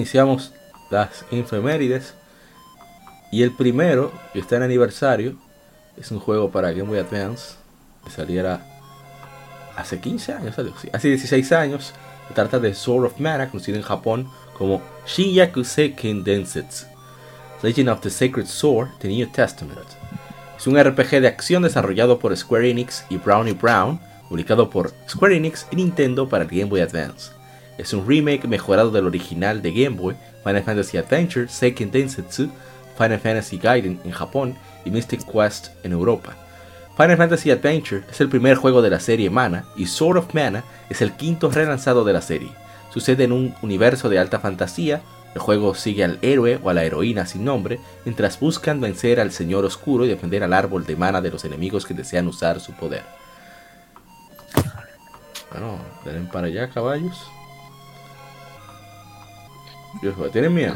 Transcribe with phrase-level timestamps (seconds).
[0.00, 0.52] Iniciamos
[0.90, 2.14] las infemérides.
[3.30, 5.36] Y el primero, que está en aniversario,
[5.96, 7.54] es un juego para Game Boy Advance.
[8.04, 8.62] Que saliera
[9.76, 10.56] hace 15 años,
[10.92, 11.92] hace 16 años.
[12.28, 16.86] Se trata de Sword of Mana, conocido en Japón como Shinyakusei Ken Densetsu.
[17.62, 19.86] Legend of the Sacred Sword, The New Testament.
[20.56, 25.36] Es un RPG de acción desarrollado por Square Enix y Brownie Brown, publicado por Square
[25.36, 27.39] Enix y Nintendo para Game Boy Advance.
[27.80, 30.14] Es un remake mejorado del original de Game Boy,
[30.44, 32.50] Final Fantasy Adventure, Seiken Densetsu,
[32.98, 36.36] Final Fantasy Gaiden en Japón y Mystic Quest en Europa.
[36.94, 40.62] Final Fantasy Adventure es el primer juego de la serie Mana y Sword of Mana
[40.90, 42.50] es el quinto relanzado de la serie.
[42.92, 45.00] Sucede en un universo de alta fantasía,
[45.34, 49.32] el juego sigue al héroe o a la heroína sin nombre mientras buscan vencer al
[49.32, 52.74] Señor Oscuro y defender al árbol de mana de los enemigos que desean usar su
[52.74, 53.04] poder.
[55.50, 57.30] Bueno, denle para allá, caballos.
[60.32, 60.74] ¿Tienen miedo?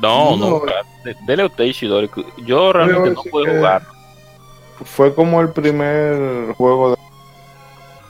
[0.00, 0.50] No, No.
[0.60, 0.62] no,
[1.04, 2.10] de- dele a usted, Ishidori.
[2.44, 3.82] Yo realmente no que- jugar.
[4.84, 6.96] Fue como el primer juego de,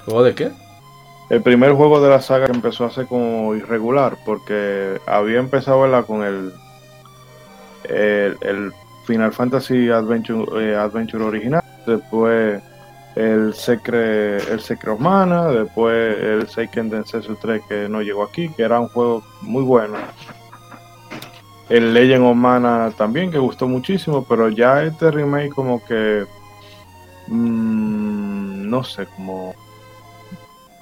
[0.04, 0.50] ¿Juego de qué?
[1.30, 5.80] el primer juego de la saga que empezó a ser como irregular, porque había empezado
[5.82, 6.04] ¿verdad?
[6.06, 6.52] con el,
[7.84, 8.72] el el
[9.06, 12.60] Final Fantasy Adventure, eh, Adventure original, después
[13.16, 18.48] el Secret, el Secret of Mana, después el Seiken Densetsu 3 que no llegó aquí,
[18.50, 19.96] que era un juego muy bueno.
[21.68, 26.24] El Legend of Mana también, que gustó muchísimo, pero ya este remake como que...
[27.28, 29.54] mm, no sé, como...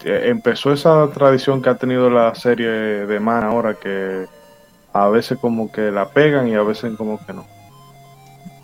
[0.04, 4.26] eh, Empezó esa tradición que ha tenido la serie de Mana ahora, que
[4.92, 7.46] a veces como que la pegan y a veces como que no.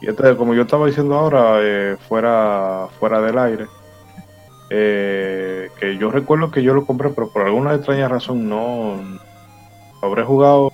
[0.01, 3.67] Y este, como yo estaba diciendo ahora, eh, fuera, fuera del aire,
[4.71, 8.97] eh, que yo recuerdo que yo lo compré, pero por alguna extraña razón no
[10.01, 10.73] habré jugado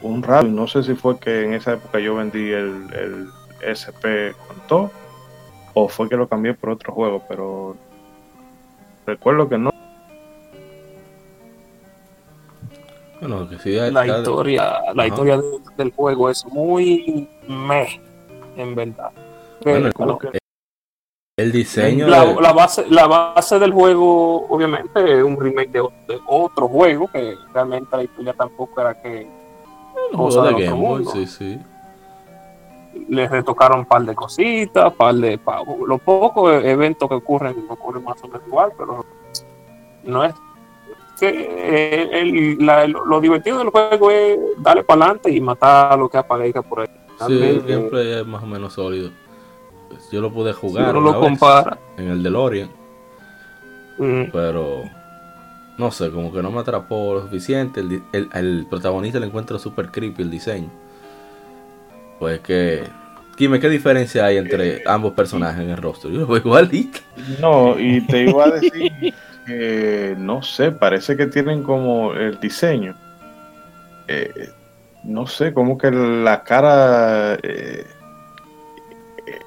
[0.00, 0.46] un rato.
[0.46, 3.28] y No sé si fue que en esa época yo vendí el, el
[3.62, 4.90] SP con todo,
[5.74, 7.76] o fue que lo cambié por otro juego, pero
[9.06, 9.72] recuerdo que no.
[13.22, 13.70] Bueno, que sí.
[13.92, 15.06] La historia, la Ajá.
[15.06, 18.00] historia de- del juego es muy meh,
[18.56, 19.10] en verdad.
[19.62, 20.38] Bueno, Pero, como que-
[21.38, 22.08] El diseño.
[22.08, 26.66] la, de- la base, la base del juego, obviamente, es un remake de, de otro
[26.66, 29.28] juego, que realmente la historia tampoco era que
[30.10, 31.60] un cosa de Game Boy, sí, sí.
[33.08, 38.02] les retocaron un par de cositas, par de pa- los pocos eventos que ocurren ocurren
[38.04, 39.04] más o menos igual, pero
[40.02, 40.34] no es
[41.28, 45.96] que eh, el- la- lo, divertido del juego es darle para adelante y matar a
[45.96, 46.86] lo que aparezca por ahí.
[47.26, 49.10] Sí, gameplay es más o menos sólido.
[49.88, 51.78] Pues yo lo pude jugar lo compara.
[51.96, 52.70] en el DeLorean,
[53.98, 54.82] mm, pero
[55.78, 57.80] no sé, como que no me atrapó lo suficiente.
[57.80, 60.68] El, el- el protagonista le encuentro super creepy el diseño.
[62.18, 62.82] Pues que.
[63.38, 66.10] Dime, ¿qué diferencia hay entre ambos personajes en el rostro?
[66.10, 66.98] Yo lo veo igualito.
[67.40, 69.14] No, y te iba a decir
[69.46, 72.94] que no sé, parece que tienen como el diseño.
[74.08, 74.50] eh,
[75.04, 77.34] no sé, como que la cara.
[77.42, 77.84] Eh,
[79.26, 79.38] eh,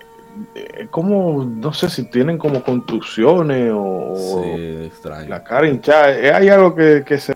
[0.56, 5.30] eh, como, no sé si tienen como contusiones o Sí, extraño.
[5.30, 6.12] la cara hinchada.
[6.12, 7.34] Eh, Hay algo que, que se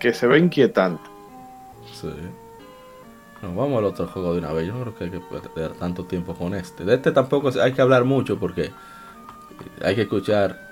[0.00, 1.02] que se ve inquietante.
[1.92, 2.08] Sí.
[3.42, 4.66] Nos vamos al otro juego de una vez.
[4.66, 6.84] Yo no creo que hay que perder tanto tiempo con este.
[6.84, 8.70] De este tampoco hay que hablar mucho porque
[9.84, 10.67] hay que escuchar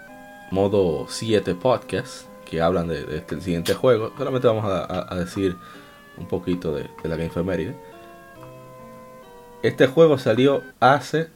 [0.50, 4.12] modo 7 podcast que hablan de, de este siguiente juego.
[4.16, 5.56] Solamente vamos a, decir
[6.16, 7.76] un poquito de, de la Game Efeméride.
[9.62, 11.28] Este juego salió hace.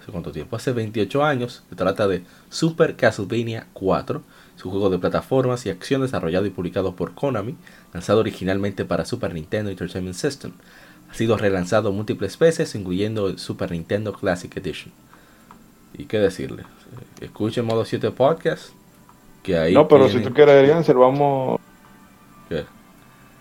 [0.00, 0.56] ¿Hace cuánto tiempo?
[0.56, 1.62] Hace 28 años.
[1.68, 4.22] Se trata de Super Castlevania 4.
[4.56, 7.56] Es un juego de plataformas y acción desarrollado y publicado por Konami,
[7.92, 10.52] lanzado originalmente para Super Nintendo Entertainment System.
[11.10, 14.92] Ha sido relanzado múltiples veces, incluyendo el Super Nintendo Classic Edition.
[15.98, 16.64] Y qué decirle.
[17.20, 18.70] Escuchen modo 7 podcast.
[19.42, 21.60] Que ahí No, pero si tú quieres, Eliancer, vamos,
[22.48, 22.64] ¿Qué?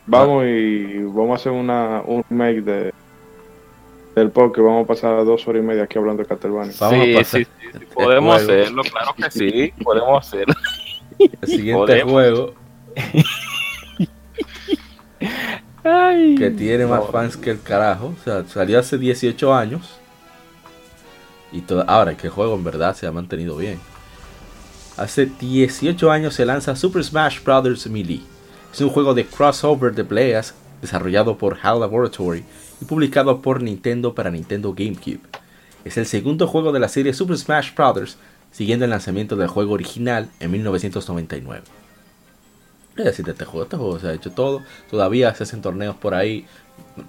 [0.06, 2.94] vamos y vamos a hacer una, un remake de,
[4.16, 4.66] del podcast.
[4.66, 6.74] Vamos a pasar dos horas y media aquí hablando de Castlevania.
[6.80, 8.62] Vamos sí, a pasar sí, sí, sí, podemos juego.
[8.62, 10.54] hacerlo, claro que sí, podemos hacerlo.
[11.42, 12.12] el siguiente podemos.
[12.12, 12.54] juego
[15.84, 16.36] Ay.
[16.36, 18.14] que tiene más fans que el carajo.
[18.20, 20.00] O sea, salió hace 18 años.
[21.56, 23.80] Y toda- ahora que el juego en verdad se ha mantenido bien.
[24.98, 27.88] Hace 18 años se lanza Super Smash Bros.
[27.88, 28.22] Melee.
[28.74, 32.44] Es un juego de crossover de peleas desarrollado por HAL Laboratory
[32.82, 35.22] y publicado por Nintendo para Nintendo GameCube.
[35.86, 38.18] Es el segundo juego de la serie Super Smash Bros.
[38.52, 41.64] siguiendo el lanzamiento del juego original en 1999.
[42.98, 44.62] Es decir, este juego, este juego se ha hecho todo.
[44.90, 46.46] Todavía se hacen torneos por ahí.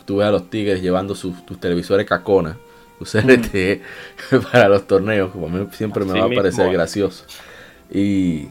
[0.05, 2.57] Tú a los Tigres llevando sus, televisores Cacona,
[2.99, 3.83] sus LTE,
[4.53, 5.31] para los torneos.
[5.31, 6.73] Como a mí siempre me va a parecer es.
[6.73, 7.25] gracioso.
[7.91, 8.49] Y,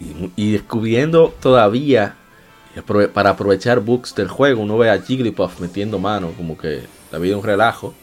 [0.00, 2.16] y, y descubriendo todavía,
[3.12, 7.32] para aprovechar bugs del juego, uno ve a Jigglypuff metiendo mano, como que la vida
[7.32, 7.94] es un relajo.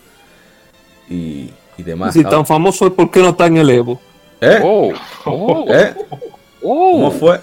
[1.10, 2.14] Y, y demás.
[2.14, 4.02] Si tan famoso es, ¿por qué no está en el Evo?
[4.42, 4.60] ¿Eh?
[4.64, 4.92] Oh,
[5.26, 5.96] oh, ¿Eh?
[6.62, 6.92] oh.
[6.92, 7.40] ¿Cómo fue?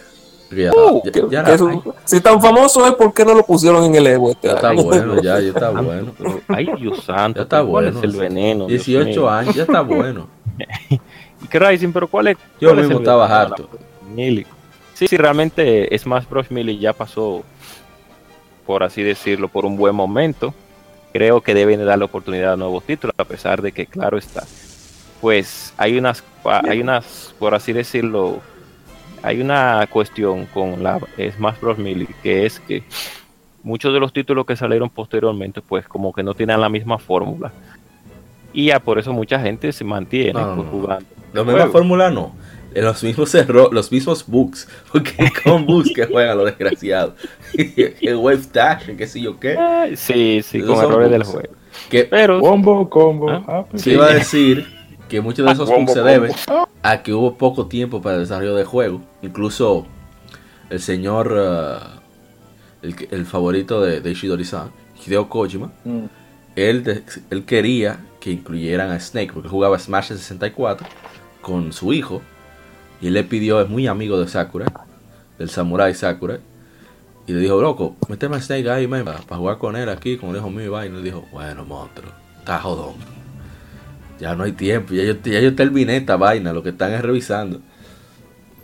[0.55, 3.35] Ya, Uh, ya- que- ya que era- eso- si tan famoso es, ¿por qué no
[3.35, 4.83] lo pusieron en el Evo este Ya está año?
[4.85, 6.13] bueno, ya, ya está bueno.
[6.49, 7.39] Ay, Dios santo.
[7.39, 7.99] Ya está pero ¿Cuál bueno.
[7.99, 8.67] es el veneno?
[8.67, 9.31] Dios 18 mío?
[9.31, 10.29] años, ya está bueno.
[10.91, 11.93] ¿Y qué Rising?
[11.93, 12.37] Pero ¿cuál es?
[12.61, 13.69] Yo cuál es mismo el estaba harto.
[14.95, 16.51] Sí, sí, realmente Smash Bros.
[16.51, 17.43] Melee ya pasó,
[18.67, 20.55] por así decirlo, por un buen momento.
[21.13, 24.45] Creo que deben de darle oportunidad a nuevos títulos, a pesar de que, claro está,
[25.21, 28.39] pues hay unas, hay unas, por así decirlo,
[29.25, 31.01] hay una cuestión con la
[31.37, 31.79] Smash Bros.
[31.79, 32.83] Melee, que es que
[33.63, 37.51] muchos de los títulos que salieron posteriormente, pues como que no tienen la misma fórmula.
[38.53, 41.07] Y ya por eso mucha gente se mantiene No, pues, jugando.
[41.33, 41.73] La el misma juego.
[41.73, 42.35] fórmula no.
[42.75, 44.69] Los mismos errores, los mismos bugs.
[44.93, 47.15] Porque con bugs que juegan los desgraciados.
[47.55, 49.57] el wave dash, qué sé yo qué.
[49.97, 51.55] Sí, sí, Esos con errores del juego.
[51.89, 53.31] Que Pero Combo, combo.
[53.31, 53.79] Ah, happy.
[53.79, 54.74] se iba a decir
[55.15, 56.33] que muchos de esos bugs se deben
[56.83, 59.01] a que hubo poco tiempo para el desarrollo del juego.
[59.23, 59.87] Incluso
[60.71, 62.01] el señor, ah,
[62.83, 64.71] el, favorito de, de Ishidori-san,
[65.07, 66.07] Hideo Kojima, Mm.
[66.57, 70.85] él, de- él quería que incluyeran a Snake porque jugaba Smash 64
[71.43, 72.21] con su hijo
[73.01, 74.67] y él le pidió, es muy amigo de Sakura,
[75.39, 76.41] del Samurai Sakura,
[77.29, 80.39] y le dijo, loco, méteme a Snake ahí, para jugar con él aquí, con el
[80.39, 83.14] hijo mío y él dijo, bueno, monstruo, está jodón.
[84.19, 87.03] Ya no hay tiempo, ya yo, ya yo terminé esta vaina, lo que están es
[87.03, 87.61] revisando.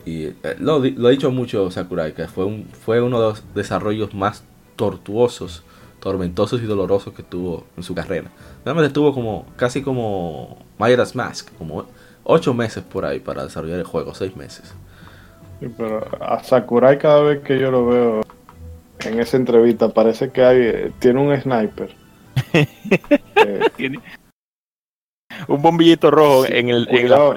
[0.04, 3.54] Y eh, lo, lo ha dicho mucho Sakurai, que fue, un, fue uno de los
[3.54, 4.44] desarrollos más
[4.76, 5.62] tortuosos,
[6.00, 8.30] tormentosos y dolorosos que tuvo en su carrera.
[8.64, 11.86] Realmente estuvo como, casi como Majora's Mask, como
[12.24, 14.74] 8 meses por ahí para desarrollar el juego, 6 meses.
[15.60, 18.20] Sí, pero a Sakurai cada vez que yo lo veo
[19.00, 21.94] en esa entrevista parece que hay eh, tiene un sniper.
[23.42, 23.98] Eh,
[25.50, 27.34] un bombillito rojo Sí, en el en la cuidado,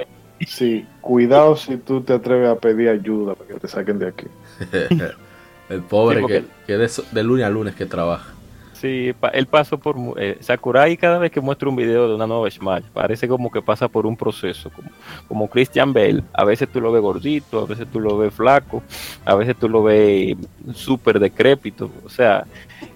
[0.47, 4.27] sí, cuidado si tú te atreves a pedir ayuda para que te saquen de aquí.
[5.69, 6.77] el pobre Sí, porque- que, que
[7.11, 8.29] de, lunes a lunes que trabaja.
[8.73, 12.15] Sí, pa- él pasó por mu- eh, Sakurai cada vez que muestra un video de
[12.15, 14.89] una nueva Smash, parece como que pasa por un proceso, como,
[15.29, 18.83] como Christian Bale, a veces tú lo ves gordito, a veces tú lo ves flaco,
[19.23, 20.35] a veces tú lo ves
[20.73, 22.45] súper decrépito, o sea,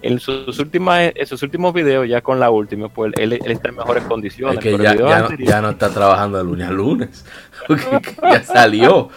[0.02, 3.68] en sus últimas en sus últimos videos ya con la última, pues él, él está
[3.70, 6.68] en mejores condiciones, Es que pero ya, no, anterior- ya no está trabajando de lunes
[6.68, 7.24] a lunes.
[7.66, 9.08] Porque ya salió.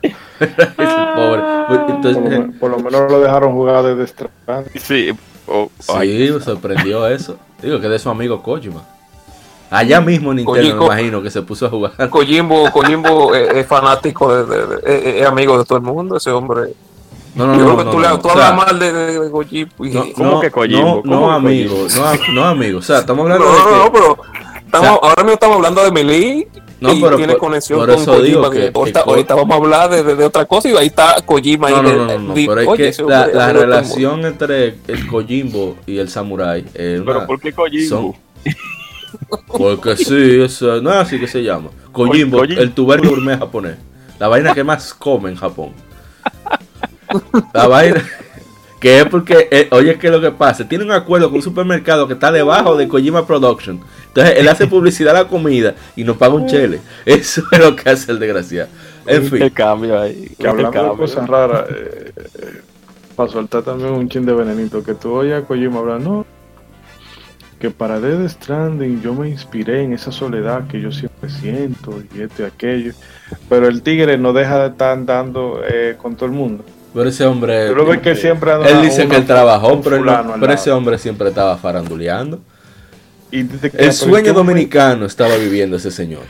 [0.38, 1.42] Pobre.
[2.60, 4.72] Por lo, por menos lo dejaron jugar desde Stranding.
[4.80, 5.10] sí,
[5.46, 7.36] oh, ay, sí, me sorprendió eso.
[7.62, 8.84] Digo que de su amigo Kojima.
[9.70, 11.92] Allá mismo en Nintendo, me imagino que se puso a jugar.
[12.08, 14.76] Kojimbo, Kojimbo es, es fanático, de, de- de-
[15.16, 16.72] es, es amigo de todo el mundo, ese hombre.
[17.38, 17.64] No, no, Yo no.
[17.64, 19.86] creo que no, tú, no, le, tú o sea, hablas mal de, de, de Kojimbo
[19.86, 20.96] y- no, ¿Cómo no, que Kojimbo?
[20.96, 21.86] No, ¿Cómo no, amigo.
[21.96, 22.78] No, no, amigo.
[22.80, 23.84] O sea, estamos No, hablando de no, que.
[23.84, 24.18] no, pero
[24.66, 26.48] estamos, O sea, ahora mismo estamos hablando de Melee
[26.80, 28.50] No, y pero tiene por- conexión por con eso digo Kojima.
[28.66, 30.76] que- que ahorita, que Ko- ahorita vamos a hablar de, de- de otra cosa y
[30.76, 31.70] ahí está Kojima.
[31.70, 33.52] No, ahí no, no, no, no, pero es oye, que la, es mundo.
[33.52, 37.88] relación entre el Kojimbo y el Samurai es pero ¿por qué Kojimbo?
[37.88, 38.14] son-
[39.46, 41.70] Porque sí, eso, no es así que se llama.
[41.92, 43.76] Kojimbo, Koji- el tubérculo gourmet japonés.
[44.18, 45.70] La vaina que más come en Japón.
[47.52, 48.04] La vaina
[48.80, 50.68] que es porque, eh, oye, ¿qué es lo que pasa?
[50.68, 53.80] Tiene un acuerdo con un supermercado que está debajo de Kojima Production.
[54.08, 56.80] Entonces él hace publicidad a la comida y nos paga un chele.
[57.04, 58.68] Eso es lo que hace el desgraciado.
[59.06, 60.32] En fin, El cambio ahí.
[60.38, 62.60] Que hablando de cosas raras, eh, eh,
[63.16, 66.24] para soltar también un chin de venenito, que tú oyes a Kojima hablar, no,
[67.58, 72.20] que para Dead Stranding yo me inspiré en esa soledad que yo siempre siento y
[72.20, 72.92] esto y aquello.
[73.48, 76.64] Pero el tigre no deja de estar andando eh, con todo el mundo.
[76.94, 77.70] Pero ese hombre.
[78.02, 82.40] Que siempre Él dice que él trabajó, pero, no- ese hombre siempre estaba faranduleando.
[83.30, 86.22] Y dice que- El sueño ¿qué dominicano estaba viviendo ese señor.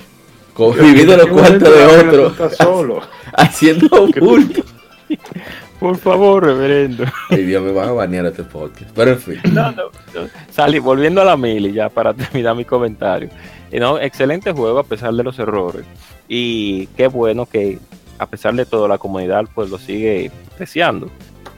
[0.52, 2.50] Con, viviendo en los cuartos de otro.
[2.56, 3.00] solo.
[3.32, 3.88] Haciendo
[4.20, 4.62] bulto.
[5.78, 7.04] Por favor, reverendo.
[7.30, 8.90] Ay, Dios, me van a banear este podcast.
[8.96, 9.40] Pero en fin.
[9.52, 10.28] No, no, no.
[10.50, 13.28] Salí, volviendo a la mili ya para terminar mi comentario.
[13.70, 15.84] Y no, excelente juego a pesar de los errores.
[16.28, 17.78] Y qué bueno que
[18.18, 21.08] a pesar de todo la comunidad pues lo sigue apreciando.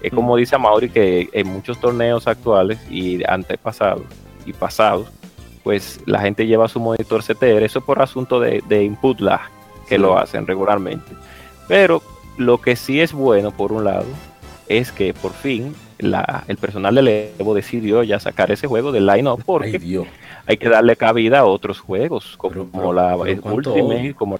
[0.02, 4.02] Es como dice Mauri que en muchos torneos actuales y antepasados
[4.46, 5.08] y pasados,
[5.62, 9.40] pues la gente lleva su monitor CTR, eso por asunto de, de input lag
[9.88, 10.00] que Sí.
[10.00, 11.12] lo hacen regularmente.
[11.68, 12.02] Pero
[12.38, 14.06] lo que sí es bueno, por un lado,
[14.68, 19.06] es que por fin la, el personal del Evo decidió ya sacar ese juego del
[19.06, 20.06] line-up porque Ay,
[20.46, 24.14] hay que darle cabida a otros juegos como Pero- pero- la pero el ¿cuánto Ultimate,
[24.14, 24.38] como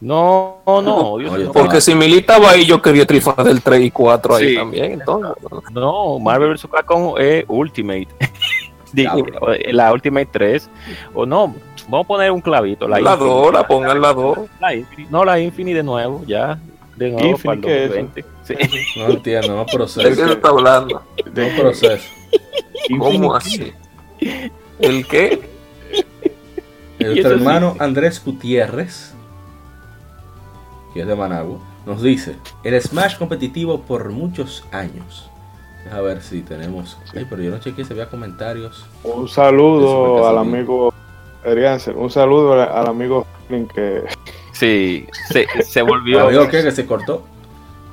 [0.00, 1.50] no, no, no, mío.
[1.52, 4.54] Porque si Milly estaba ahí, yo quería Trifa del 3 y 4 ahí Sí.
[4.56, 4.92] también.
[4.92, 5.34] Entonces,
[5.72, 6.66] no, Marvel vs.
[6.70, 8.08] Capcom es Ultimate.
[8.92, 9.26] Digo,
[9.72, 10.70] la Ultimate 3
[11.14, 11.54] o no,
[11.88, 13.34] vamos a poner un clavito, la, la Infinite.
[13.34, 14.38] 2, la pongan la 2.
[14.60, 15.10] La Infinite.
[15.12, 16.58] no la Infinity de nuevo, ya
[16.96, 18.00] de nuevo Infinite, para el ¿qué es eso?
[18.00, 18.24] 2020.
[18.44, 18.54] Sí.
[18.98, 20.14] No entiendo, no ¿De qué proceso.
[20.26, 21.02] se está hablando?
[21.34, 22.08] No proceso.
[22.98, 23.72] ¿Cómo así?
[24.78, 25.40] ¿El qué?
[26.98, 27.20] Sí.
[27.20, 29.14] hermano Andrés Gutiérrez,
[30.98, 35.30] que es de Managua, nos dice: El Smash competitivo por muchos años.
[35.92, 36.98] A ver si tenemos.
[37.16, 38.84] Ay, pero yo no chequeé si había comentarios.
[39.04, 40.92] Un saludo al amigo
[41.46, 44.02] Adrián, un saludo al, al amigo Rucklin que
[44.52, 46.64] Sí, se, se ¿El volvió amigo qué?
[46.64, 47.24] Que se cortó.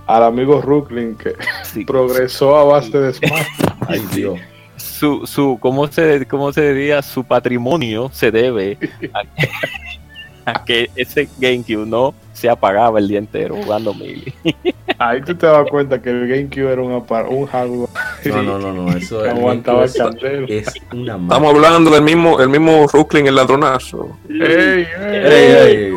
[0.07, 3.47] al amigo Rucklin que sí, progresó a base de Smash.
[3.88, 4.39] Ay, Dios.
[4.77, 7.01] su, su ¿cómo se, cómo se diría?
[7.03, 8.79] Su patrimonio se debe
[9.13, 9.21] a,
[10.45, 14.33] a que ese GameCube no se apagaba el día entero jugando Melee.
[14.97, 17.89] Ahí tú te das cuenta que el GameCube era un, apar- un hardware
[18.25, 18.91] No, no, no, no.
[18.97, 20.47] Eso que es, aguantaba el es, candelo.
[20.47, 24.17] es una Estamos hablando del mismo, el mismo Rooklyn, el ladronazo.
[24.29, 24.87] ¡Ey, ey!
[24.99, 25.93] Ey, ey, ey.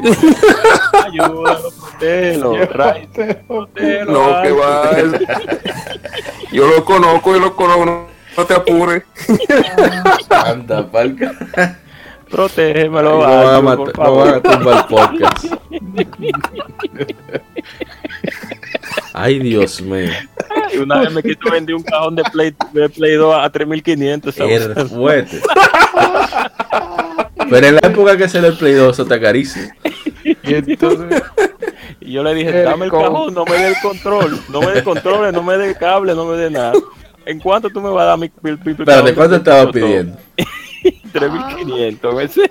[1.04, 3.08] Ayúdalo, protégelo, Ray,
[3.46, 4.90] protégelo, No, que va.
[6.52, 7.84] Yo lo conozco, yo lo conozco.
[7.84, 9.02] No, no te apures.
[10.30, 11.32] Anda, palca.
[12.30, 14.26] Protégemelo, Lo van a matar, por lo favor.
[14.26, 15.44] van a tumbar el podcast.
[19.12, 20.10] Ay, Dios mío.
[20.72, 24.34] Y Una vez me quiso vender un cajón de Play, de Play 2 a 3500.
[24.34, 24.62] ¿sabes?
[24.66, 25.40] Era fuerte.
[27.50, 29.68] Pero en la época que se le el Play 2, eso está carísimo.
[30.24, 31.22] Y entonces,
[32.00, 34.60] Y yo le dije, El dame el con- cajón, no me dé el control, no
[34.60, 36.72] me dé control, no me dé cable, no me dé nada.
[37.26, 39.90] ¿En cuánto tú me vas a dar mi, mi, mi- Espérate, ¿cuánto estaba Play 2?
[39.90, 40.18] pidiendo?
[41.12, 42.48] 3500 veces.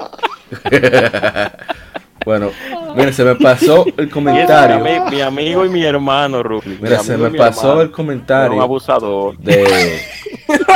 [2.25, 2.51] Bueno,
[2.93, 4.83] mira, se me pasó el mi, comentario.
[5.09, 6.77] mi amigo y mi hermano, Rufy.
[6.81, 9.37] Mira, se me pasó el Un comentario abusador.
[9.37, 9.97] de.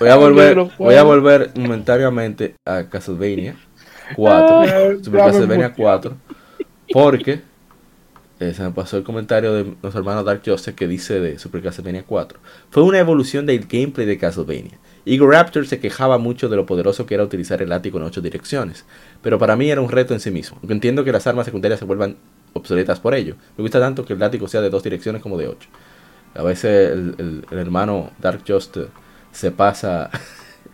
[0.00, 3.56] Voy a volver, voy a volver momentáneamente a Castlevania
[4.16, 4.60] 4.
[4.60, 5.82] Ay, Super Castlevania mucho.
[5.82, 6.16] 4.
[6.92, 7.40] Porque
[8.50, 11.62] eh, se me pasó el comentario de nuestro hermano Dark Joseph que dice de Super
[11.62, 12.38] Castlevania 4.
[12.70, 14.78] Fue una evolución del gameplay de Castlevania.
[15.06, 18.20] Igor Raptor se quejaba mucho de lo poderoso que era utilizar el látigo en 8
[18.22, 18.84] direcciones.
[19.22, 20.56] Pero para mí era un reto en sí mismo.
[20.60, 22.16] Aunque entiendo que las armas secundarias se vuelvan
[22.54, 23.34] obsoletas por ello.
[23.58, 25.68] Me gusta tanto que el látigo sea de dos direcciones como de 8.
[26.36, 28.76] A veces el, el- el hermano Dark Just
[29.30, 30.10] se pasa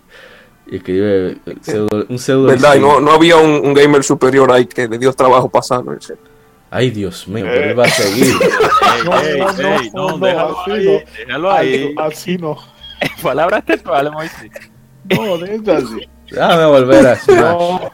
[0.66, 1.38] y escribe
[2.08, 2.46] un pseudo.
[2.46, 2.76] ¿Verdad?
[2.76, 5.92] Y no, no había un, un gamer superior ahí que le dio trabajo pasando.
[5.92, 6.14] ese.
[6.70, 8.34] Ay, Dios mío, pero él va a seguir.
[9.04, 10.18] No, déjalo así ahí, no.
[10.18, 11.94] déjalo ahí.
[11.96, 12.56] así no.
[13.22, 14.50] Palabras textuales, Moisés.
[15.04, 16.08] No, eso así.
[16.30, 17.38] Déjame volver a Smash.
[17.40, 17.92] No,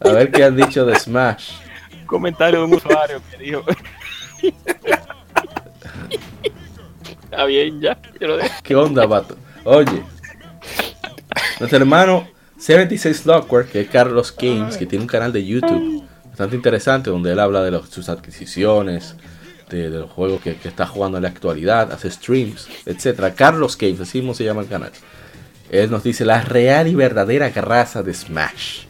[0.00, 1.52] A ver qué han dicho de Smash.
[2.00, 3.62] Un comentario de un usuario que dijo.
[7.24, 7.96] Está bien, ya.
[8.20, 8.54] Yo lo dejo.
[8.62, 9.36] ¿Qué onda, vato?
[9.64, 10.02] Oye,
[11.60, 12.26] nuestro hermano
[12.58, 16.04] 76 Lockware, que es Carlos Games, que tiene un canal de YouTube
[16.40, 19.14] bastante interesante donde él habla de los- sus adquisiciones,
[19.68, 23.34] de, de los juegos que, que está jugando en la actualidad, hace streams, etcétera.
[23.34, 24.90] Carlos Games, así mismo se llama el canal.
[25.70, 28.84] Él nos dice la real y verdadera raza de Smash.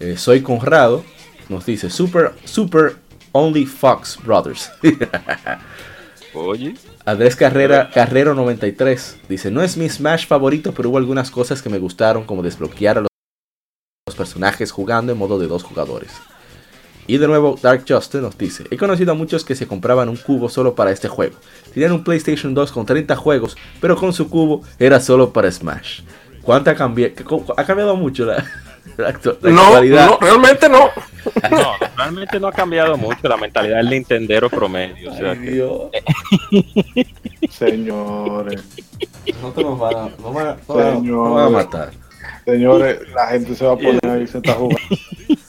[0.00, 1.04] Eh, soy Conrado,
[1.48, 2.96] nos dice Super, Super
[3.30, 4.72] Only Fox Brothers.
[6.34, 6.74] Oye.
[7.04, 11.70] Andrés Carrera, Carrero 93 dice, no es mi Smash favorito, pero hubo algunas cosas que
[11.70, 16.10] me gustaron, como desbloquear a los personajes jugando en modo de dos jugadores.
[17.08, 20.16] Y de nuevo, Dark Justin nos dice, he conocido a muchos que se compraban un
[20.16, 21.36] cubo solo para este juego.
[21.72, 26.00] Tenían un PlayStation 2 con 30 juegos, pero con su cubo era solo para Smash.
[26.42, 27.14] ¿Cuánto ha cambiado?
[27.56, 28.36] ¿Ha cambiado mucho la,
[28.96, 30.06] la, la No, actualidad?
[30.10, 30.88] no, realmente no.
[31.50, 35.12] No, realmente no ha cambiado mucho la mentalidad del Nintendero promedio.
[35.12, 35.82] O sea, Ay, que- Dios.
[37.50, 38.62] Señores,
[39.42, 40.56] Nosotros nos van a, nos van a-
[41.00, 41.90] nos van a- matar.
[42.44, 44.78] señores, la gente se va a poner ahí y se está jugando.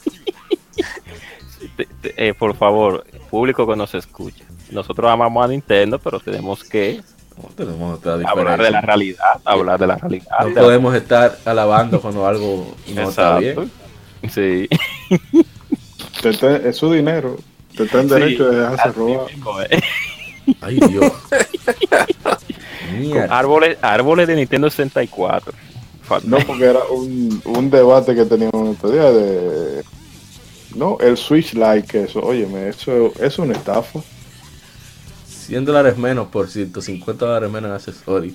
[1.78, 4.44] te- te- eh, por favor, público que nos escucha.
[4.70, 7.00] Nosotros amamos a Nintendo, pero tenemos que
[7.40, 9.24] No tenemos otra hablar de la realidad.
[9.44, 10.26] Hablar de la realidad.
[10.40, 13.70] No de la- podemos estar alabando cuando algo no está bien.
[14.28, 14.68] Sí.
[16.22, 17.36] Te- te- es su dinero.
[17.76, 19.26] Te está en derecho de dejarse robar.
[19.32, 19.80] mismo, eh.
[20.60, 21.12] Ay, Dios.
[23.30, 25.52] Árboles, árboles de Nintendo 64.
[26.02, 29.82] Falta- No, porque era un, un debate que teníamos otro día de.
[30.74, 34.00] No, el Switch Like, eso, óyeme, eso es una estafa.
[35.26, 38.34] 100 dólares menos por 150 dólares menos en accesorios.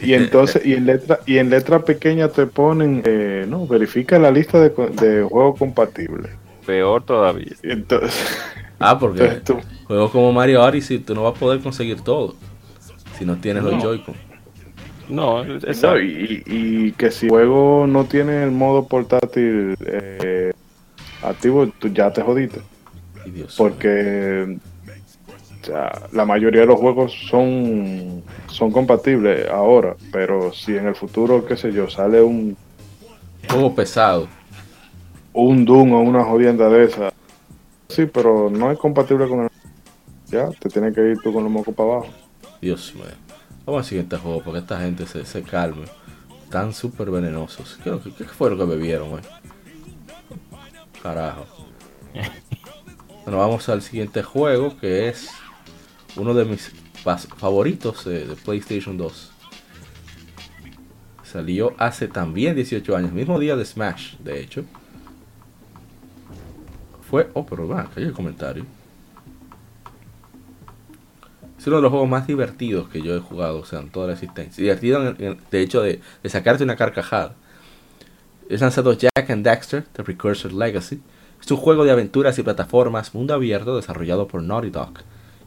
[0.00, 4.30] Y entonces, y en letra, y en letra pequeña te ponen, eh, no, verifica la
[4.30, 6.30] lista de, juegos compatibles.
[6.64, 7.52] Peor todavía.
[7.62, 8.14] Y entonces,
[8.78, 12.36] Ah, porque entonces tú, juegos como Mario Odyssey tú no vas a poder conseguir todo
[13.18, 13.82] si no tienes los.
[13.82, 14.14] Joy-Con.
[15.08, 16.00] No, no, exacto.
[16.00, 20.52] y, y que si el juego no tiene el modo portátil eh,
[21.22, 22.60] activo, tú ya te jodiste.
[23.26, 24.58] Dios porque
[25.60, 30.94] o sea, la mayoría de los juegos son son compatibles ahora, pero si en el
[30.94, 32.56] futuro, qué sé yo, sale un.
[33.48, 34.28] Juego pesado.
[35.32, 37.12] un Doom o una jodienda de esa,
[37.88, 39.48] sí, pero no es compatible con el...
[40.26, 42.08] Ya, te tienes que ir tú con los mocos para abajo.
[42.60, 43.04] Dios mío.
[43.64, 45.84] Vamos al siguiente juego para que esta gente se, se calme.
[46.44, 47.78] Están súper venenosos.
[47.82, 47.90] ¿Qué,
[48.24, 49.22] fue lo que bebieron, güey?
[51.08, 51.46] Carajo.
[53.24, 55.30] Bueno, vamos al siguiente juego que es
[56.16, 56.70] uno de mis
[57.38, 59.30] favoritos de PlayStation 2.
[61.22, 64.66] Salió hace también 18 años, mismo día de Smash, de hecho.
[67.08, 67.30] Fue.
[67.32, 68.66] Oh, pero va, hay el comentario.
[71.58, 74.08] Es uno de los juegos más divertidos que yo he jugado, o sea, en toda
[74.08, 74.60] la existencia.
[74.62, 77.34] Divertido, de hecho, de sacarte una carcajada.
[78.48, 81.00] Es lanzado Jack and Daxter, The Precursor Legacy.
[81.40, 84.94] Es un juego de aventuras y plataformas mundo abierto desarrollado por Naughty Dog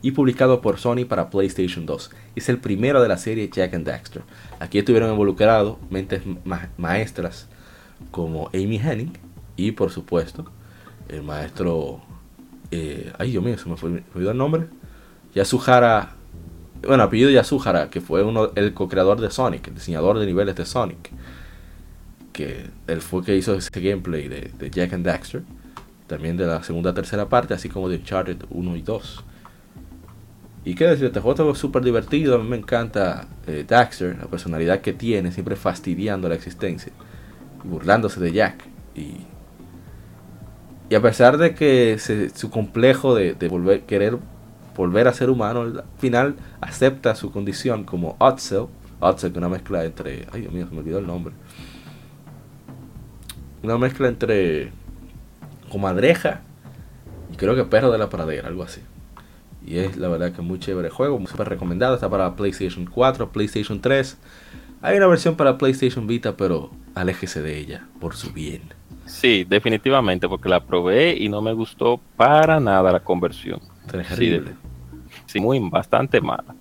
[0.04, 2.12] y publicado por Sony para PlayStation 2.
[2.36, 4.24] Es el primero de la serie Jack and Daxter.
[4.60, 7.48] Aquí estuvieron involucrados mentes ma- maestras
[8.12, 9.14] como Amy Henning
[9.58, 10.46] y, por supuesto,
[11.10, 12.02] el maestro...
[12.72, 13.76] eh, ay, Dios mío, se me
[14.16, 14.68] olvidó el nombre.
[15.36, 16.14] Yasuhara,
[16.88, 20.66] bueno, apellido Yasuhara, que fue uno, el co-creador de Sonic, el diseñador de niveles de
[20.66, 21.12] Sonic.
[22.34, 25.44] Que él fue que hizo ese gameplay de, Jack and Daxter.
[26.08, 29.24] También de la segunda tercera parte, así como de Uncharted 1 y 2.
[30.64, 32.36] Y qué decir, este juego es súper divertido.
[32.36, 36.92] A mí me encanta eh, Daxter, la personalidad que tiene, siempre fastidiando la existencia.
[37.64, 38.64] Burlándose de Jack.
[38.96, 39.16] Y,
[40.90, 44.18] y a pesar de que se- su complejo de, de volver, querer
[44.76, 48.66] volver a ser humano, al final acepta su condición como Otzel.
[49.00, 50.28] Otzel, que es una mezcla entre.
[50.32, 51.34] Ay, Dios mío, se me olvidó el nombre.
[53.64, 54.72] Una mezcla entre.
[55.72, 56.42] Comadreja
[57.32, 58.82] y creo que Perro de la Pradera, algo así.
[59.66, 61.96] Y es la verdad que muy chévere el juego, súper recomendado.
[61.96, 64.18] Está para PlayStation 4, PlayStation 3.
[64.82, 68.64] Hay una versión para PlayStation Vita, pero aléjese de ella por su bien.
[69.06, 73.60] Sí, definitivamente, porque la probé y no me gustó para nada la conversión.
[73.90, 74.54] Terrible.
[75.26, 76.56] Sí, muy bastante mala.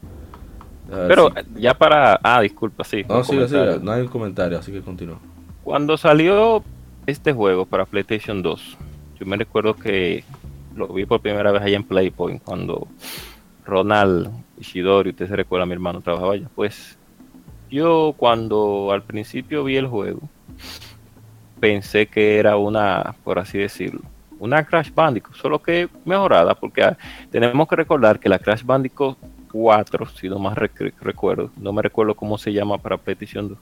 [0.89, 1.61] Ver, Pero sí.
[1.61, 2.21] ya para.
[2.23, 3.05] Ah, disculpa, sí.
[3.09, 3.79] No, comentario.
[3.81, 5.19] no hay un comentario, así que continúa.
[5.63, 6.63] Cuando salió
[7.11, 8.77] este juego para PlayStation 2,
[9.19, 10.25] yo me recuerdo que
[10.75, 12.87] lo vi por primera vez allá en Playpoint, cuando
[13.67, 16.49] Ronald Ishidori, usted se recuerda, mi hermano trabajaba allá.
[16.55, 16.97] Pues
[17.71, 20.21] yo cuando al principio vi el juego,
[21.61, 24.01] pensé que era una, por así decirlo,
[24.39, 26.97] una Crash Bandicoot, solo que mejorada, porque ah,
[27.31, 29.19] tenemos que recordar que la Crash Bandicoot
[29.53, 33.59] 4, si no más rec- recuerdo, no me recuerdo cómo se llama para PlayStation 2,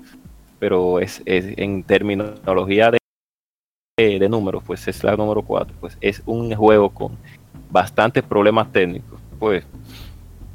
[0.60, 2.98] pero es, es en terminología de,
[3.98, 7.12] de, de números, pues es la número 4, pues es un juego con
[7.70, 9.66] bastantes problemas técnicos, pues,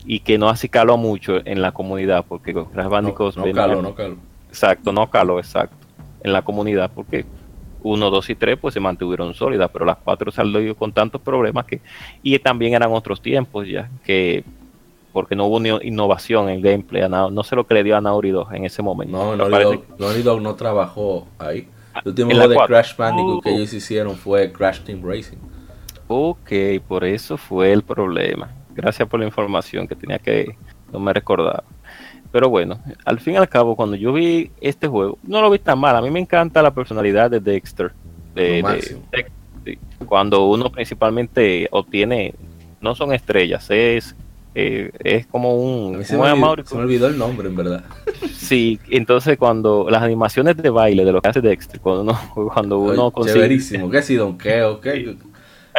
[0.06, 3.51] y que no así caló mucho en la comunidad, porque los Crash Bandicoot no, no
[3.53, 4.15] calo, no calo.
[4.49, 5.75] Exacto, no caló, exacto,
[6.23, 7.25] en la comunidad, porque
[7.84, 11.65] 1, 2 y 3 pues se mantuvieron sólidas, pero las 4 salió con tantos problemas
[11.65, 11.82] que,
[12.21, 14.43] y también eran otros tiempos ya, que
[15.12, 17.95] porque no hubo ni innovación en gameplay, a Nau- no sé lo que le dio
[17.95, 19.15] a Naughty Dog en ese momento.
[19.15, 21.67] No, Dog, Naughty Dog no trabajó ahí.
[22.01, 22.67] El último en juego de.
[22.67, 23.56] Crash Bandicoot que Oh.
[23.56, 25.38] ellos hicieron fue Crash Team Racing.
[26.08, 26.51] Ok,
[26.88, 28.51] por eso fue el problema.
[28.75, 30.56] Gracias por la información que tenía que,
[30.91, 31.63] no me recordaba.
[32.32, 35.60] Pero bueno, al fin y al cabo, cuando yo vi este juego, no lo vi
[35.60, 35.95] tan mal.
[35.95, 37.91] A mí me encanta la personalidad de Dexter.
[38.34, 38.63] De,
[39.12, 39.25] de-
[39.63, 42.34] de- cuando uno principalmente obtiene,
[42.82, 44.15] no son estrellas, es,
[44.55, 46.03] eh, es como un...
[46.05, 47.83] se, ¿cómo me es, olvidó, se me olvidó el nombre, en verdad.
[48.33, 52.79] Sí, entonces cuando las animaciones de baile de lo que hace Dexter, cuando uno, cuando
[52.79, 53.35] uno Ay, consigue...
[53.35, 53.89] Chéverísimo.
[53.89, 54.81] ¿Qué si Donkeo?
[54.81, 55.15] ¿Qué,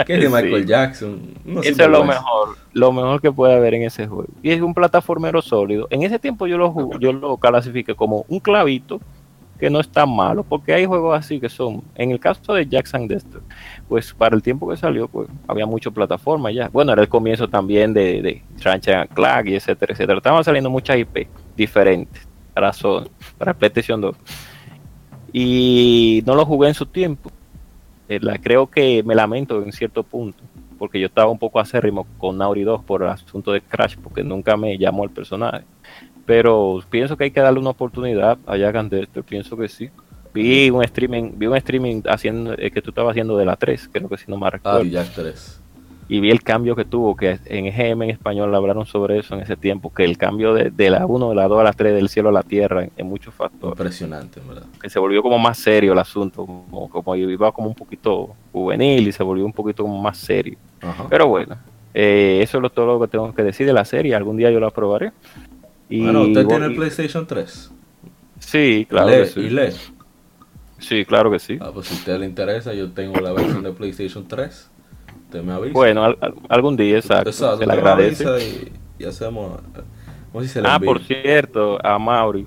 [0.06, 0.28] qué de Sí.
[0.28, 1.20] Michael Jackson?
[1.44, 4.26] No Eso es lo mejor, lo mejor que puede haber en ese juego.
[4.42, 5.86] Y es un plataformero sólido.
[5.90, 8.98] En ese tiempo yo lo ju- yo lo clasifiqué como un clavito
[9.64, 12.66] que no es tan malo, porque hay juegos así que son, en el caso de
[12.66, 13.40] Jackson Dexter,
[13.88, 16.68] pues para el tiempo que salió, pues había mucho plataforma ya.
[16.68, 20.18] Bueno, era el comienzo también de, de Ratchet and Clank y etcétera, etcétera.
[20.18, 22.72] Estaban saliendo muchas IP diferentes para
[23.38, 24.14] para PlayStation 2.
[25.32, 27.30] Y no lo jugué en su tiempo.
[28.08, 30.44] Eh, la- creo que me lamento en cierto punto,
[30.78, 34.22] porque yo estaba un poco acérrimo con Naughty 2 por el asunto de Crash, porque
[34.22, 35.64] nunca me llamó el personaje.
[36.26, 39.90] Pero pienso que hay que darle una oportunidad a Jack and Dexter, pienso que sí.
[40.32, 43.88] Vi un streaming, vi un streaming haciendo eh, que tú estabas haciendo de la 3,
[43.92, 44.82] creo que si no me Ah, recuerdo.
[44.84, 45.60] y Jack 3.
[46.08, 49.42] y vi el cambio que tuvo, que en EGM en español hablaron sobre eso en
[49.42, 51.94] ese tiempo, que el cambio de, de la 1, de la 2 a la 3,
[51.94, 54.64] del cielo a la tierra, en, en muchos factores, Impresionante, verdad.
[54.82, 59.06] que se volvió como más serio el asunto, como, como iba como un poquito juvenil
[59.06, 60.56] y se volvió un poquito como más serio.
[60.82, 61.06] Ajá.
[61.08, 61.56] Pero bueno,
[61.94, 64.50] eh, eso es lo, todo lo que tengo que decir de la serie, algún día
[64.50, 65.12] yo la probaré.
[65.88, 67.70] Y, bueno, usted tiene el PlayStation 3.
[68.38, 69.40] Sí, claro y que lee, sí.
[69.40, 69.72] y lee.
[70.78, 71.58] Sí, claro que sí.
[71.60, 74.70] Ah, pues si a usted le interesa, yo tengo la versión de PlayStation 3.
[75.26, 75.72] Usted me avisa.
[75.72, 78.24] Bueno, al- al- algún día, exacto, Exacto, se le agradece.
[78.98, 79.60] Y, y hacemos.
[80.40, 82.46] Si se le Ah, por cierto, a Mauri,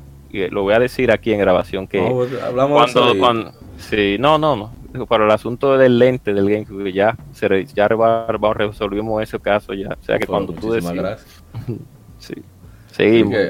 [0.51, 4.17] lo voy a decir aquí en grabación, que No, pues, hablamos de cuando, cuando- sí,
[4.19, 5.05] no, no, no.
[5.07, 9.73] Para el asunto del lente del GameCube, ya, se ya va- va- resolvimos ese caso
[9.73, 9.89] ya.
[9.99, 11.25] O sea que Bueno, cuando tú muchísimas decidas.
[11.63, 11.79] gracias.
[12.19, 12.33] Sí.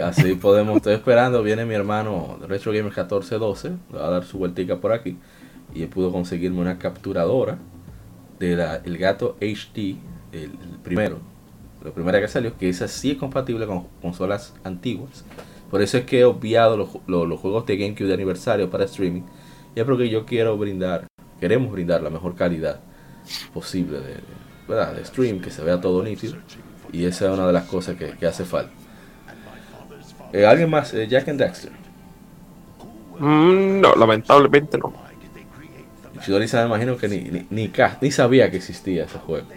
[0.04, 4.38] Así, podemos, estoy esperando, viene mi hermano Retro Gamer 1412, le va a dar su
[4.38, 5.18] vueltica por aquí
[5.74, 7.58] y él pudo conseguirme una capturadora
[8.40, 9.98] de la, el gato HD,
[10.32, 10.52] el,
[10.84, 11.20] primero,
[11.84, 15.26] la primera que salió, que esa sí es compatible con consolas antiguas.
[15.72, 18.86] Por eso es que he obviado los, los- los juegos de GameCube de aniversario para
[18.86, 19.24] streaming.
[19.76, 21.08] Y es porque yo quiero brindar,
[21.40, 22.82] queremos brindar la mejor calidad
[23.54, 24.16] posible de,
[24.68, 24.96] ¿verdad?
[24.96, 26.38] de stream, que se vea todo nítido.
[26.92, 28.74] Y esa es una de las cosas que hace falta.
[30.34, 30.94] Eh, ¿Alguien más?
[30.94, 31.72] Eh, Jack and Dexter.
[33.20, 34.94] Mm, no, lamentablemente no.
[36.24, 39.48] Chidori me imagino que ni, ni, ni, ni sabía que existía ese juego.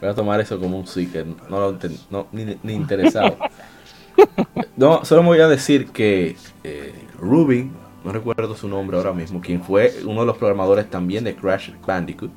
[0.00, 1.78] Voy a tomar eso como un sí, que no lo
[2.10, 3.36] no, ni, ni interesado.
[4.76, 7.72] No, solo me voy a decir que eh, Rubin,
[8.04, 11.70] no recuerdo su nombre ahora mismo, quien fue uno de los programadores también de Crash
[11.86, 12.30] Bandicoot.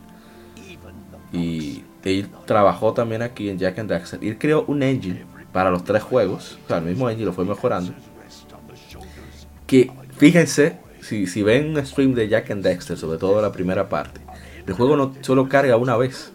[1.31, 4.23] Y él trabajó también aquí en Jack and Daxter.
[4.23, 6.59] Él creó un engine para los tres juegos.
[6.63, 7.93] O sea, el mismo engine lo fue mejorando.
[9.65, 13.89] Que fíjense, si, si ven un stream de Jack and Dexter, sobre todo la primera
[13.89, 14.21] parte,
[14.67, 16.31] el juego no solo carga una vez.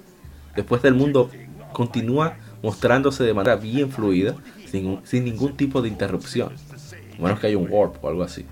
[0.57, 1.31] Después del mundo
[1.73, 4.35] continúa mostrándose de manera bien fluida,
[4.67, 6.53] sin, sin ningún tipo de interrupción.
[7.17, 8.45] A menos que haya un warp o algo así.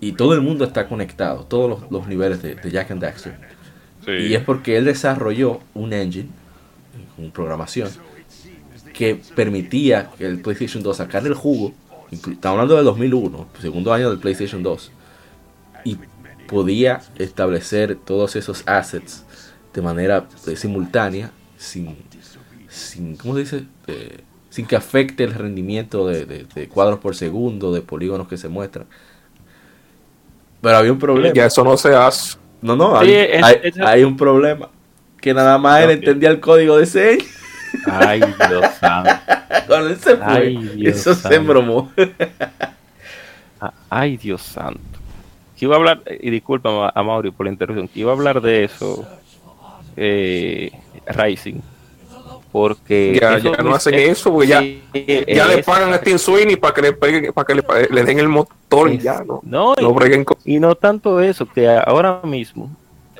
[0.00, 3.04] Y todo el mundo está conectado, todos los, los niveles de, de Jack and
[4.22, 6.28] Y es porque él desarrolló un engine,
[7.16, 7.88] con programación,
[8.92, 11.72] que permitía que el PlayStation 2 sacar el jugo.
[12.10, 14.92] Estamos hablando del 2001, segundo año del PlayStation 2.
[15.84, 15.98] Y
[16.46, 19.24] podía establecer todos esos assets
[19.72, 21.96] de manera eh, simultánea, sin,
[22.68, 23.64] sin, ¿cómo se dice?
[23.86, 24.18] Eh,
[24.50, 28.48] sin que afecte el rendimiento de, de- de cuadros por segundo, de polígonos que se
[28.48, 28.86] muestran.
[30.60, 31.34] Pero había un problema.
[31.34, 32.36] Ya eso no se hace.
[32.62, 34.68] No, no, Sí, hay, es- hay- es- hay un problema.
[35.20, 37.18] Que nada más él entendía el código de engine.
[37.86, 39.10] Ay, Dios santo.
[39.66, 41.92] Cuando él se fue, Ay, Dios eso se embromó.
[43.60, 44.80] Ah, Ay, Dios santo.
[45.56, 48.40] Que iba a hablar, y disculpa a Mauri por la interrupción, que iba a hablar
[48.40, 49.06] de eso,
[49.96, 50.72] eh,
[51.06, 51.60] Rising.
[52.52, 53.18] Porque.
[53.20, 54.82] Ya, ya no hacen es- eso, porque ya, sí,
[55.26, 58.04] ya le es- pagan a Steam Sweeney para que le peguen, para que le, le
[58.04, 59.40] den el motor y ya, ¿no?
[59.42, 60.36] No, y- No breguen con...
[60.44, 62.70] Y no tanto eso, que ahora mismo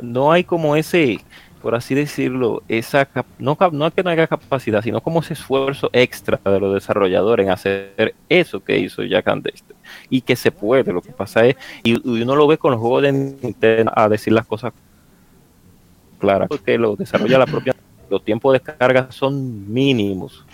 [0.03, 1.18] no hay como ese,
[1.62, 5.88] por así decirlo, esa no, no es que no haya capacidad, sino como ese esfuerzo
[5.95, 9.77] extra de los desarrolladores en hacer eso que hizo Jack and Dexter.
[10.11, 12.81] Y que se puede, lo que pasa es, y, y uno lo ve con los
[12.81, 14.73] juegos de Nintendo a decir las cosas
[16.18, 17.72] claras, porque lo desarrolla la propia,
[18.12, 20.44] los tiempos de carga son mínimos.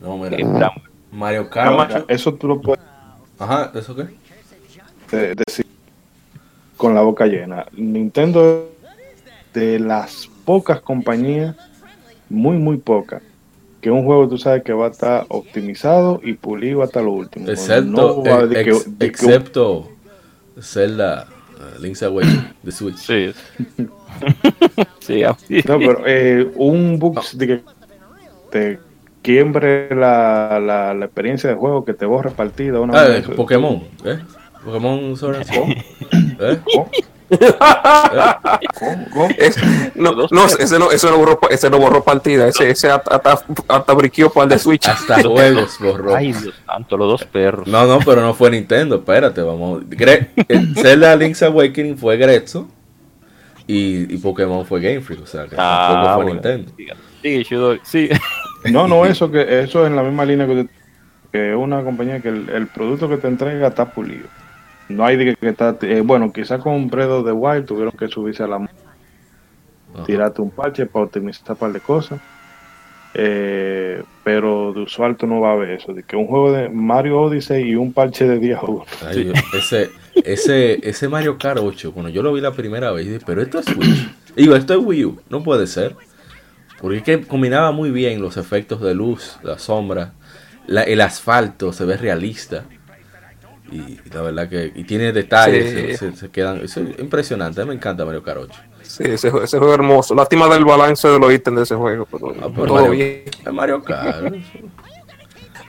[0.00, 0.36] No, mira.
[0.38, 0.72] la-
[1.10, 2.04] Mario Kart.
[2.08, 2.84] Eso tú lo puedes
[3.38, 4.06] Ajá, ¿eso qué?
[5.34, 5.66] decir
[6.76, 7.64] con la boca llena.
[7.72, 11.56] Nintendo es de las pocas compañías,
[12.28, 13.22] muy muy pocas,
[13.80, 17.48] que un juego tú sabes que va a estar optimizado y pulido hasta lo último.
[17.48, 19.88] Excepto, No que- que un- excepto
[20.60, 21.26] Zelda
[21.58, 22.96] uh, Link's Awakening de Switch.
[22.96, 23.32] Sí.
[25.00, 25.62] sí, así.
[25.66, 27.60] No, pero eh, un bug de que
[28.50, 28.78] te
[29.22, 32.80] quiebre la, la, la experiencia de juego, que te borre partida.
[32.80, 33.34] Una Ah, eso.
[33.34, 34.18] Pokémon, ¿eh?
[34.64, 36.40] Pokémon Sword and Shield.
[36.40, 36.58] ¿Eh?
[36.72, 36.90] ¿Cómo?
[38.78, 39.04] ¿Cómo?
[39.12, 39.28] ¿Cómo?
[39.36, 39.56] Es-
[39.94, 43.44] no, no, ese no, ese no borró, ese no borró partida, ese, ese hasta, hasta,
[43.68, 44.86] hasta briqueó para el de Switch.
[44.88, 46.14] Hasta juegos borró.
[46.14, 47.66] Ay, Dios santo, los dos perros.
[47.66, 49.82] No, no, pero no fue Nintendo, espérate, vamos.
[49.88, 52.68] Gre el Zelda Link's Awakening fue Grezzo
[53.66, 56.32] y, y Pokémon fue Game Freak, o sea, que tampoco fue Ah, bueno.
[56.34, 56.72] Nintendo.
[57.22, 58.08] Sí, Shidori, sí.
[58.72, 60.66] No, no, eso que eso es en la misma línea que,
[61.30, 64.26] que una compañía que el, el producto que te entrega está pulido.
[64.88, 67.92] No hay de que, que está, eh, bueno, quizás con Breath of the Wild tuvieron
[67.92, 70.04] que subirse a la Ajá.
[70.06, 72.20] tirarte un parche para optimizar un par de cosas.
[73.14, 76.68] Eh, pero de usual tú no vas a ver eso, de que un juego de
[76.68, 78.84] Mario Odyssey y un parche de día uno.
[79.04, 79.90] Ay, Dios, ese,
[80.24, 83.58] ese, ese Mario Kart 8, cuando yo lo vi la primera vez, dije, pero esto
[83.60, 84.10] es Switch.
[84.36, 85.96] Digo, esto es Wii U, no puede ser.
[86.80, 90.12] Porque es que combinaba muy bien los efectos de luz, la sombra,
[90.68, 92.64] la- el asfalto se ve realista.
[93.70, 95.96] Y la verdad que y tiene detalles, Sí.
[95.96, 96.60] se, se- se quedan.
[96.64, 98.48] es impresionante, a mí me encanta Mario 8.
[98.82, 100.14] Sí, ese, ese juego es hermoso.
[100.14, 102.06] Lástima del balance de los ítems de ese juego.
[102.10, 103.24] Pero, Ah, pero todo Mario, bien.
[103.46, 104.34] es Mario Kart.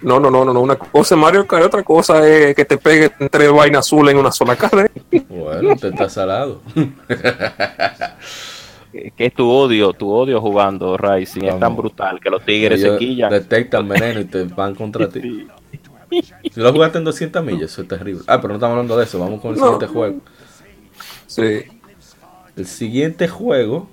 [0.01, 0.61] No, no, no, no, no.
[0.61, 4.19] Una cosa es Mario Kart, otra cosa es que te pegue tres vainas azules en
[4.21, 4.89] una sola cara.
[5.27, 6.61] Bueno, te está salado.
[8.91, 12.87] Que que tu odio, tu odio jugando Rising es tan brutal que los tigres se
[12.87, 13.29] Ellos quillan.
[13.29, 15.45] detectan veneno y te van contra ti.
[16.09, 18.21] Si lo jugaste en 200 millas, eso es terrible.
[18.27, 19.65] Ah, pero no estamos hablando de eso, vamos con el No.
[19.65, 20.21] siguiente juego.
[21.27, 21.61] Sí.
[22.55, 23.89] El siguiente juego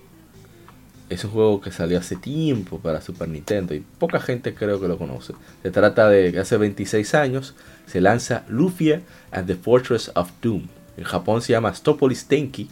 [1.09, 4.88] es un juego que salió hace tiempo para Super Nintendo y poca gente creo que
[4.88, 5.35] lo conoce.
[5.62, 7.55] Se trata de que hace 26 años
[7.87, 10.66] se lanza Lufia and the Fortress of Doom.
[10.96, 12.68] En Japón se llama Stopolis Tenki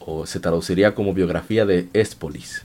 [0.00, 2.62] o se traduciría como biografía de Espolis.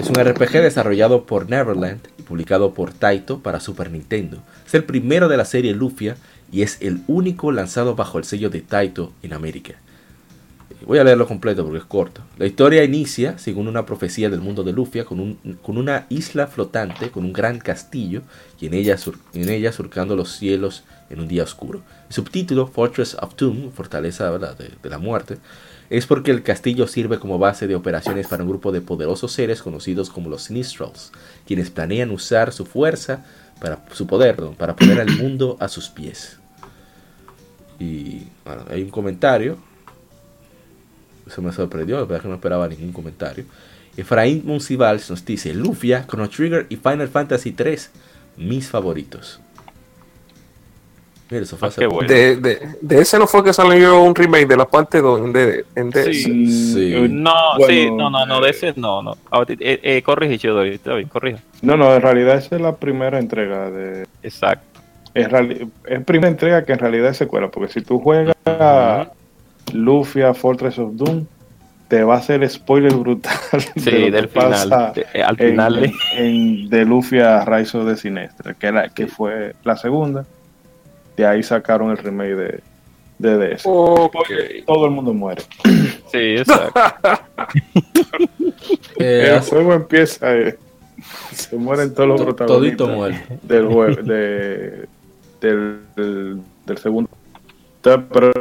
[0.00, 4.42] Es un RPG desarrollado por Neverland y publicado por Taito para Super Nintendo.
[4.66, 6.16] Es el primero de la serie Lufia
[6.50, 9.74] y es el único lanzado bajo el sello de Taito en América.
[10.84, 12.22] Voy a leerlo completo porque es corto.
[12.38, 16.48] La historia inicia, según una profecía del mundo de Lufia, con, un- con una isla
[16.48, 18.22] flotante, con un gran castillo,
[18.60, 18.96] y en ella,
[19.32, 21.82] en ella surcando los cielos en un día oscuro.
[22.08, 25.38] El subtítulo, Fortress of Doom, Fortaleza de la Muerte,
[25.98, 29.62] es porque el castillo sirve como base de operaciones para un grupo de poderosos seres
[29.62, 31.12] conocidos como los Sinistrals,
[31.46, 33.24] quienes planean usar su fuerza,
[33.60, 36.38] para su poder, perdón, para poner al mundo a sus pies.
[37.78, 39.58] Y bueno, hay un comentario
[41.26, 43.44] eso me sorprendió, la verdad que no esperaba ningún comentario.
[43.96, 47.90] Efraín Monsivals nos dice, Lufia, Chrono Trigger y Final Fantasy 3,
[48.36, 49.40] mis favoritos.
[51.32, 52.06] Mira, eso fue Ah, bueno.
[52.12, 55.64] De, de, de ese no fue que salió un remake de la parte 2 de,
[55.74, 56.04] en DS.
[56.12, 56.92] Sí.
[56.94, 59.16] eh, No, bueno, sí, no, no, no, de ese no, no.
[59.30, 61.38] Ahorita, eh, eh, corrige, Shidori, está bien, corrija.
[61.62, 64.06] No, no, en realidad esa es la primera entrega de...
[64.22, 64.80] Exacto.
[65.14, 65.26] Es,
[65.86, 68.36] es primera entrega que en realidad es secuela, porque si tú juegas
[69.72, 71.24] Lufia Fortress of Doom,
[71.88, 73.36] te va a hacer spoiler brutal
[73.76, 74.92] Sí, de lo que del pasa final.
[74.94, 78.88] de- eh, al en, final de- en de Lufia Rise of the Sinestra, que, era-
[78.88, 80.24] que fue la segunda.
[81.22, 82.60] De ahí sacaron el remake de,
[83.18, 83.62] de DS.
[83.62, 85.42] Todo el mundo muere.
[86.10, 86.78] Sí, exacto.
[88.98, 90.56] Eh, el juego empieza, eh,
[91.32, 93.34] se mueren todos los protagonistas todito muerto.
[93.42, 94.86] del juego, de,
[95.40, 97.10] del, del, del segundo.
[97.76, 98.32] Entonces, Pero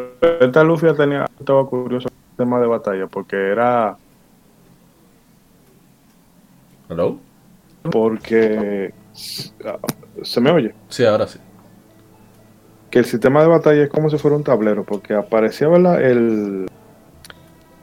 [0.42, 3.98] esta Lufia tenía, estaba curioso el tema de batalla, porque era
[6.90, 7.18] ¿Hello?
[7.92, 8.94] porque
[9.66, 9.78] ah,
[10.22, 11.40] se me oye Sí, ahora sí.
[12.92, 16.02] Que el sistema de batalla es como si fuera un tablero porque aparecía ¿verdad?
[16.04, 16.68] el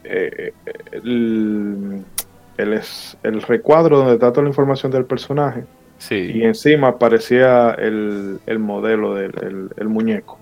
[0.04, 0.52] eh,
[0.92, 2.04] el,
[2.56, 5.60] el, es- el recuadro donde está toda la información del personaje.
[5.60, 10.38] Y Sí, encima aparecía el, el modelo del el, el muñeco.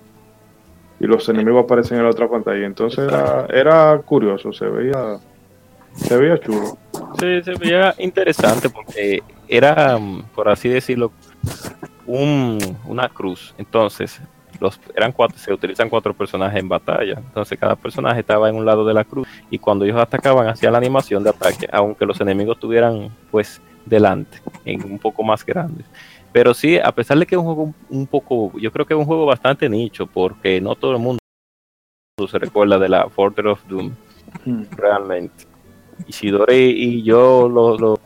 [1.01, 2.67] Y los enemigos aparecen en la otra pantalla.
[2.67, 5.19] Entonces era, era curioso se veía
[5.95, 6.77] se veía chulo.
[7.19, 9.99] Sí, se veía interesante porque era,
[10.35, 11.11] por así decirlo,
[12.07, 13.55] un, una cruz.
[13.57, 14.21] Entonces,
[14.61, 17.15] los eran cuatro, se utilizan cuatro personajes en batalla.
[17.19, 20.73] Entonces, cada personaje estaba en un lado de la cruz y cuando ellos atacaban hacían
[20.73, 25.87] la animación de ataque, aunque los enemigos estuvieran pues delante, en un poco más grandes.
[26.33, 28.99] Pero sí, a pesar de que es un juego un- poco, yo creo que es
[28.99, 31.19] un juego bastante nicho, porque no todo el mundo
[32.29, 33.93] se recuerda de la Fortress of Doom
[34.77, 35.45] realmente.
[36.07, 38.01] Isidore y yo lo, lo-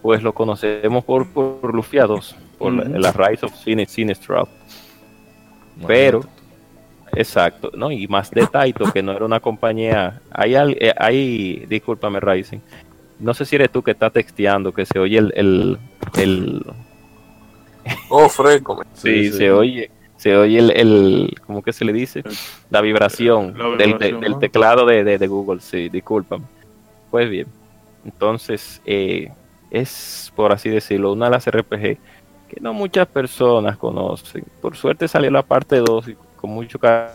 [0.00, 3.78] pues lo conocemos por, por Lufia 2, por la- Rise of Sin
[5.86, 6.24] Pero,
[7.14, 7.90] exacto, ¿no?
[7.90, 10.20] Y más de Taito, que no era una compañía.
[10.30, 12.62] Hay, eh, hay discúlpame, Ryzen.
[13.18, 15.32] No sé si eres tú que estás texteando, que se oye el.
[15.36, 15.78] el,
[16.16, 16.62] el-
[18.08, 18.82] Oh, fresco.
[18.94, 19.38] sí, Sí, sí.
[19.38, 19.90] se oye.
[20.16, 21.34] Se oye el, el.
[21.46, 22.22] ¿Cómo que se le dice?
[22.70, 24.38] La vibración, La del, vibración, del ¿no?
[24.38, 26.44] teclado de, de- de Google, sí, discúlpame.
[27.10, 27.46] Pues bien,
[28.04, 29.30] entonces eh,
[29.70, 31.98] es, por así decirlo, una de las RPG
[32.52, 34.44] que no muchas personas conocen.
[34.60, 37.12] Por suerte salió la parte 2 y con mucho cariño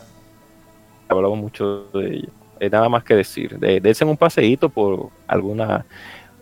[1.09, 2.29] hablamos mucho de ella.
[2.59, 5.85] Eh, nada más que decir, de, dense un paseíto por alguna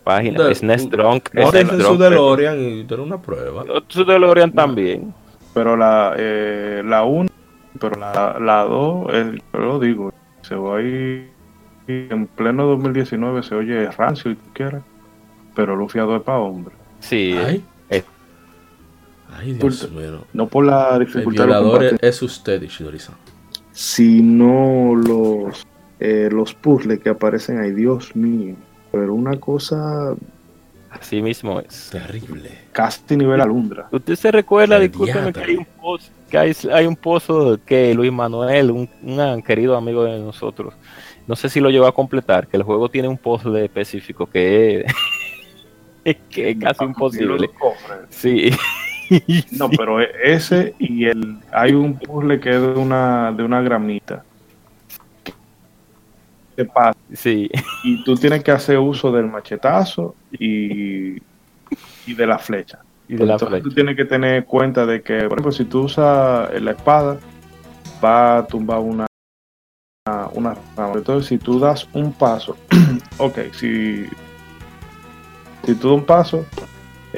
[0.02, 0.42] página.
[0.44, 3.64] De- SNES Drunk, Ahora SNES en su Drunk, DeLorean y tener una prueba.
[3.88, 5.12] su DeLorean también.
[5.52, 7.28] Pero la eh, la 1,
[7.80, 11.30] pero la, la 2, eh, yo lo digo, se va ahí
[11.88, 14.82] en pleno 2019, se oye rancio y tú quieras,
[15.54, 16.74] pero Lufia 2 es para hombre.
[17.00, 17.64] Sí, Ay.
[19.38, 20.24] Ay, Dios mío.
[20.32, 23.14] No por la El dificultad de violador es, usted, Ishidori-san.
[23.72, 25.66] sino los,
[26.00, 28.54] eh, los puzzles que aparecen ahí, Dios mío.
[28.92, 30.14] Pero una cosa
[30.90, 31.90] así mismo es.
[31.90, 32.50] Terrible.
[32.72, 33.88] casi nivel alundra.
[33.92, 37.92] Usted se recuerda, El discúlpeme, que hay un pozo, que hay, hay un pozo que
[37.94, 40.74] Luis Manuel, un, un querido amigo de nosotros,
[41.26, 44.86] no sé si lo llevó a completar, que el juego tiene un puzzle específico que
[46.04, 47.50] es, que es casi imposible.
[48.08, 48.50] Sí.
[49.52, 53.60] No, pero e- ese y el hay un puzzle que es de una de una
[53.62, 54.24] gramita.
[56.56, 57.48] Que pasa Sí,
[57.84, 61.16] y tú tienes que hacer uso del machetazo y,
[62.06, 62.80] y de la flecha.
[63.08, 63.62] y de la Entonces flecha.
[63.68, 67.18] tú tienes que tener cuenta de que, por ejemplo, si tú usas la espada,
[68.04, 69.06] va a tumbar una,
[70.06, 70.94] una, una rama.
[70.96, 72.56] Entonces, si tú das un paso,
[73.18, 74.06] ok, si,
[75.64, 76.44] si tú das un paso,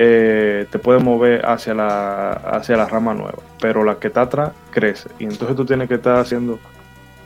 [0.00, 4.52] eh, te puedes mover hacia la, hacia la rama nueva, pero la que está atrás
[4.70, 5.08] crece.
[5.18, 6.60] Y entonces tú tienes que estar haciendo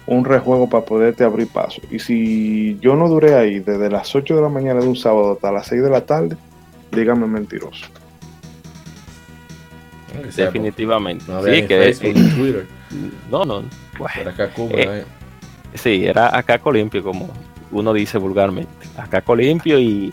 [0.07, 1.83] un rejuego para poderte abrir paso.
[1.91, 5.33] Y si yo no duré ahí desde las 8 de la mañana de un sábado
[5.33, 6.37] hasta las 6 de la tarde,
[6.91, 7.87] dígame mentiroso.
[10.35, 11.27] Definitivamente.
[11.29, 12.67] No había sí, que ni Twitter.
[13.31, 13.65] no, no.
[14.19, 15.05] Era Kakuma, Eh, eh.
[15.75, 17.31] Sí, era a caco limpio, como
[17.71, 18.73] uno dice vulgarmente.
[18.97, 20.13] A caco limpio y,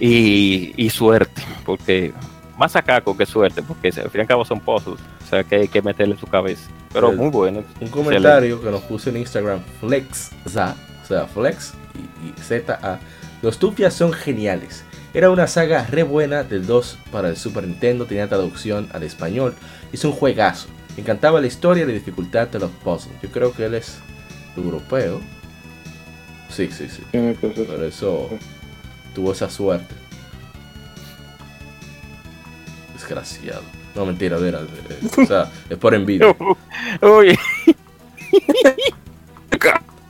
[0.00, 2.12] y, y suerte, porque
[2.58, 5.42] más a caco que suerte, porque al fin y al cabo son pozos, o sea
[5.44, 6.70] que hay que meterle en su cabeza.
[6.92, 7.62] Pero El- muy bueno.
[7.80, 12.98] Un comentario que nos puso en Instagram, Flex, za, o sea, Flex y, y ZA.
[13.42, 14.84] Los Tupias son geniales.
[15.12, 19.54] Era una saga re buena del 2 para el Super Nintendo, tenía traducción al español.
[19.92, 20.68] Es un juegazo.
[20.96, 23.14] Me encantaba la historia y la dificultad de los puzzles.
[23.22, 23.98] Yo creo que él es
[24.56, 25.20] europeo.
[26.48, 27.02] Sí, sí, sí.
[27.10, 28.30] Tiene que ser- Por eso
[29.14, 29.94] tuvo esa suerte.
[32.92, 33.62] Desgraciado.
[33.94, 36.34] No, mentira, era, eh, o sea, es por envidia.
[37.00, 37.38] Uy,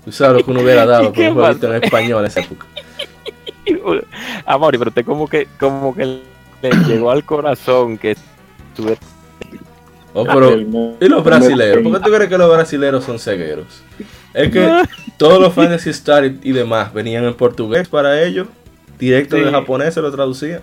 [0.04, 2.40] Tú sabes lo que uno hubiera dado por ¿Qué un jueguito en español en esa
[2.40, 2.66] época.
[4.44, 6.20] Amor, pero te como que, como que
[6.62, 8.16] le llegó al corazón que
[8.76, 8.98] tuve
[10.16, 11.82] Oh, pero, ¿y los brasileros?
[11.82, 13.82] ¿Por qué tú crees que los brasileros son cegueros?
[14.32, 14.84] Es que
[15.16, 18.46] todos los Fantasy Star y, y demás venían en portugués para ellos,
[18.98, 19.42] directo Sí.
[19.44, 20.60] de japonés se lo traducían.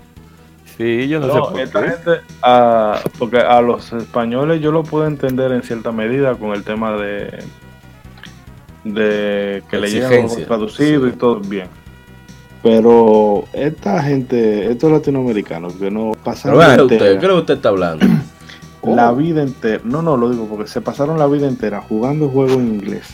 [0.78, 1.90] Sí, yo no, No, sé por esta qué.
[1.90, 6.64] gente, ah, porque a los españoles yo lo puedo entender en cierta medida con el
[6.64, 7.44] tema de
[8.84, 10.40] de que le llegan Exigencia.
[10.40, 11.14] los traducidos Sí.
[11.14, 11.68] y todo bien.
[12.64, 16.14] Pero esta gente, estos latinoamericanos que no
[16.56, 18.06] vean la, usted, ¿qué es entera, lo que usted está hablando?
[18.84, 22.58] la vida entera, no, no, lo digo porque se pasaron la vida entera jugando juegos
[22.58, 23.08] en inglés.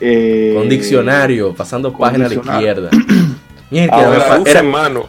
[0.00, 2.90] Eh, Con diccionario, pasando con página a la izquierda.
[3.70, 5.06] Mierda, Ahora, me era, hermano.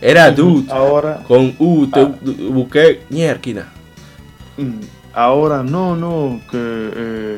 [0.00, 2.14] era dude Ahora, con U, te Ah.
[2.50, 3.66] busqué mierda.
[4.56, 4.80] Mm,
[5.12, 7.36] Ahora, no, no, que eh,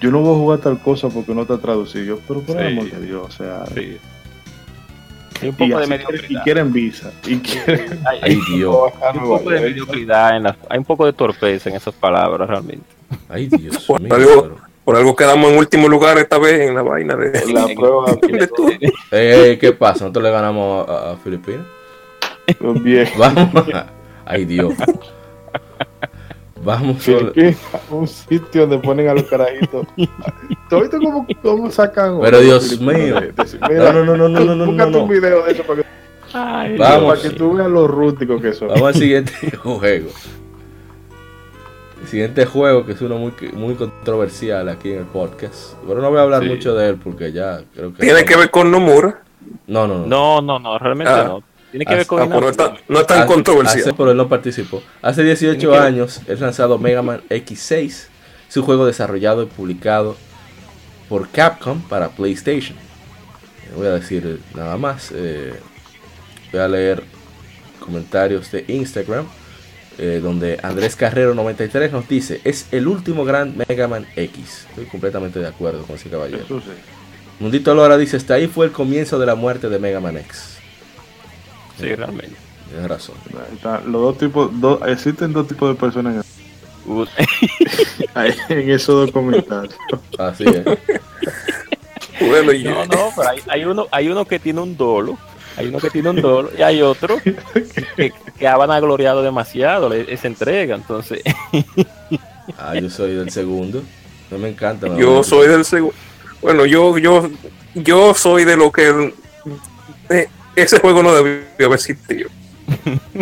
[0.00, 2.20] yo no voy a jugar tal cosa porque no está traducido.
[2.28, 3.64] Pero por el amor de Dios, o sea.
[3.74, 3.96] Sí.
[5.42, 6.44] Hay un Y, de quieren, y mediocridad.
[6.44, 7.12] quieren visa.
[7.26, 11.04] Y quieren Hay, Ay Dios, hay un poco de mediocridad en las, hay un poco
[11.06, 12.86] de torpeza en esas palabras realmente.
[13.28, 14.56] ay Dios mío.
[14.86, 17.52] Por algo quedamos en último lugar esta vez en la vaina de.
[17.52, 18.68] la prueba de todo.
[18.70, 20.04] Eh, eh, ¿Qué pasa?
[20.04, 21.66] ¿Nosotros le ganamos a, a Filipinas?
[22.82, 23.08] bien.
[23.18, 23.68] Vamos.
[23.74, 23.86] a-
[24.24, 24.72] Ay Dios.
[26.62, 27.02] Vamos.
[27.02, 27.58] solo- Filipinas,
[27.90, 29.86] un sitio donde ponen a los carajitos.
[30.70, 32.20] ¿Tú viste cómo, cómo sacan?
[32.20, 33.20] Pero Dios mío.
[33.60, 35.02] No, no, no, no, no, no, no, Búscate no.
[35.02, 35.88] un video de eso para que,
[36.32, 37.18] Ay, Vamos.
[37.18, 38.68] para que tú veas lo rústicos que son.
[38.68, 39.32] Vamos al siguiente
[39.62, 40.10] juego.
[42.00, 45.74] El siguiente juego que es uno muy, muy controversial aquí en el podcast.
[45.86, 46.48] Pero no voy a hablar Sí.
[46.50, 48.02] mucho de él porque ya creo que.
[48.02, 49.22] Tiene que ver con Nomura.
[49.66, 50.06] No, no, no.
[50.06, 51.24] No, no, no, realmente Ah.
[51.24, 51.42] no.
[51.70, 53.80] Tiene que ver con Ah, pues no, está, no es tan Hace- controversial.
[53.80, 54.82] hace- pero él no participó.
[55.02, 58.08] Hace 18 Tiene que- años es lanzado Mega Man X6.
[58.48, 60.16] Es un juego desarrollado y publicado
[61.08, 62.76] por Capcom para PlayStation.
[63.76, 65.12] Voy a decir nada más.
[65.14, 65.54] eh,
[66.52, 67.02] voy a leer
[67.80, 69.26] comentarios de Instagram.
[69.98, 74.66] Eh, donde Andrés Carrero 93 nos dice, es el último gran Mega Man X.
[74.70, 76.44] Estoy completamente de acuerdo con ese caballero.
[76.44, 76.70] Eso sí.
[77.40, 80.58] Mundito Lora dice, hasta ahí fue el comienzo de la muerte de Mega Man X.
[81.78, 82.36] Sí, realmente.
[82.70, 83.16] Tienes razón.
[83.54, 86.24] Está- los dos tipos, dos, existen dos tipos de personas
[86.86, 87.06] en,
[88.48, 89.74] en esos dos comentarios.
[90.18, 90.64] Así es.
[92.18, 95.18] Bueno, y- No, no, pero hay, hay uno, hay uno que tiene un dolo,
[95.56, 97.18] hay uno que tiene un dolo y hay otro
[97.96, 101.20] que, que ha vanagloriado demasiado le- esa entrega, entonces
[102.58, 103.82] Ah, yo soy del segundo.
[104.30, 104.86] No me encanta.
[104.96, 105.94] Yo soy del segundo.
[106.40, 107.28] Bueno, yo, yo,
[107.74, 109.12] yo soy de lo que
[110.10, 112.28] eh, ese juego no debió haber existido.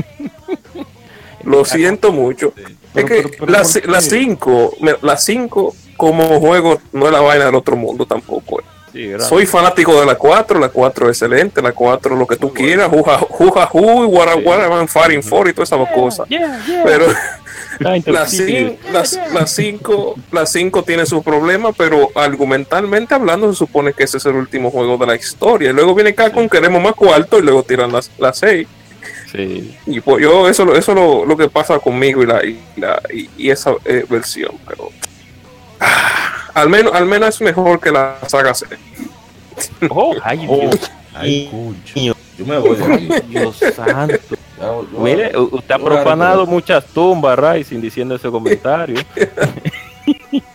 [1.45, 2.53] Lo siento mucho.
[2.57, 2.65] Es
[2.95, 3.91] Pero- que pero- pero la ¿por ci- qué?
[3.91, 8.63] la 5, la 5 como juego no es la vaina del otro mundo tampoco.
[8.95, 12.53] Sí, Soy fanático de la 4, la 4 es excelente, la 4 lo que tú
[12.53, 16.27] quieras, juja juja ju, guara guara man fighting for y todas esas cosas.
[16.29, 16.83] Yeah, yeah.
[16.85, 17.07] Pero
[17.81, 18.79] Ah, la entonces, 5
[19.33, 24.27] la 5 la 5 tiene sus problemas, pero argumentalmente hablando se supone que ese es
[24.27, 25.71] el último juego de la historia.
[25.71, 28.67] Y luego viene Capcom, queremos más cuarto y luego tiran las la 6.
[29.33, 29.77] sí.
[29.87, 33.01] Y pues yo eso eso es lo, lo que pasa conmigo y la y, la,
[33.13, 34.91] y, y esa eh, versión, pero
[36.55, 38.67] al menos al menos es mejor que la saga C.
[39.91, 42.17] Oh, ay, Oh, Dios, ay, cucho.
[42.37, 43.09] Yo me voy aquí.
[43.29, 44.17] Dios santo.
[44.59, 49.01] Ya, yo- Mire, usted ha profanado muchas tumbas, Rising, diciendo ese comentario.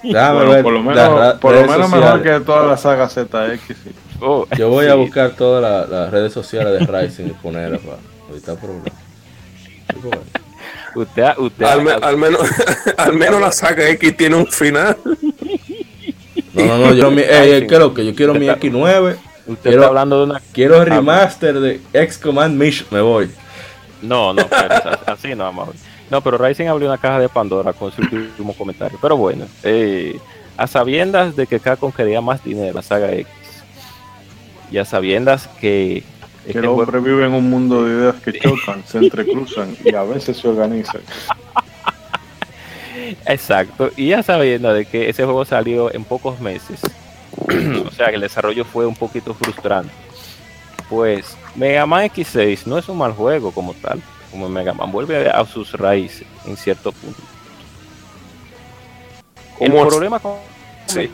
[0.03, 3.61] Bueno, ver por lo menos, por lo menos mejor que toda la saga ZX.
[3.67, 3.91] sí.
[4.19, 7.97] Oh, Yo voy a buscar todas la- las redes sociales de Ryzen y ponerlas para
[8.29, 8.91] evitar problemas.
[11.01, 12.41] Usted, usted Al, me- al menos
[12.97, 14.97] al menos la saga X tiene un final.
[16.53, 19.15] No, no, no, yo mi, ey, ey, ¿qué es lo que yo quiero mi X9,
[19.47, 23.29] usted quiero- está hablando de una quiero remaster de X Command Mission, me voy.
[24.01, 24.75] No, no, pero
[25.07, 25.75] así no vamos.
[26.09, 28.97] No, pero Ryzen abrió una caja de Pandora con su último comentario.
[29.01, 30.17] Pero bueno, eh,
[30.57, 33.27] a sabiendas de que Capcom quería más dinero, la saga X,
[34.71, 36.03] y a sabiendas que
[36.51, 40.03] Que el hombre vive en un mundo de ideas que chocan, se entrecruzan y a
[40.03, 41.01] veces se organizan.
[43.25, 46.81] exacto, y a sabiendas de que ese juego salió en pocos meses,
[47.85, 49.91] o sea que el desarrollo fue un poquito frustrante.
[50.89, 55.29] Pues Mega Man X6 no es un mal juego como tal, como Mega Man vuelve
[55.29, 57.21] a sus raíces en cierto punto.
[59.59, 60.35] El problema con
[60.87, 61.11] Sí.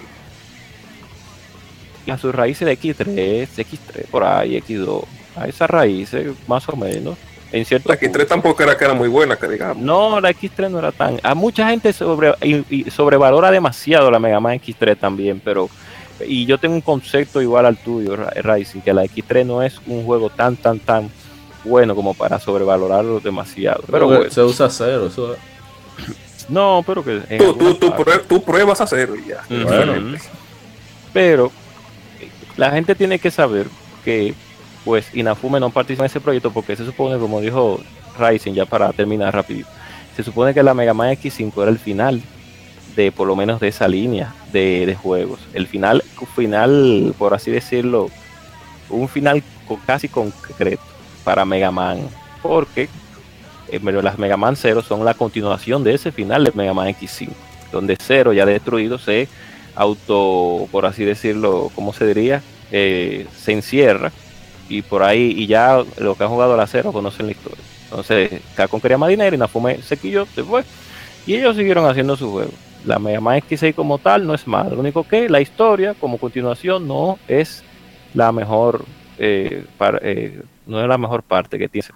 [2.10, 5.04] a sus raíces de X3, X3 por ahí, X2,
[5.36, 7.18] a esas raíces más o menos,
[7.52, 8.26] en cierto La X3 punto.
[8.28, 9.78] tampoco era que era muy buena, que digamos.
[9.84, 11.20] No, la X3 no era tan.
[11.24, 15.70] A mucha gente sobre, y- y sobrevalora demasiado la Mega Man X3 también, pero.
[16.26, 20.06] Y yo tengo un concepto igual al tuyo, Rising, que la X3 no es un
[20.06, 21.10] juego tan, tan, tan
[21.66, 23.84] bueno como para sobrevalorarlo demasiado.
[23.92, 25.36] Pero bueno, se usa cero, eso
[26.48, 27.20] no, pero que.
[27.38, 29.42] Tú, tú, tú, partes- prue- tú pruebas a hacerlo y ya.
[29.50, 30.18] Bueno.
[31.12, 31.52] Pero
[32.58, 33.68] la gente tiene que saber
[34.04, 34.34] que
[34.86, 37.82] pues Inafume no participa en ese proyecto porque se supone, como dijo
[38.18, 39.68] Ryzen, ya para terminar rápido,
[40.16, 42.22] se supone que la Mega Man X5 era el final
[42.96, 45.40] de por lo menos de esa línea de, de juegos.
[45.54, 46.04] El final,
[46.36, 48.10] final, por así decirlo,
[48.90, 49.44] un final
[49.86, 50.84] casi concreto
[51.24, 52.08] para Mega Man.
[52.42, 52.88] Porque
[53.70, 57.30] eh, las Mega Man 0 son la continuación de ese final de Mega Man X5,
[57.72, 59.28] donde 0 ya destruido se
[59.76, 62.42] auto, por así decirlo, ¿cómo se diría?
[62.72, 64.12] Eh, se encierra
[64.70, 67.64] y por ahí, y ya los que han jugado a la 0 conocen la historia.
[67.90, 70.64] Entonces, Capcom quería más dinero y Nafume se quilló, se fue.
[71.28, 72.52] Y ellos siguieron haciendo su juego.
[72.86, 74.72] La Mega Man X6 como tal no es mala.
[74.72, 77.64] Lo único que la historia, como continuación, no es
[78.14, 78.86] la mejor,
[79.18, 81.88] eh, par- eh, no es la mejor parte que tiene.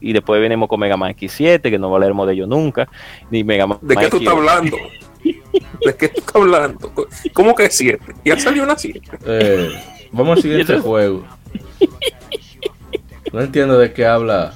[0.00, 2.88] Y después venimos con Mega Man X7, que no hablaremos de ello nunca.
[3.30, 4.20] Ni Mega Man ¿De qué tú X8.
[4.20, 4.76] estás hablando?
[5.22, 6.92] ¿De qué tú estás hablando?
[7.32, 7.98] ¿Cómo que 7?
[8.24, 9.00] Ya salió una 7.
[9.26, 9.68] Eh,
[10.12, 11.24] vamos al siguiente juego.
[13.32, 14.52] No entiendo de qué habla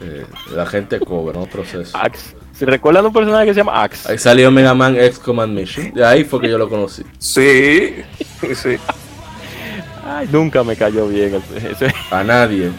[0.00, 1.96] eh, la gente cobra, no proceso.
[1.98, 2.34] Axe.
[2.54, 4.10] ¿Se recuerdan un personaje que se llama Axe?
[4.10, 5.92] Ahí salió Mega Man X Command Mission.
[5.92, 7.02] De ahí fue que yo lo conocí.
[7.18, 7.96] Sí,
[8.54, 8.76] sí.
[10.04, 11.92] Ay, nunca me cayó bien ese.
[12.10, 12.70] A nadie.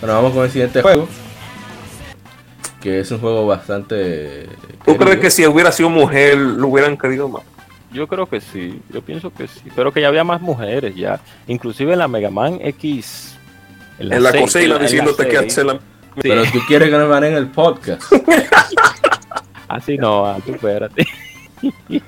[0.00, 1.08] Bueno, vamos con el siguiente juego.
[2.80, 4.46] Que es un juego bastante.
[4.84, 5.04] ¿Tú querido.
[5.04, 7.42] crees que si hubiera sido mujer lo hubieran querido más?
[7.92, 11.20] Yo creo que sí, yo pienso que sí, pero que ya había más mujeres ya,
[11.46, 13.36] inclusive en la Mega Man X
[13.98, 15.72] En la seis, cocina en la- la diciéndote que hacer la...
[15.74, 15.80] Sí.
[16.22, 18.02] Pero tú quieres que nos van en el podcast.
[19.68, 21.06] Así no, ah, tú espérate.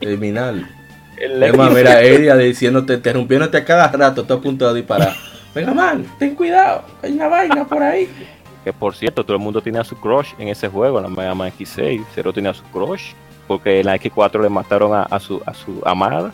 [0.00, 0.68] Criminal.
[1.16, 5.14] El Es más, mira, ella diciéndote, interrumpiéndote a cada rato, está a punto de disparar.
[5.54, 8.08] Venga, man, ten cuidado, hay una vaina por ahí.
[8.64, 11.34] Que por cierto, todo el mundo tenía su crush en ese juego, en la Mega
[11.34, 12.04] Man X6.
[12.14, 13.12] Cero tenía su crush,
[13.46, 16.32] porque en la X4 le mataron a, su, a su amada.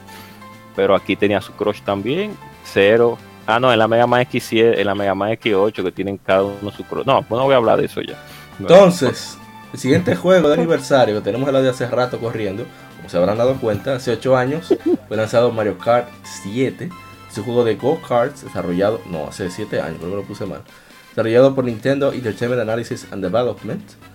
[0.76, 2.36] Pero aquí tenía su crush también.
[2.64, 3.18] Cero.
[3.46, 6.44] Ah, no, en la Mega Man X7, en la Mega Man X8, que tienen cada
[6.44, 7.04] uno su crush.
[7.04, 8.16] No, pues no voy a hablar de eso ya.
[8.58, 9.38] Entonces,
[9.72, 13.38] el siguiente juego de aniversario que tenemos el de hace rato corriendo, como se habrán
[13.38, 14.74] dado cuenta, hace 8 años
[15.08, 16.08] fue lanzado Mario Kart
[16.44, 16.90] 7.
[17.30, 20.62] Es un juego de go-karts desarrollado, no, hace 7 años, creo que lo puse mal.
[21.10, 24.09] Desarrollado por Nintendo Entertainment Analysis and Development, en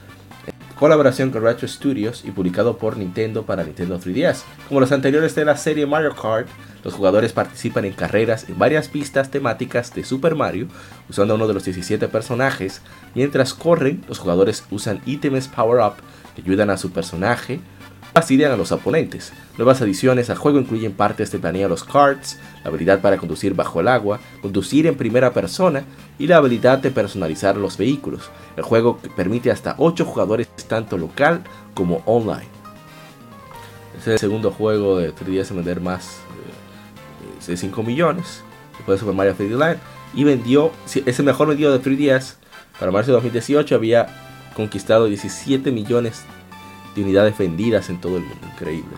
[0.76, 4.43] colaboración con Retro Studios y publicado por Nintendo para Nintendo 3DS.
[4.67, 6.47] Como los anteriores de la serie Mario Kart,
[6.84, 10.67] los jugadores participan en carreras en varias pistas temáticas de Super Mario,
[11.09, 12.82] usando uno de los 17 personajes.
[13.15, 15.95] Mientras corren, los jugadores usan ítems power-up
[16.36, 17.59] que ayudan a su personaje
[18.16, 19.34] fastidian a los oponentes.
[19.57, 23.82] Nuevas adiciones al juego incluyen partes de planea los karts, la habilidad para conducir bajo
[23.82, 25.84] el agua, conducir en primera persona
[26.18, 28.30] y la habilidad de personalizar los vehículos.
[28.55, 31.43] El juego permite hasta 8 jugadores tanto local
[31.74, 32.47] como online.
[33.99, 36.20] Es el segundo juego de 3DS en vender más
[37.45, 38.43] eh, de 5 millones
[38.78, 39.80] después de Super Mario 3D Land
[40.13, 42.36] y vendió, es el mejor vendido de 3DS
[42.80, 44.07] para marzo de 2018 había
[44.55, 46.24] conquistado 17 millones
[46.96, 48.48] de unidades vendidas en todo el mundo.
[48.54, 48.96] Increíble.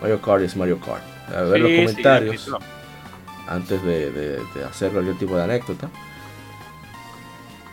[0.00, 1.02] Mario Kart es Mario Kart.
[1.34, 2.50] A ver Sí, los comentarios sí,
[3.46, 5.88] antes de, de, de hacer cualquier tipo de anécdota.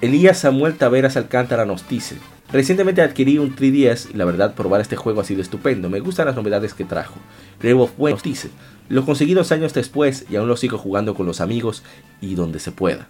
[0.02, 2.18] Elías Samuel Taveras Alcántara nos dice:
[2.52, 5.90] Recientemente adquirí un 3DS y la verdad probar este juego ha sido estupendo.
[5.90, 7.16] Me gustan las novedades que trajo.
[7.60, 8.50] Grave of Way nos dice:
[8.90, 11.84] Lo conseguí dos años después y aún lo sigo jugando con los amigos
[12.22, 13.08] y donde se pueda.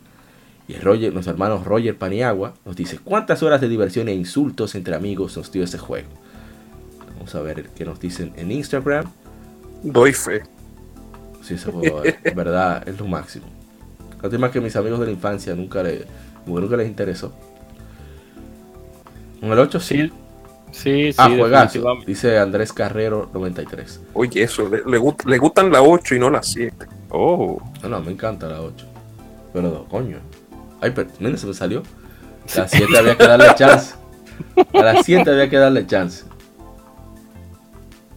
[0.67, 4.75] Y el Roger, nuestro hermano Roger Paniagua nos dice: ¿Cuántas horas de diversión e insultos
[4.75, 6.09] entre amigos nos dio este juego?
[7.15, 9.05] Vamos a ver qué nos dicen en Instagram.
[9.83, 10.43] Doy fe.
[11.41, 13.45] Sí, ese juego es en verdad es lo máximo.
[14.21, 16.05] Lástima que mis amigos de la infancia nunca, le,
[16.45, 17.31] nunca les interesó.
[19.41, 20.11] En el 8 sí.
[20.71, 21.15] Sí, sí, sí.
[21.17, 21.95] ah, juegazo.
[22.05, 24.01] Dice Andrés Carrero 93.
[24.13, 26.85] Oye, eso, le, le gust- le gustan la 8 y no la 7.
[27.09, 28.85] Oh, No, no, me encanta la 8.
[29.53, 30.17] Pero no, coño.
[30.81, 31.83] Ay, pero mira, se me salió.
[32.55, 33.95] A las 7 había que darle chance.
[34.73, 36.23] A las 7 había que darle chance.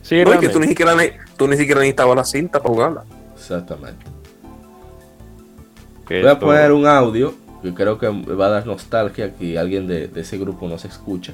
[0.02, 0.48] sí, No, es que realmente.
[0.52, 3.04] tú ni siquiera, ne- tú ni siquiera necesitabas la cinta para jugarla.
[3.34, 4.04] Exactamente.
[6.08, 9.86] Voy a esto- poner un audio que creo que va a dar nostalgia que alguien
[9.86, 11.32] de, de ese grupo no se escucha.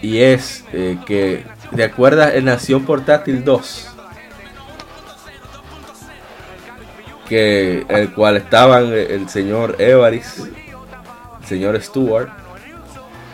[0.00, 1.44] Y es eh, que,
[1.74, 3.88] ¿te acuerdas en Nación Portátil 2?
[7.28, 10.38] Que el cual estaban el, el señor Evaris,
[11.40, 12.28] el señor Stewart,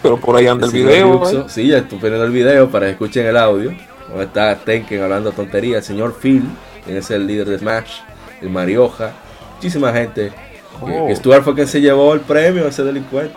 [0.03, 1.21] Pero por ahí anda el video.
[1.23, 1.41] Yuxo.
[1.43, 1.45] ¿eh?
[1.49, 3.73] Sí, ya estoy poniendo el video para que escuchen el audio.
[4.09, 5.79] Donde está Tenken hablando tonterías.
[5.79, 6.45] El señor Phil,
[6.85, 8.01] quien es el líder de Smash.
[8.43, 9.13] El Marioja.
[9.57, 10.31] Muchísima gente.
[10.31, 10.45] Que-
[10.81, 11.07] Oh.
[11.07, 13.33] Que Stuart fue quien se llevó el premio a ese delincuente.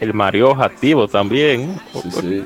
[0.00, 1.78] El Mario activo también.
[1.92, 2.44] Sí, sí.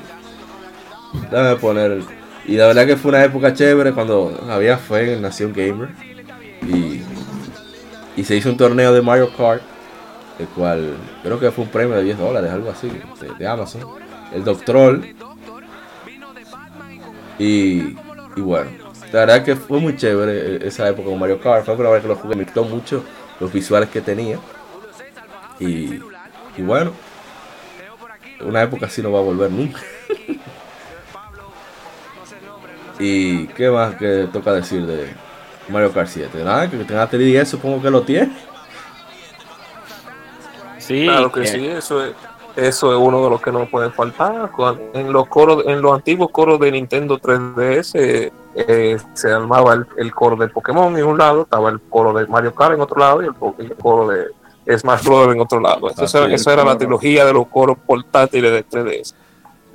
[1.31, 1.93] Déjame poner.
[1.93, 2.05] el-
[2.47, 5.89] Y la verdad que fue una época chévere cuando había fe en Nación Gamer.
[6.63, 7.03] Y,
[8.17, 9.63] y se hizo un torneo de Mario Kart.
[10.39, 12.91] El cual creo que fue un premio de 10 dólares, algo así,
[13.39, 13.83] de, Amazon.
[14.33, 15.15] El Doctrol.
[17.39, 17.97] Y,
[18.37, 18.71] y bueno,
[19.13, 21.65] la verdad que fue muy chévere eh, esa época con Mario Kart.
[21.65, 23.05] Fue la primera vez que lo jugué, me gustó mucho
[23.39, 24.39] los visuales que tenía.
[25.59, 26.01] Y,
[26.57, 26.93] y bueno,
[28.41, 29.81] una época así no va a volver nunca.
[32.99, 35.09] y qué más que toca decir de
[35.71, 36.43] Mario Kart 7.
[36.45, 38.31] Nada, que tenga 3DS supongo que lo tiene.
[40.79, 42.13] Sí, Claro que eh, sí, eso es,
[42.57, 44.51] eso es uno de los que no puede faltar.
[44.95, 50.13] En los coros, en los antiguos coros de Nintendo 3DS eh, se armaba el, el
[50.13, 53.23] coro de Pokémon en un lado, estaba el coro de Mario Kart en otro lado
[53.23, 55.33] y el, coro de Smash Bros.
[55.35, 55.89] en otro lado.
[55.89, 59.15] Ah, sí, esa era la trilogía de los coros portátiles de 3DS.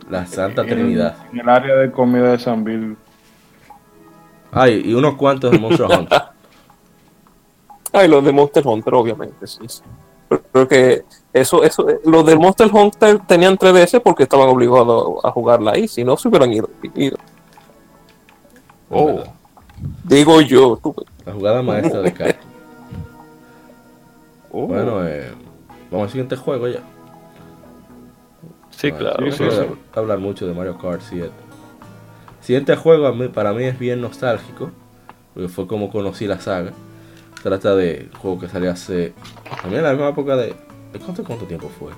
[0.09, 1.15] La Santa En- Trinidad.
[1.31, 2.97] En el área de comida de San Bill.
[4.51, 6.21] Ay, y unos cuantos de Monster Hunter.
[7.93, 9.59] Ah, y los de Monster Hunter, obviamente, sí.
[9.67, 9.81] sí.
[10.51, 15.71] Creo que eso, eso, los de Monster Hunter tenían 3DS porque estaban obligados a jugarla
[15.71, 16.69] ahí, si no se hubieran ido.
[16.95, 17.17] ido.
[18.89, 19.23] Oh.
[20.03, 22.37] Digo yo, tú, La jugada maestra de Kart.
[24.51, 25.31] oh, Bueno, eh,
[25.91, 26.79] vamos al siguiente juego ya.
[28.71, 29.31] sí, claro.
[29.31, 29.65] sí, sí, sí.
[29.93, 31.31] hablar mucho de Mario Kart 7.
[32.45, 34.69] Siguiente juego a mí- para mí es bien nostálgico,
[35.33, 36.71] porque fue como conocí la saga.
[37.43, 39.13] trata de juego que salió hace.
[39.61, 40.47] También en la misma época de.
[40.93, 41.91] ¿de cuánto, ¿Cuánto tiempo fue?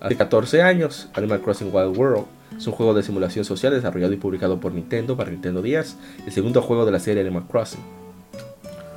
[0.00, 2.24] Hace 14 años, Animal Crossing Wild World
[2.56, 5.96] es un juego de simulación social desarrollado y publicado por Nintendo para Nintendo 10,
[6.26, 7.80] el segundo juego de la serie Animal Crossing.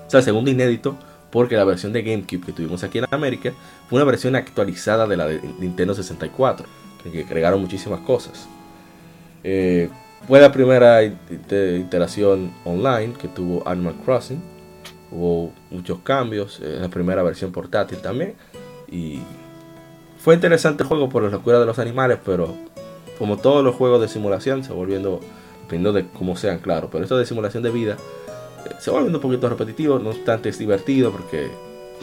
[0.08, 0.96] O sea, el segundo inédito
[1.32, 3.52] porque la versión de GameCube que tuvimos aquí en América
[3.90, 6.66] fue una versión actualizada de la de Nintendo 64,
[7.12, 8.48] que agregaron muchísimas cosas.
[9.48, 9.90] Eh,
[10.28, 14.42] fue la primera iteración online que tuvo Animal Crossing.
[15.12, 18.34] Hubo muchos cambios, es la primera versión portátil también.
[18.92, 19.20] Y
[20.18, 22.56] fue interesante el juego por la locura de los animales, pero
[23.20, 25.20] como todos los juegos de simulación, se volviendo,
[25.62, 26.90] dependiendo de cómo sean, claro.
[26.92, 27.98] Pero esto de simulación de vida
[28.66, 31.52] eh, se volviendo un poquito repetitivo, no obstante es divertido porque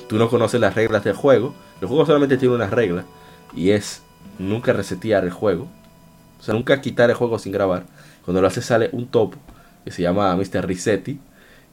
[0.08, 1.54] tú no conoces las reglas del juego.
[1.80, 3.04] El juego solamente tiene una regla
[3.52, 4.02] y es
[4.38, 5.66] nunca resetear el juego.
[6.42, 7.84] O sea, nunca quitar el juego sin grabar.
[8.24, 9.38] Cuando lo haces sale un topo
[9.84, 10.66] que se llama Mr.
[10.66, 11.20] Resetti.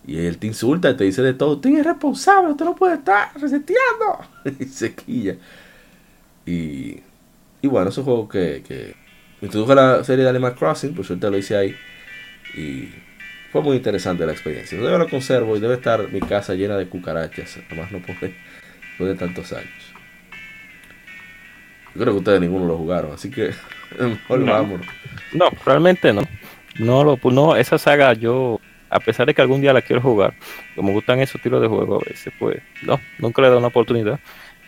[0.06, 1.58] Y él te insulta y te dice de todo.
[1.58, 4.20] Tú eres irresponsable, tú no puedes estar reseteando.
[4.60, 5.38] y se quilla.
[6.46, 7.00] Y,
[7.64, 8.96] y bueno, es un juego que, que
[9.42, 11.76] introdujo la serie de Animal Crossing, por suerte lo hice ahí.
[12.56, 12.90] Y
[13.52, 14.78] fue muy interesante la experiencia.
[14.78, 17.58] Yo lo conservo y debe estar mi casa llena de cucarachas.
[17.72, 18.36] Además no puede,
[18.90, 19.94] después de tantos años.
[21.96, 23.52] Yo creo que ustedes ninguno lo jugaron, así que
[23.98, 24.52] mejor No.
[24.54, 24.88] vámonos.
[25.34, 26.22] No, realmente no.
[26.78, 28.60] No, lo, no, esa saga yo,
[28.90, 30.34] a pesar de que algún día la quiero jugar,
[30.76, 33.60] como me gustan esos tiros de juego a veces, pues no, nunca le he dado
[33.60, 34.20] una oportunidad.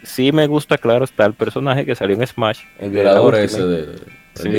[0.03, 2.61] Sí me gusta, claro, está el personaje que salió en Smash.
[2.79, 3.95] El violador la ese de,
[4.33, 4.49] Sí.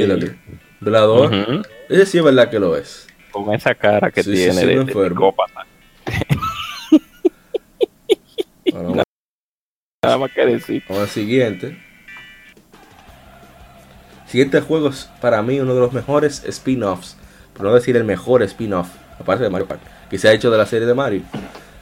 [0.81, 1.33] Violador.
[1.33, 1.63] Ujú.
[1.89, 3.07] Ese sí es verdad que lo es.
[3.31, 5.67] Con esa cara que Sí, tiene sí, de, de psicópata.
[8.73, 9.03] Bueno,
[10.05, 10.83] Nada más que decir.
[10.89, 11.77] vamos al siguiente.
[14.33, 17.17] Siguiente juego es para mí uno de los mejores spin-offs.
[17.53, 18.89] Por no decir el mejor spin-off,
[19.21, 21.21] aparte de Mario Kart, que se ha hecho de la serie de Mario.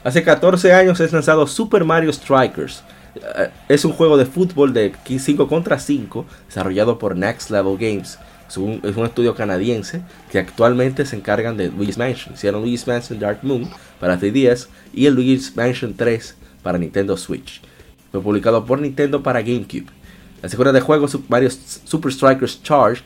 [0.03, 2.83] Hace 14 años es lanzado Super Mario Strikers.
[3.15, 8.19] Eh, Es un juego de fútbol de 5 contra 5 desarrollado por Next Level Games.
[8.49, 12.35] Es un, es un estudio canadiense que actualmente se encargan de Luigi's Mansion.
[12.35, 13.71] Hicieron Luigi's Mansion Dark Moon
[14.01, 16.35] para 3DS y el Luigi's Mansion 3
[16.65, 17.61] para Nintendo Switch.
[18.11, 20.00] Fue publicado por Nintendo para GameCube.
[20.43, 23.05] La secuela de juego Super Mario Super Strikers Charged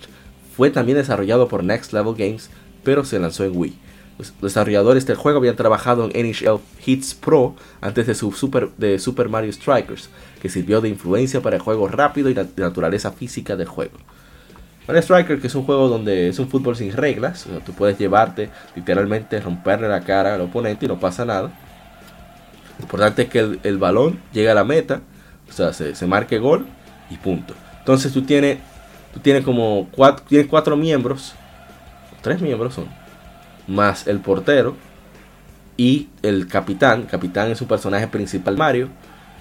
[0.57, 2.49] fue también desarrollado por Next Level Games,
[2.85, 3.77] pero se lanzó en Wii.
[4.19, 9.01] Los desarrolladores del juego habían trabajado en NHL Hits Pro antes de su Super, de
[9.01, 10.09] Super Mario Strikers,
[10.41, 13.99] que sirvió de influencia para el juego rápido y la naturaleza física del juego.
[14.87, 18.51] Mario Striker, que es un juego donde es un fútbol sin reglas, tú puedes llevarte,
[18.77, 21.53] literalmente romperle la cara al oponente y no pasa nada.
[22.79, 25.01] Lo importante es que el, el balón llegue a la meta,
[25.49, 26.67] o sea, se, se marque gol
[27.11, 27.55] y punto.
[27.79, 28.59] Entonces tú tienes,
[29.13, 31.35] tú tienes como cuatro, tienes cuatro miembros,
[32.23, 32.87] tres miembros son,
[33.67, 34.77] más el portero
[35.77, 37.03] y el capitán.
[37.03, 38.89] Capitán es su personaje principal Mario,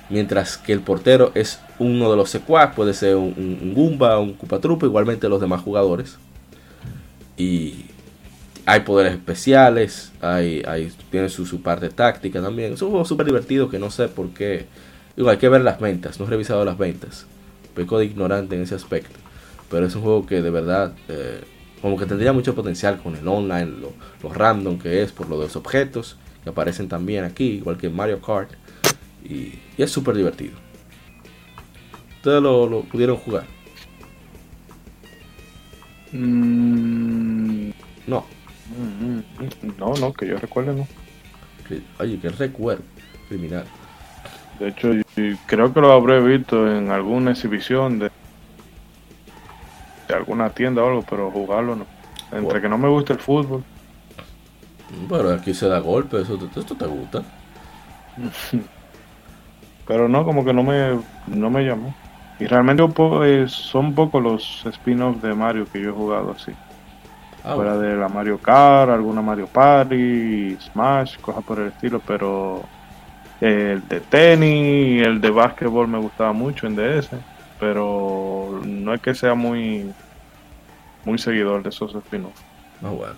[0.09, 4.19] mientras que el portero es uno de los secuaces, puede ser un, un, un Goomba,
[4.19, 6.17] un Cupatrupa, igualmente los demás jugadores.
[7.37, 7.85] Y
[8.65, 12.73] hay poderes especiales, hay, hay, tiene su, su parte táctica también.
[12.73, 14.67] Es un juego súper divertido que no sé por qué.
[15.15, 17.25] Digo, hay que ver las ventas, no he revisado las ventas.
[17.75, 19.15] Peco de ignorante en ese aspecto.
[19.69, 21.41] Pero es un juego que de verdad, eh,
[21.81, 25.37] como que tendría mucho potencial con el online, lo, lo random que es por lo
[25.39, 28.51] de los objetos que aparecen también aquí, igual que Mario Kart.
[29.23, 30.53] Y, y es súper divertido.
[32.17, 33.45] Ustedes lo, lo pudieron jugar.
[36.11, 37.71] Mm,
[38.07, 38.25] No.
[38.77, 40.87] mm, mm, no, no, que yo recuerde, no.
[41.99, 42.83] Oye, que recuerdo.
[43.29, 43.65] Criminal.
[44.59, 44.91] De hecho,
[45.45, 48.11] creo que lo habré visto en alguna exhibición de,
[50.07, 51.85] de alguna tienda o algo, pero jugarlo no.
[52.31, 52.61] Entre Bueno.
[52.61, 53.63] que no me gusta el fútbol,
[55.09, 57.23] Pero aquí se da golpe, eso, esto te gusta.
[59.87, 61.95] pero no, como que no me, no me llamó.
[62.39, 66.31] Y realmente un poco, eh, son pocos los spin-offs de Mario que yo he jugado
[66.31, 66.53] así.
[67.43, 67.77] Ah, Fuera bueno.
[67.77, 72.69] de la Mario Kart, alguna Mario Party, Smash, cosas por el estilo, pero
[73.43, 77.09] el de tenis el de básquetbol me gustaba mucho en DS,
[77.59, 79.91] pero no es que sea muy
[81.03, 82.41] muy seguidor de esos spin-offs.
[82.81, 83.15] Ah, bueno.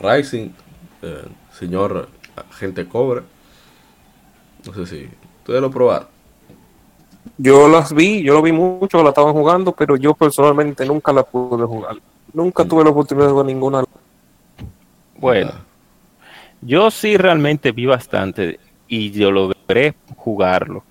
[0.00, 0.50] Rising,
[1.02, 2.08] eh, señor
[2.50, 3.22] agente Cobra.
[4.64, 5.08] No sé si.
[5.40, 6.06] Ustedes lo probaron.
[7.36, 11.24] Yo las vi, yo lo vi mucho, la estaban jugando, pero yo personalmente nunca la
[11.24, 11.96] pude jugar.
[12.32, 13.84] Nunca tuve la oportunidad de jugar ninguna.
[15.16, 15.60] Bueno, Ah,
[16.64, 18.58] yo sí realmente vi bastante
[18.88, 20.82] y yo logré jugarlo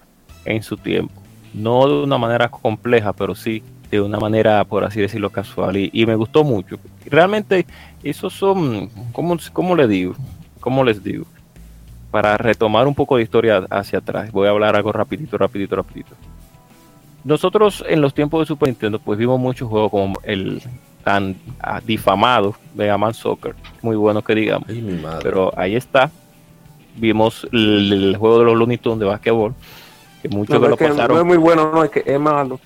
[0.45, 1.21] en su tiempo.
[1.53, 3.61] No de una manera compleja, pero sí
[3.91, 5.77] de una manera, por así decirlo, casual.
[5.77, 6.79] Y, me gustó mucho.
[7.05, 7.67] Realmente,
[8.01, 10.15] esos son, ¿cómo, cómo le digo?
[10.63, 11.25] ¿cómo les digo?
[12.09, 16.15] Para retomar un poco de historia hacia atrás, voy a hablar algo rapidito, rapidito, rapidito.
[17.25, 20.61] Nosotros en los tiempos de Super Nintendo pues vimos muchos juegos como el
[21.03, 25.19] tan ah, difamado Mega Man Soccer, muy bueno que digamos, Ay, mi madre.
[25.23, 26.09] pero ahí está.
[26.95, 29.53] Vimos el, el juego de los Looney Tunes de basquetbol,
[30.21, 31.27] que muchos No, que lo que no es pasaron.
[31.27, 32.59] muy bueno, no, es que es malo.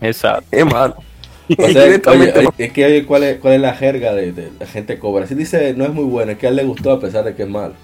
[0.00, 0.46] Exacto.
[0.50, 0.96] Es malo.
[1.46, 2.54] O sea, Directamente oye, no.
[2.56, 5.26] es que oye, ¿cuál es, cuál es la jerga de, de la gente cobra.
[5.26, 7.34] Si dice no es muy bueno, es que a él le gustó a pesar de
[7.34, 7.74] que es malo.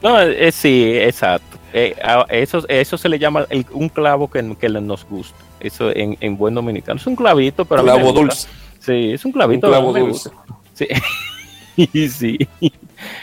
[0.00, 1.58] No, eh, sí, exacto.
[1.72, 5.36] Eh, a- eso, eso se le llama el- un clavo que, que nos gusta.
[5.58, 7.00] Eso en, en buen dominicano.
[7.00, 8.48] Es un clavito, pero a mí me Clavo gusta.
[8.84, 9.68] Sí, es un Un clavito.
[9.68, 10.28] clavo dulce.
[10.30, 10.44] gusta.
[10.74, 10.86] Sí.
[12.08, 12.38] Sí.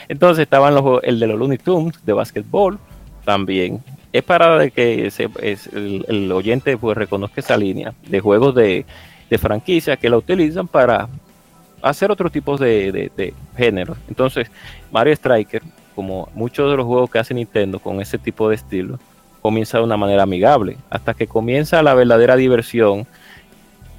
[0.10, 2.78] Entonces estaban los, el de los Looney Tunes de básquetbol
[3.24, 3.82] también.
[4.12, 8.86] Es para que se- es el, el oyente pues reconozca esa línea de juegos de,
[9.30, 11.08] de franquicia que la utilizan para
[11.82, 13.98] hacer otros tipos de, de, de géneros.
[14.10, 14.52] Entonces,
[14.92, 15.62] Mario Striker,
[15.96, 19.00] como muchos de los juegos que hace Nintendo con ese tipo de estilo,
[19.42, 23.08] comienza de una manera amigable, hasta que comienza la verdadera diversión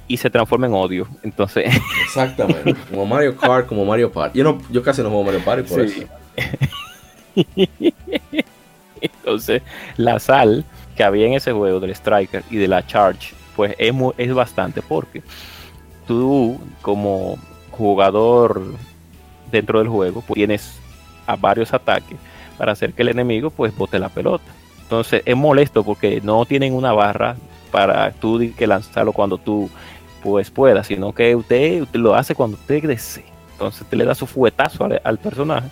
[0.07, 1.07] y se transforma en odio.
[1.23, 1.65] Entonces,
[2.05, 2.75] Exactamente.
[2.89, 4.37] como Mario Kart, como Mario Party.
[4.39, 6.05] Yo no, yo casi no juego Mario Party por Sí.
[6.05, 6.07] eso.
[9.01, 9.61] entonces
[9.97, 13.93] la sal que había en ese juego del Striker y de la Charge, pues es,
[14.17, 15.23] es bastante porque
[16.07, 17.37] tú como
[17.71, 18.61] jugador
[19.51, 20.77] dentro del juego pues, tienes
[21.25, 22.17] a varios ataques
[22.57, 24.43] para hacer que el enemigo pues bote la pelota.
[24.81, 27.35] Entonces es molesto porque no tienen una barra
[27.71, 29.69] para tú que lanzarlo cuando tú
[30.23, 33.25] pues puedas, sino que usted, usted lo hace cuando usted desee.
[33.51, 35.67] Entonces usted le da su fuetazo al, al personaje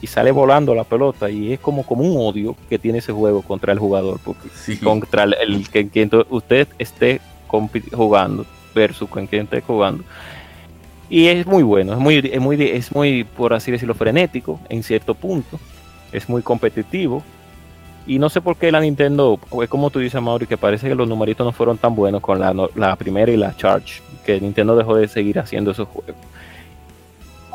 [0.00, 3.42] y sale volando la pelota y es como, como un odio que tiene ese juego
[3.42, 4.78] contra el jugador, porque Sí.
[4.78, 7.20] contra el, el que, que usted esté
[7.92, 10.04] jugando versus con quien esté jugando.
[11.08, 14.82] Y es muy bueno, es muy, es muy, es muy, por así decirlo, frenético en
[14.82, 15.58] cierto punto.
[16.12, 17.22] Es muy competitivo.
[18.06, 20.94] Y no sé por qué la Nintendo, es como tú dices, Mauri, que parece que
[20.94, 24.40] los numeritos no fueron tan buenos con la, no- la primera y la Charge, que
[24.40, 26.14] Nintendo dejó de seguir haciendo esos juegos.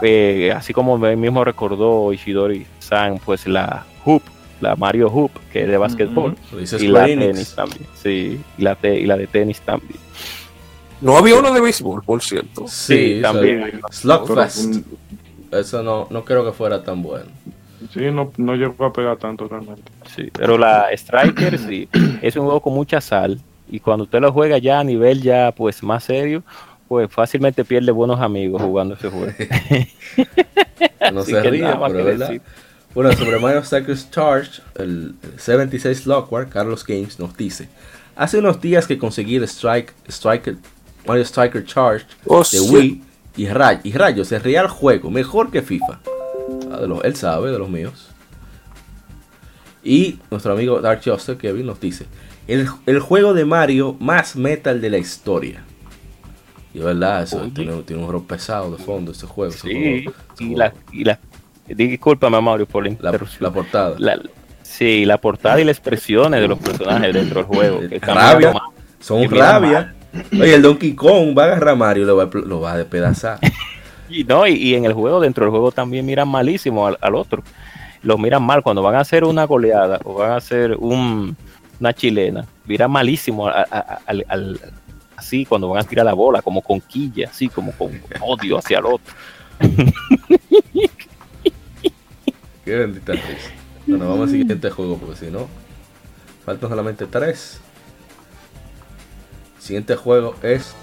[0.02, 4.24] Eh, así como me mismo recordó Ishidori San, pues la Hoop,
[4.60, 6.36] la Mario Hoop, que es de básquetbol,
[6.80, 7.28] y la Enix.
[7.32, 10.00] tenis también, sí, y la, te- y la de tenis también.
[11.02, 12.66] No había uno de béisbol, por cierto.
[12.68, 13.82] Sí, Sí, o sea, también.
[13.92, 14.76] Slugfest.
[15.52, 17.26] Eso no, no creo que fuera tan bueno.
[17.94, 19.84] Sí, no, no llegó a pegar tanto realmente.
[20.16, 21.90] Sí, pero la Striker sí,
[22.22, 25.52] es un juego con mucha sal y cuando usted lo juega ya a nivel ya
[25.52, 26.44] pues más serio,
[26.88, 29.32] pues fácilmente pierde buenos amigos jugando ese juego.
[31.14, 32.42] No se más pero verdad.
[32.94, 37.70] Bueno, sobre Mario Strikers Charge, el 76 Lockward, Carlos Games nos dice:
[38.16, 40.58] Hace unos días que conseguí el Strike, Striker,
[41.08, 42.60] Mario Striker Charge Oh, de sí.
[42.70, 43.04] Wii
[43.38, 46.02] y, Ray, y rayos, es real juego, mejor que FIFA.
[46.80, 48.10] De los- él sabe, de los míos.
[49.84, 52.06] Y nuestro amigo Dark Juster Kevin nos dice:
[52.48, 55.64] el, el juego de Mario más metal de la historia.
[56.74, 59.52] Y es verdad, eso tiene, tiene un rock pesado de fondo ese juego.
[59.52, 60.58] ese Sí, juego- ese y juego.
[60.60, 61.20] la, y la
[61.68, 63.44] discúlpame Mario por la La, interrupción.
[63.44, 63.96] la portada.
[63.98, 64.22] La-
[64.62, 67.80] sí, la portada y las expresiones de los personajes dentro del juego.
[67.90, 68.54] que rabia.
[69.00, 69.96] Son que rabia.
[70.34, 72.78] Oye, el Donkey Kong va a agarrar a Mario y lo va lo va a
[72.78, 73.40] despedazar.
[74.12, 77.16] Y, no, y, y en el juego, dentro del juego también miran malísimo al, al
[77.16, 77.44] otro.
[78.04, 81.36] Los miran mal cuando van a hacer una goleada o van a hacer un,
[81.80, 82.46] una chilena.
[82.66, 84.60] Miran malísimo al, al-
[85.16, 87.92] así cuando van a tirar la bola, como con quilla, así como con
[88.22, 89.14] odio hacia el otro.
[92.66, 93.52] Qué bendita risa.
[93.88, 95.48] Bueno, vamos al siguiente juego porque si no,
[96.46, 97.60] faltan solamente tres.
[99.60, 100.74] Siguiente juego es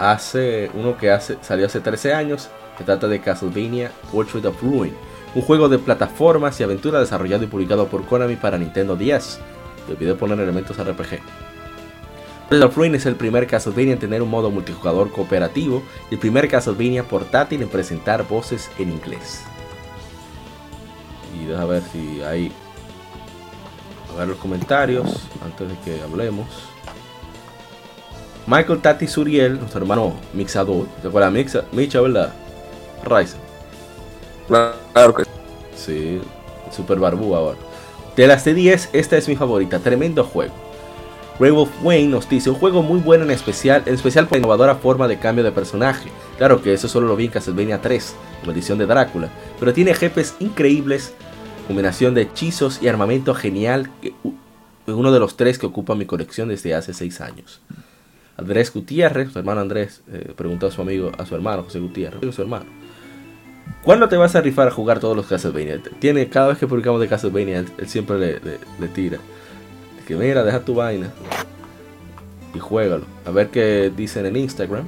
[0.00, 2.48] hace uno que hace salió hace 13 años,
[2.78, 4.94] que trata de Castlevania Portrait of Ruin,
[5.34, 9.40] un juego de plataformas y aventura desarrollado y publicado por Konami para Nintendo 10.
[9.86, 11.20] Te olvidé poner elementos RPG.
[12.48, 16.20] Portrait of Ruin es el primer Castlevania en tener un modo multijugador cooperativo y el
[16.20, 19.42] primer Castlevania portátil en presentar voces en inglés.
[21.38, 22.52] Y deja ver si hay.
[24.12, 26.69] A ver los comentarios antes de que hablemos.
[28.50, 30.86] Michael Tati Suriel, nuestro hermano mixador.
[31.00, 31.32] ¿Te acuerdas?
[31.32, 32.32] Mixa, Micha, ¿verdad?
[33.04, 33.38] Ryzen.
[34.48, 35.22] Claro que
[35.76, 36.20] Sí,
[36.74, 37.56] super barbú ahora.
[38.16, 39.78] De las de 10, esta es mi favorita.
[39.78, 40.52] Tremendo juego.
[41.38, 44.38] Ray Wolf Wayne nos dice un juego muy bueno en especial, en especial por la
[44.40, 46.10] innovadora forma de cambio de personaje.
[46.36, 49.28] Claro que eso solo lo vi en Castlevania 3, Maldición de Drácula,
[49.60, 51.14] pero tiene jefes increíbles,
[51.68, 54.12] combinación de hechizos y armamento genial, que-
[54.88, 57.60] uno de los tres que ocupa mi colección desde hace 6 años.
[58.36, 62.34] Andrés Gutiérrez, su hermano Andrés, eh, preguntó a su amigo, a su hermano José Gutiérrez,
[62.34, 62.66] su hermano.
[63.82, 65.80] ¿Cuándo te vas a rifar a jugar todos los Castlevania?
[65.98, 69.18] Tiene, cada vez que publicamos de Castlevania, él, él siempre le, tira.
[70.06, 71.10] Que mira, deja tu vaina.
[72.54, 73.04] Y juégalo.
[73.24, 74.84] A ver qué dicen en Instagram.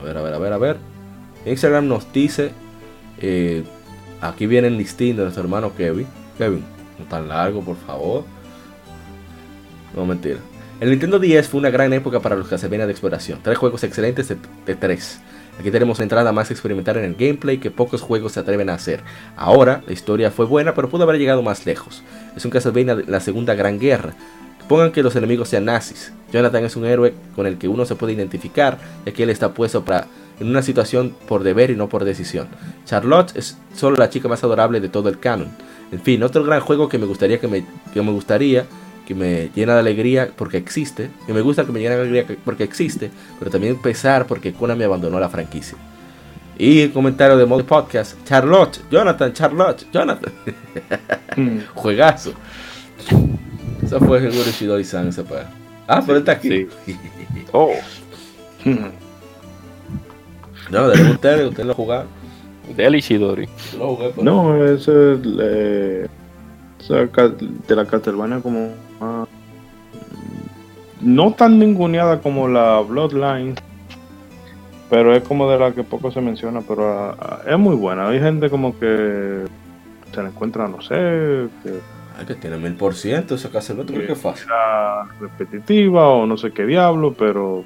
[0.00, 0.76] A ver, a ver, a ver, a ver.
[1.46, 2.52] Instagram nos dice.
[3.18, 3.64] eh,
[4.20, 6.06] aquí viene el listín de nuestro hermano Kevin.
[6.36, 6.64] Kevin,
[6.98, 8.24] no tan largo, por favor.
[9.94, 10.38] No, mentira.
[10.80, 13.38] El Nintendo 10 fue una gran época para los Castlevania de exploración.
[13.42, 15.20] Tres juegos excelentes de, tres.
[15.58, 18.74] Aquí tenemos una entrada más experimental en el gameplay que pocos juegos se atreven a
[18.74, 19.00] hacer.
[19.36, 22.02] Ahora, la historia fue buena, pero pudo haber llegado más lejos.
[22.36, 24.14] Es un Castlevania de la Segunda Gran Guerra.
[24.68, 26.12] Pongan que los enemigos sean nazis.
[26.32, 29.54] Jonathan es un héroe con el que uno se puede identificar, ya que él está
[29.54, 30.08] puesto para,
[30.40, 32.48] en una situación por deber y no por decisión.
[32.84, 35.50] Charlotte es solo la chica más adorable de todo el canon.
[35.92, 38.66] En fin, otro gran juego que me gustaría que me, que me gustaría
[39.06, 42.26] que me llena de alegría porque existe, que me gusta que me llena de alegría
[42.26, 45.76] que- porque existe, pero también pesar porque Konami abandonó la franquicia.
[46.56, 50.32] Y el comentario de modo podcast, Charlotte, Jonathan, Charlotte, Jonathan.
[51.36, 51.58] Mm.
[51.74, 52.32] Juegazo.
[53.82, 55.50] Esa fue seguro Shidori San esa pa-
[55.88, 56.68] Ah, pero está aquí.
[57.52, 57.72] Oh,
[60.70, 62.06] No, de usted, usted lo jugaba.
[62.76, 63.48] del Ishidori.
[63.72, 66.06] Pero- No, ese es eh,
[66.88, 68.70] de la Castlevania como
[71.00, 73.54] no tan ninguneada como la Bloodline,
[74.90, 78.08] pero es como de la que poco se menciona, pero ah, ah, es muy buena.
[78.08, 79.44] Hay gente como que
[80.12, 81.80] se la encuentra, no sé, que
[82.16, 84.46] Ay, que tiene mil por ciento esa Castlevania, ¿tú crees que es fácil?
[84.46, 87.64] era repetitiva o no sé qué diablo, pero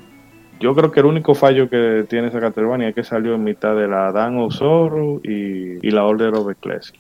[0.59, 3.77] yo creo que el único fallo que tiene esa Castlevania es que salió en mitad
[3.77, 6.99] de la Dan of Sorrow y, y la Order of Ecclesia.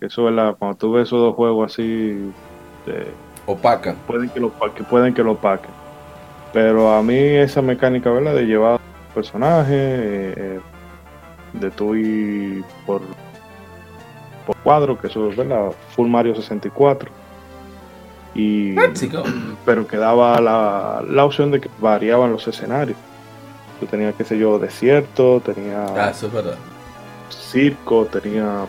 [0.00, 2.16] Que eso es la, cuando tú ves esos dos juegos así,
[2.86, 3.12] de-
[3.46, 3.94] Opaca.
[4.06, 5.70] pueden que lo que pueden que lo paquen.
[6.52, 8.34] Pero a mí esa mecánica, ¿verdad?
[8.34, 8.80] De llevar
[9.14, 10.60] personajes, eh,
[11.52, 13.02] de tú ir por,
[14.46, 15.72] por cuadro, que eso es, ¿verdad?
[15.94, 17.10] Full Mario 64.
[18.36, 18.74] Y,
[19.64, 22.96] pero que daba la, la opción de que variaban los escenarios.
[23.78, 26.56] Tú tenías, qué sé yo, desierto, tenía Ah, eso es verdad.
[27.30, 28.66] circo, tenía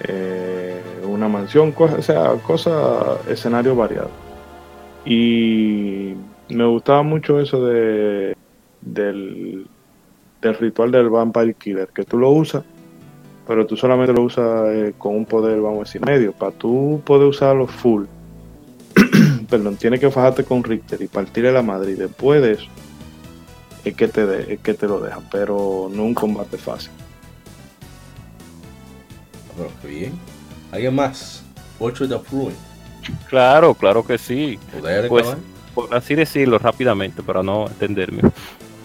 [0.00, 0.63] eh,
[1.04, 4.10] una mansión, cosa, o sea, cosas, escenarios variados.
[5.04, 6.14] Y
[6.48, 8.36] me gustaba mucho eso de
[8.80, 9.66] del,
[10.42, 12.64] ritual del Vampire Killer, que tú lo usas,
[13.46, 16.32] pero tú solamente lo usas eh, con un poder, vamos a decir, medio.
[16.32, 18.04] Para tú poder usarlo full,
[19.50, 22.66] perdón, tienes que fajarte con Richter y partirle la madre, y después de eso
[23.84, 26.90] es que te, de- es que te lo dejan, pero no un combate fácil.
[29.56, 30.12] Pero bien.
[30.74, 31.42] ¿Alguien más?
[31.78, 32.54] Portrait of Ruin.
[33.28, 34.58] Claro, claro que sí.
[34.80, 35.26] Poder, Pues,
[35.74, 38.22] por así decirlo rápidamente, para no entenderme.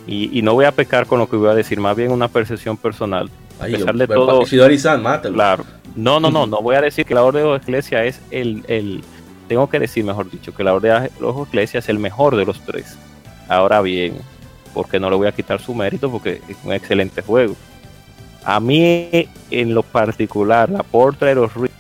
[0.06, 2.28] Y, y no voy a pecar con lo que voy a decir, más bien una
[2.28, 3.30] percepción personal.
[3.60, 4.44] Ay, pesar yo- de todo-
[5.02, 5.34] mátalo.
[5.36, 5.66] Claro.
[5.96, 9.04] No, no, no, no voy a decir que la Orden de Iglesia es el, el-
[9.48, 12.46] tengo que decir, mejor dicho, que la Orden de los Iglesia es el mejor de
[12.46, 12.98] los tres.
[13.48, 14.16] Ahora bien,
[14.76, 17.56] porque no le voy a quitar su mérito porque es un excelente juego.
[18.46, 19.10] A mí,
[19.52, 21.72] en lo particular, la Portrait of Rick,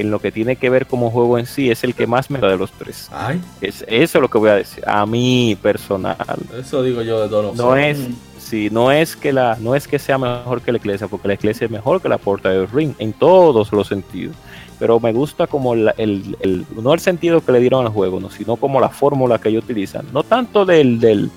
[0.00, 2.38] en lo que tiene que ver como juego en sí, es el que más me
[2.38, 3.08] da de los tres.
[3.12, 4.82] Ay, Es, eso es lo que voy a decir.
[4.86, 6.16] A mí personal.
[6.58, 7.98] eso digo yo de Don No es,
[8.38, 11.34] sí, no es que la, no es que sea mejor que la iglesia, porque la
[11.34, 14.34] iglesia es mejor que la puerta del ring en todos los sentidos.
[14.78, 18.20] Pero me gusta como la- el, el- no el sentido que le dieron al juego,
[18.20, 20.06] no, sino como la fórmula que ellos utilizan.
[20.12, 21.30] No tanto del, del,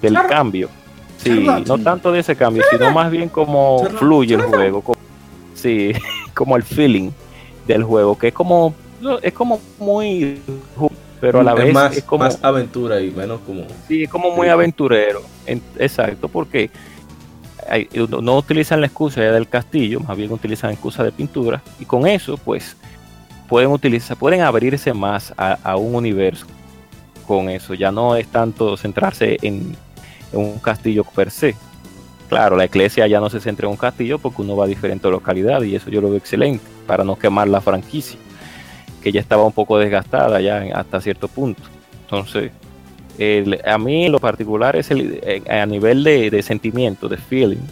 [0.00, 0.68] del cambio,
[1.18, 4.98] sí, no tanto de ese cambio, sino más bien como fluye el juego, como,
[5.54, 5.90] sí,
[6.34, 7.10] como el feeling
[7.66, 8.74] del juego, que es como,
[9.22, 10.40] es como muy,
[11.20, 13.62] pero a la es vez más, es como más aventura y menos como.
[13.88, 15.22] Sí, es como muy aventurero.
[15.46, 16.70] En- exacto, porque
[17.68, 21.62] hay- no no utilizan la excusa ya del castillo, más bien utilizan excusa de pintura.
[21.80, 22.76] Y con eso, pues,
[23.48, 26.46] pueden utilizar, pueden abrirse más a, a un universo
[27.26, 27.74] con eso.
[27.74, 29.74] Ya no es tanto centrarse en,
[30.32, 31.54] en un castillo per se.
[32.28, 35.08] Claro, la iglesia ya no se centra en un castillo porque uno va a diferentes
[35.10, 38.18] localidades y eso yo lo veo excelente para no quemar la franquicia,
[39.02, 41.62] que ya estaba un poco desgastada ya hasta cierto punto.
[42.02, 42.52] Entonces,
[43.18, 47.62] el- a mí en lo particular es el, a nivel de, de sentimiento, de feeling,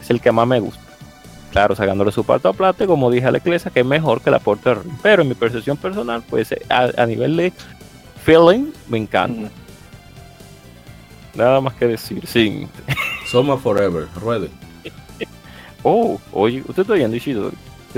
[0.00, 0.80] es el que más me gusta.
[1.52, 4.30] Claro, sacándole su pato a plata, como dije a la iglesia, que es mejor que
[4.30, 4.92] la Ring.
[5.02, 7.52] Pero en mi percepción personal, pues a, a nivel de
[8.24, 9.48] feeling, me encanta.
[11.34, 12.66] Nada más que decir, sí.
[13.26, 14.48] Soma Forever, ruede.
[15.86, 17.54] Oh, oye, usted está oyendo Ishidori.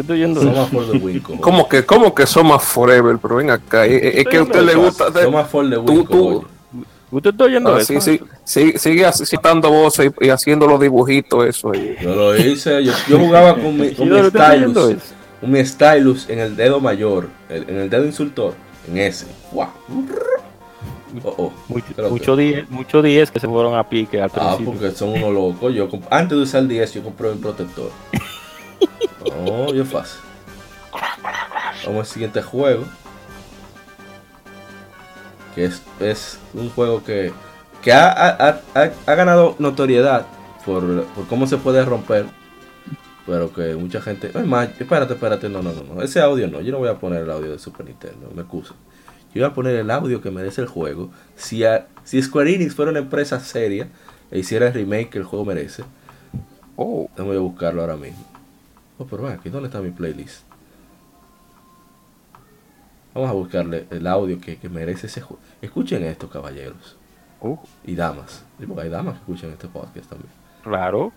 [0.08, 0.50] Oyendo eso?
[0.52, 1.20] Soma for the win.
[1.20, 1.40] cojones.
[1.42, 3.16] ¿Cómo que, cómo que somos forever?
[3.20, 5.10] Pero ven acá, es, es que a usted le gusta.
[5.10, 6.06] de- Soma for the Tú- win.
[6.06, 6.44] tú-.
[7.10, 8.00] ¿Usted está oyendo Ah, eso?
[8.00, 11.72] sí, sí, sí, sigue citando voces y, y haciendo los dibujitos, eso.
[11.72, 15.02] y- Yo lo hice, yo, yo jugaba con mi, con mi ¿Yo lo estoy stylus,
[15.40, 18.54] con mi stylus en el dedo mayor, el- en el dedo insultor,
[18.90, 19.26] en ese.
[19.52, 19.66] ¡Wow!
[21.24, 21.52] Oh, oh.
[21.68, 22.10] Mucho-.
[22.10, 24.72] Muchos 10 muchos 10 que se fueron a pique al Ah, principio.
[24.72, 25.72] porque son unos locos.
[25.74, 27.90] Yo antes de usar el 10 yo compré un protector.
[29.44, 30.20] No, yo fácil.
[31.84, 32.84] Vamos al siguiente juego.
[35.54, 37.32] Que es, es un juego que,
[37.82, 40.26] que ha, ha- ha- ha ganado notoriedad
[40.64, 42.26] por, por cómo se puede romper.
[43.26, 44.30] Pero que mucha gente.
[44.34, 45.48] Ay, espérate, espérate.
[45.48, 46.02] No, no, no, no.
[46.02, 46.60] Ese audio no.
[46.60, 48.30] Yo no voy a poner el audio de Super Nintendo.
[48.34, 48.74] Me excuso.
[49.34, 51.10] Yo voy a poner el audio que merece el juego.
[51.36, 53.88] Si, a- si Square Enix fuera una empresa seria
[54.30, 55.84] e hiciera el remake que el juego merece,
[56.78, 58.22] Oh, déjame buscarlo ahora mismo.
[58.98, 60.42] Oh, pero ven aquí, ¿dónde está mi playlist?
[63.14, 65.42] Vamos a buscarle el audio que, que merece ese juego.
[65.62, 66.96] Escuchen esto, caballeros
[67.40, 68.44] uh, y damas.
[68.58, 70.30] Sí, porque hay damas que escuchan este podcast también.
[70.62, 71.12] claro.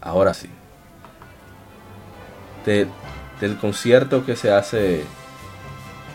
[0.00, 0.48] Ahora sí.
[2.64, 2.86] De-
[3.40, 5.04] del concierto que se hace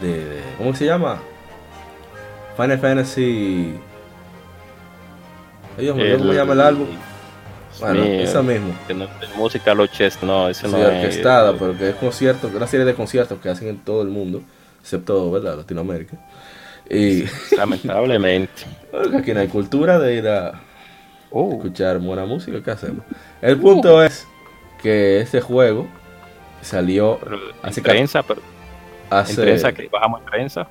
[0.02, 1.20] de, de- ¿cómo se llama?
[2.56, 3.74] Final Fantasy
[5.78, 6.88] Dios mío, ¿cómo se llama el álbum?
[7.82, 8.80] Bueno, mío, esa mismo.
[8.88, 10.88] que no es música los chess, no, ese Sí, no es.
[10.88, 14.44] orquestada, pero que es concierto, una serie de conciertos que hacen en todo el mundo,
[14.82, 15.58] excepto, ¿verdad?
[15.58, 16.18] Latinoamérica.
[16.90, 17.26] Y
[17.58, 18.64] Lamentablemente.
[19.18, 20.62] aquí no hay cultura de ir a
[21.34, 23.06] Oh, escuchar buena música, ¿qué hacemos?
[23.42, 24.28] El punto es
[24.82, 25.88] que este juego
[26.62, 30.68] salió pero en Hace prensa, pero en hace, prensa, que bajamos en prensa.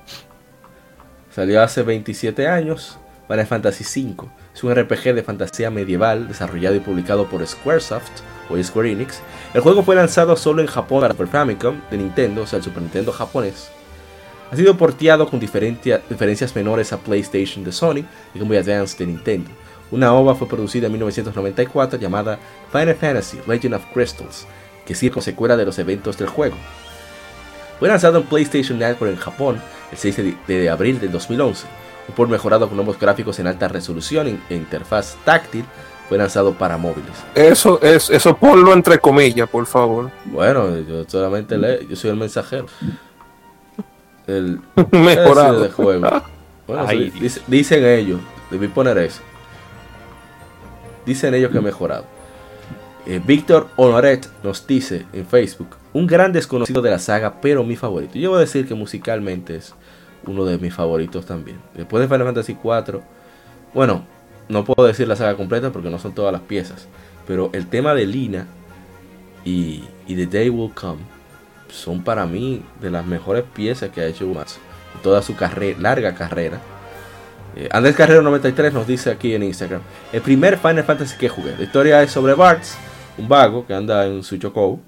[1.31, 4.29] salió hace 27 años Final Fantasy V.
[4.61, 8.11] Es un RPG de fantasía medieval desarrollado y publicado por Squaresoft
[8.47, 9.19] o Square Enix.
[9.55, 12.63] El juego fue lanzado solo en Japón para Super Famicom de Nintendo, o sea, el
[12.63, 13.69] Super Nintendo japonés.
[14.51, 18.05] Ha sido porteado con diferencia- diferencias menores a PlayStation de Sony
[18.35, 19.49] y Game Boy Advance de Nintendo.
[19.89, 22.37] Una OVA fue producida en 1994 llamada
[22.71, 24.45] Final Fantasy Legend of Crystals,
[24.85, 26.55] que sirve como secuela de los eventos del juego.
[27.79, 29.59] Fue lanzado en PlayStation Network en Japón
[29.91, 31.65] el 6 de, de abril del 2011.
[32.07, 35.63] Un port mejorado con nuevos gráficos en alta resolución e interfaz táctil
[36.09, 37.11] fue lanzado para móviles.
[37.35, 40.11] Eso, es, eso ponlo entre comillas, por favor.
[40.25, 42.65] Bueno, yo solamente leo, yo soy el mensajero.
[44.27, 44.59] El
[44.91, 45.61] Mejorado.
[45.61, 46.21] de juego.
[46.67, 49.21] Bueno, Ay, sí, dice- dicen ellos, debí poner eso.
[51.05, 52.05] Dicen ellos que ha mejorado.
[53.05, 57.75] Eh, Víctor Honoret nos dice en Facebook, un gran desconocido de la saga, pero mi
[57.75, 58.19] favorito.
[58.19, 59.73] Yo voy a decir que musicalmente es
[60.25, 61.59] uno de mis favoritos también.
[61.73, 63.01] Después de Final Fantasy 4,
[63.73, 64.05] bueno,
[64.49, 66.87] no puedo decir la saga completa porque no son todas las piezas,
[67.27, 68.47] pero el tema de Lina
[69.45, 71.01] y, y The Day Will Come
[71.69, 74.59] son para mí de las mejores piezas que ha hecho Uematsu
[74.95, 76.59] en toda su carrera, larga carrera.
[77.55, 79.81] Eh, Andrés Carrero 93 nos dice aquí en Instagram,
[80.13, 81.55] el primer Final Fantasy que jugué.
[81.57, 82.75] La historia es sobre Bartz,
[83.17, 84.79] un vago que anda en su Chocobo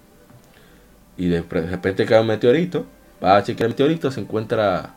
[1.18, 2.86] y de repente cae un meteorito,
[3.24, 4.96] va a chequear el meteorito, se encuentra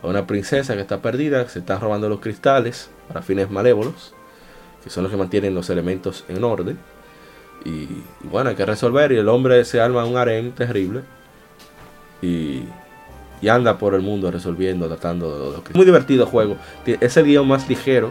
[0.00, 4.14] a una princesa que está perdida, que se están robando los cristales para fines malévolos,
[4.82, 6.78] que son los que mantienen los elementos en orden.
[7.64, 7.86] Y,
[8.24, 11.02] bueno, hay que resolver y el hombre se arma un harem terrible
[12.20, 12.64] y,
[13.40, 15.76] y anda por el mundo resolviendo, tratando de los cristales.
[15.76, 18.10] Muy divertido juego, es el guion más ligero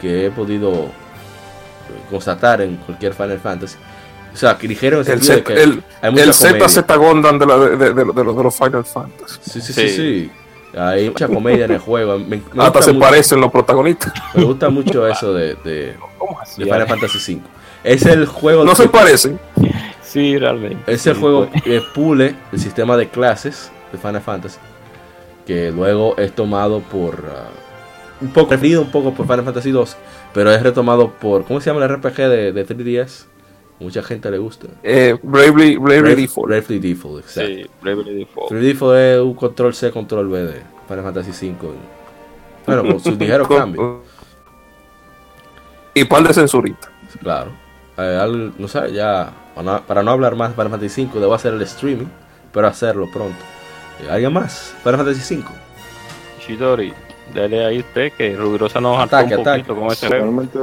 [0.00, 0.88] que he podido eh,
[2.10, 3.76] constatar en cualquier Final Fantasy.
[4.36, 6.68] O sea, que ligero el El, que el, hay mucha el comedia.
[6.68, 9.38] ZZ Gondam de, la- de, de- de los- de los Final Fantasy.
[9.40, 9.96] Sí, sí, sí, Sí.
[9.96, 10.30] sí.
[10.78, 12.18] Hay mucha comedia en el juego.
[12.18, 14.12] Me, me Hasta se mucho, parecen los protagonistas.
[14.34, 15.56] me gusta mucho eso de,
[16.56, 17.40] Final Fantasy V.
[17.82, 19.40] Es el juego No que- se parecen.
[20.02, 20.92] Sí, realmente.
[20.92, 21.62] Es el Sí, juego pues.
[21.62, 24.58] que pule el sistema de clases de Final Fantasy.
[25.46, 27.24] Que luego es tomado por.
[27.34, 27.48] ah,
[28.20, 28.50] un poco.
[28.50, 29.96] Referido un poco por Final Fantasy 2.
[30.34, 31.44] Pero es retomado por.
[31.44, 33.24] ¿Cómo se llama el RPG de, de 3DS?
[33.78, 34.68] Mucha gente le gusta.
[34.82, 36.46] Eh, Bravely, Bravely Brave- Default.
[36.48, 37.50] Bravely Default, exacto.
[37.50, 38.50] Sí, Bravely Default.
[38.50, 41.74] Bravely Default es un control C, control B de Final Fantasy 5.
[42.66, 43.98] Bueno, con sus ligeros cambios.
[45.94, 46.90] Y par de censuritas.
[47.22, 47.50] Claro.
[47.98, 49.30] Eh, al- no sé, ya.
[49.54, 52.06] Para no, para no hablar más de Final Fantasy 5, debo hacer el streaming.
[52.52, 53.36] Pero hacerlo pronto.
[54.02, 54.74] Eh, ¿Alguien más?
[54.82, 55.52] Final Fantasy 5.
[56.46, 56.92] Shidori,
[57.34, 59.64] dale ahí usted que Rubirosa nos Ataque, un ataque.
[59.64, 60.08] poquito con ese.
[60.08, 60.58] Realmente.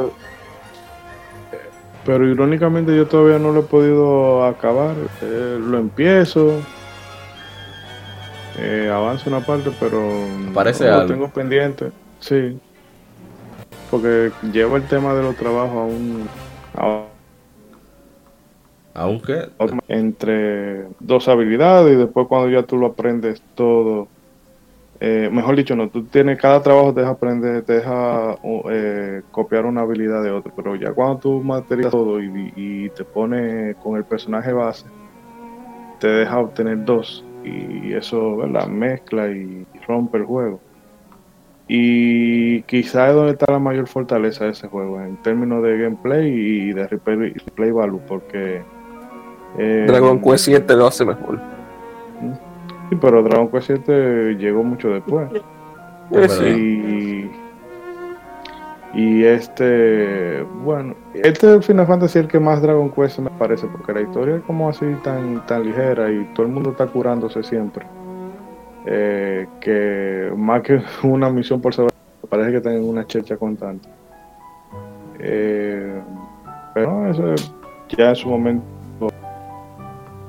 [2.06, 4.96] Pero irónicamente yo todavía no lo he podido acabar.
[5.22, 6.60] Eh, lo empiezo.
[8.58, 10.00] Eh, avanzo una parte, pero
[10.52, 11.14] Aparece no, lo algo.
[11.14, 11.92] tengo pendiente.
[12.20, 12.60] Sí.
[13.90, 16.28] Porque lleva el tema de los trabajos a un,
[16.76, 17.04] a
[18.96, 19.50] Aunque.
[19.88, 24.08] entre dos habilidades y después cuando ya tú lo aprendes todo,
[25.06, 28.38] eh, mejor dicho, no, tú tienes, cada trabajo te deja aprender, te deja
[28.72, 33.76] eh, copiar una habilidad de otro, pero ya cuando tú materializas todo y, te pones
[33.84, 34.86] con el personaje base,
[36.00, 38.68] te deja obtener dos y eso, ¿verdad?
[38.68, 40.62] Mezcla y rompe el juego.
[41.68, 46.30] Y quizá es donde está la mayor fortaleza de ese juego, en términos de gameplay
[46.30, 48.62] y de replay, replay value, porque...
[49.58, 51.42] eh, Dragon Quest 7 lo hace mejor.
[52.94, 55.30] Sí, pero Dragon Quest 7 llegó mucho después.
[56.30, 57.32] Sí.
[58.94, 63.66] Y, y este, bueno, este Final Fantasy es el que más Dragon Quest me parece,
[63.68, 67.42] porque la historia es como así tan, tan ligera y todo el mundo está curándose
[67.44, 67.86] siempre.
[68.86, 71.92] Eh, que más que una misión por saber,
[72.30, 73.88] parece que tienen una checha constante.
[75.20, 76.02] Eh,
[76.74, 77.54] pero eso es-
[77.98, 78.64] ya en su momento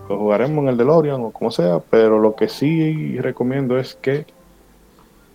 [0.09, 4.27] lo jugaremos en el DeLorean o como sea, pero lo que sí recomiendo es que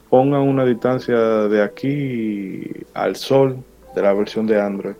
[0.10, 3.58] pongan una distancia de aquí al sol
[3.96, 4.96] de la versión de Android.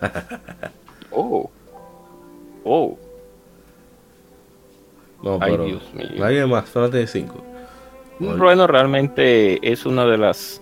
[1.18, 1.50] Oh.
[2.62, 2.98] Oh.
[5.22, 5.64] No, Ay, pero.
[5.64, 6.22] Dios mío.
[6.22, 6.68] ¿Alguien más?
[6.68, 7.34] Fantasy 5.
[8.20, 8.36] Oye.
[8.36, 10.60] Bueno, realmente es una de las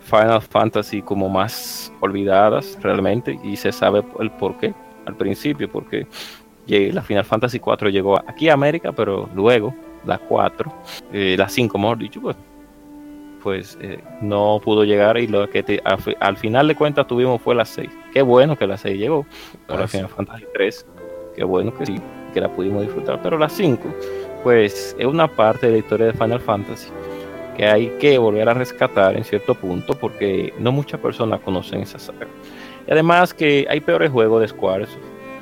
[0.00, 4.74] Final Fantasy como más olvidadas realmente y se sabe el por qué
[5.06, 6.06] al principio porque
[6.92, 9.74] la Final Fantasy 4 llegó aquí a América pero luego
[10.06, 10.72] la 4
[11.12, 12.36] eh, la 5 mejor dicho pues,
[13.42, 17.06] pues eh, no pudo llegar y lo que te- al, fi- al final de cuentas
[17.06, 19.26] tuvimos fue la 6 qué bueno que la 6 llegó
[19.68, 19.96] Ah, ahora sí.
[19.98, 20.86] Final Fantasy 3
[21.36, 21.96] qué bueno que sí
[22.34, 23.82] que la pudimos disfrutar pero la 5
[24.44, 26.88] pues es una parte de la historia de Final Fantasy
[27.56, 31.98] que hay que volver a rescatar en cierto punto porque no muchas personas conocen esa
[31.98, 32.26] saga.
[32.86, 34.86] Y además que hay peores juegos de Square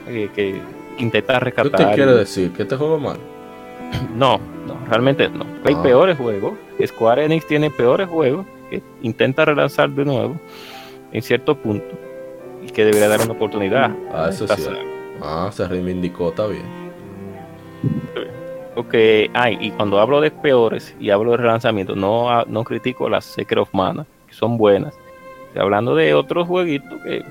[0.08, 0.56] eh, que
[0.98, 1.70] intenta ¿Qué rescatar.
[1.86, 2.52] te y- quiere decir?
[2.52, 3.20] ¿Que este juego es malo?
[4.16, 5.44] No, no, realmente no.
[5.64, 5.82] Hay Ah.
[5.82, 6.54] peores juegos.
[6.84, 10.36] Square Enix tiene peores juegos que intenta relanzar de nuevo
[11.12, 11.86] en cierto punto
[12.64, 13.90] y que debería dar una oportunidad.
[14.12, 14.62] Ah, eso sí.
[15.22, 16.62] Ah, se reivindicó, está bien.
[18.74, 23.08] Porque, ay, y cuando hablo de peores y hablo de relanzamiento, no, a- no critico
[23.08, 24.94] las Secret of Mana, que son buenas.
[25.48, 27.24] Estoy hablando de otros jueguitos que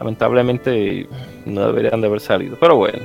[0.00, 1.06] lamentablemente
[1.46, 2.56] no deberían de haber salido.
[2.58, 2.98] Pero bueno.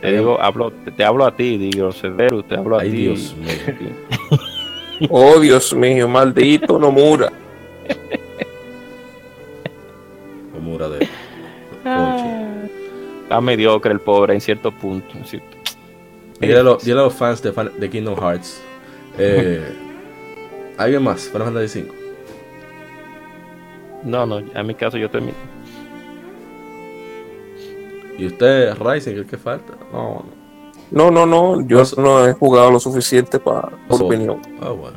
[0.00, 2.96] Te digo, hablo, te, te hablo a ti, digo, Severo, te hablo a Ay, ti.
[2.96, 3.90] Dios mío.
[5.10, 7.30] Oh, Dios mío, maldito Nomura.
[10.56, 11.06] Homura de.
[11.84, 12.70] Conchi.
[13.24, 15.06] Está mediocre el pobre en cierto punto.
[15.18, 15.48] en cierto-
[16.40, 18.60] Dile a, los, dile a los fans de, Fan- de Kingdom Hearts.
[19.18, 19.62] Eh,
[20.78, 21.28] ¿Alguien más?
[21.28, 21.94] Final Fantasy 5.
[24.06, 25.34] No, no, en mi caso yo termino.
[28.18, 29.74] ¿Y usted, Ryzen, qué es que falta?
[29.92, 30.24] No,
[30.90, 34.40] No, no, no, yo No, no he jugado lo suficiente para por opinión.
[34.62, 34.96] Ah, bueno.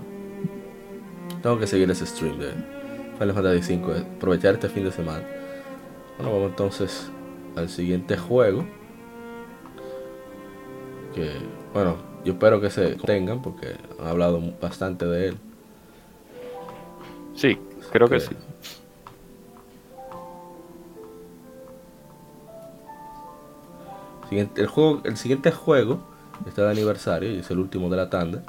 [1.41, 2.51] Tengo que seguir ese stream de
[3.17, 3.91] Final Fantasy 5.
[4.17, 5.23] Aprovechar este fin de semana.
[6.17, 7.11] Bueno, vamos entonces
[7.55, 8.65] al siguiente juego.
[11.15, 11.31] Que,
[11.73, 15.37] bueno, yo espero que se tengan porque han hablado bastante de él.
[17.35, 17.57] Sí,
[17.91, 18.21] creo que Ok.
[18.21, 18.35] sí.
[24.31, 25.99] El, siguiente juego
[26.47, 28.43] está de aniversario y es el último de la tanda.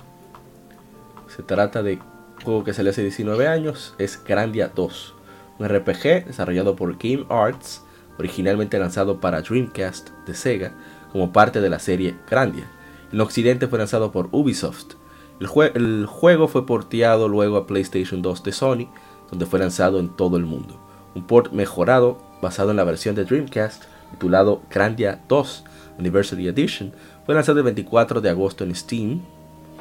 [1.35, 5.15] Se trata de un juego que salió hace 19 años, es Grandia 2.
[5.59, 7.83] Un RPG desarrollado por Game Arts,
[8.19, 10.73] originalmente lanzado para Dreamcast de Sega
[11.13, 12.67] como parte de la serie Grandia.
[13.13, 14.95] En Occidente fue lanzado por Ubisoft.
[15.41, 18.89] El juego fue porteado luego a PlayStation 2 de Sony,
[19.31, 20.79] donde fue lanzado en todo el mundo.
[21.15, 25.65] Un port mejorado basado en la versión de Dreamcast titulado Grandia 2
[25.99, 26.93] Anniversary Edition
[27.27, 29.21] fue lanzado el 24 de agosto en Steam,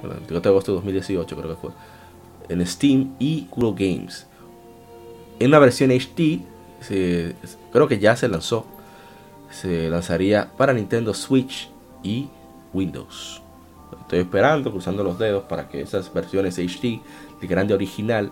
[0.03, 1.72] el 24 de agosto de 2018 creo que fue,
[2.49, 4.27] en Steam y Google Games.
[5.40, 6.41] En la versión HD,
[7.72, 8.65] creo que ya se lanzó,
[9.52, 11.69] se lanzaría para Nintendo Switch
[12.03, 12.27] y
[12.73, 13.41] Windows.
[14.02, 17.02] Estoy esperando, cruzando los dedos para que esas versiones HD
[17.40, 18.31] de Grande original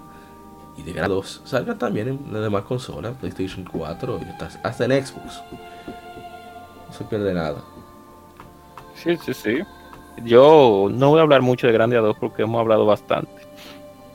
[0.77, 5.05] y de Grande 2 salgan también en las demás consolas, PlayStation 4 y hasta en
[5.05, 5.41] Xbox.
[6.87, 7.61] No se pierde nada.
[8.95, 9.59] Sí, sí, sí.
[10.23, 13.31] Yo no voy a hablar mucho de Grandia 2 porque hemos hablado bastante.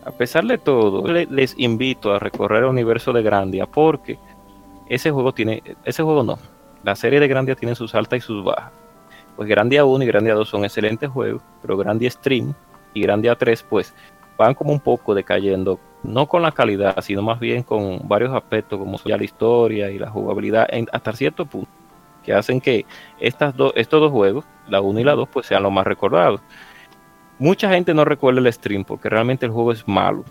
[0.05, 4.19] A pesar de todo, le- les invito a recorrer el universo de Grandia porque
[4.89, 6.39] ese juego tiene, ese juego no,
[6.83, 8.73] la serie de Grandia tiene sus altas y sus bajas.
[9.37, 12.53] Pues Grandia 1 y Grandia 2 son excelentes juegos, pero Grandia Stream
[12.95, 13.95] y Grandia 3 pues
[14.37, 18.81] van como un poco decayendo, no con la calidad, sino más bien con varios aspectos
[18.81, 21.71] como ya la historia y la jugabilidad hasta cierto punto,
[22.25, 22.87] que hacen que
[23.21, 26.41] estas dos, estos dos juegos, la 1 y la 2, pues sean los más recordados.
[27.39, 30.25] mucha gente no recuerda el stream porque realmente el juego es malo.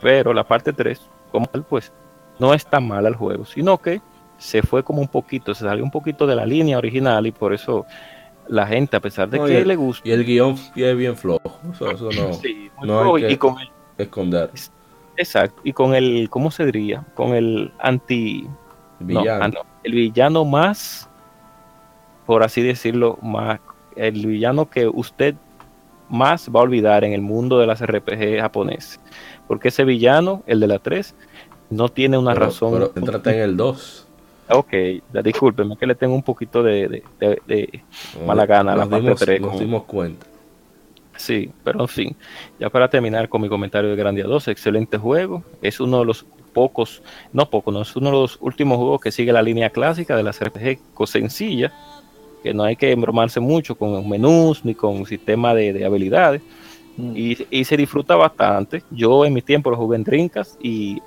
[0.00, 1.00] Pero la parte 3,
[1.32, 1.92] como tal, pues
[2.38, 4.00] no es tan mala el juego, sino que
[4.38, 7.52] se fue como un poquito, se salió un poquito de la línea original y por
[7.54, 7.86] eso
[8.48, 11.16] la gente, a pesar de No, que el- le gusta, Y el guion es bien
[11.16, 11.40] flojo.
[11.72, 13.68] Eso, eso no, Sí, no flojo, hay que y con el,
[13.98, 14.50] esconder.
[15.16, 17.04] exacto, y con el, ¿cómo se diría?
[17.14, 18.46] Con el anti,
[19.00, 19.44] Villano.
[19.44, 21.08] ah, no, el villano más,
[22.26, 23.60] por así decirlo, más,
[23.96, 25.34] el villano que usted
[26.08, 29.00] más va a olvidar en el mundo de las RPG japoneses.
[29.48, 31.14] Porque ese villano, el de la 3,
[31.70, 32.72] no tiene una Pero- razón.
[32.74, 34.08] Pero céntrate en el 2.
[34.50, 34.72] Ok,
[35.24, 37.84] discúlpeme que le tengo un poquito de, de- de- de-
[38.26, 40.26] Mala gana, la nos parte dimos, nos dimos cuenta.
[41.16, 42.16] Sí, pero en fin,
[42.58, 45.42] ya para terminar con mi comentario de Grandia 2, excelente juego.
[45.62, 47.02] Es uno de los pocos,
[47.32, 50.22] no pocos, no es uno de los últimos juegos que sigue la línea clásica de
[50.22, 51.72] las RPG sencilla,
[52.42, 56.42] que no hay que embromarse mucho con menús ni con sistema de, de habilidades.
[57.14, 58.82] Y, y se disfruta bastante.
[58.90, 61.00] Yo en mi tiempo lo jugué en Drinkas y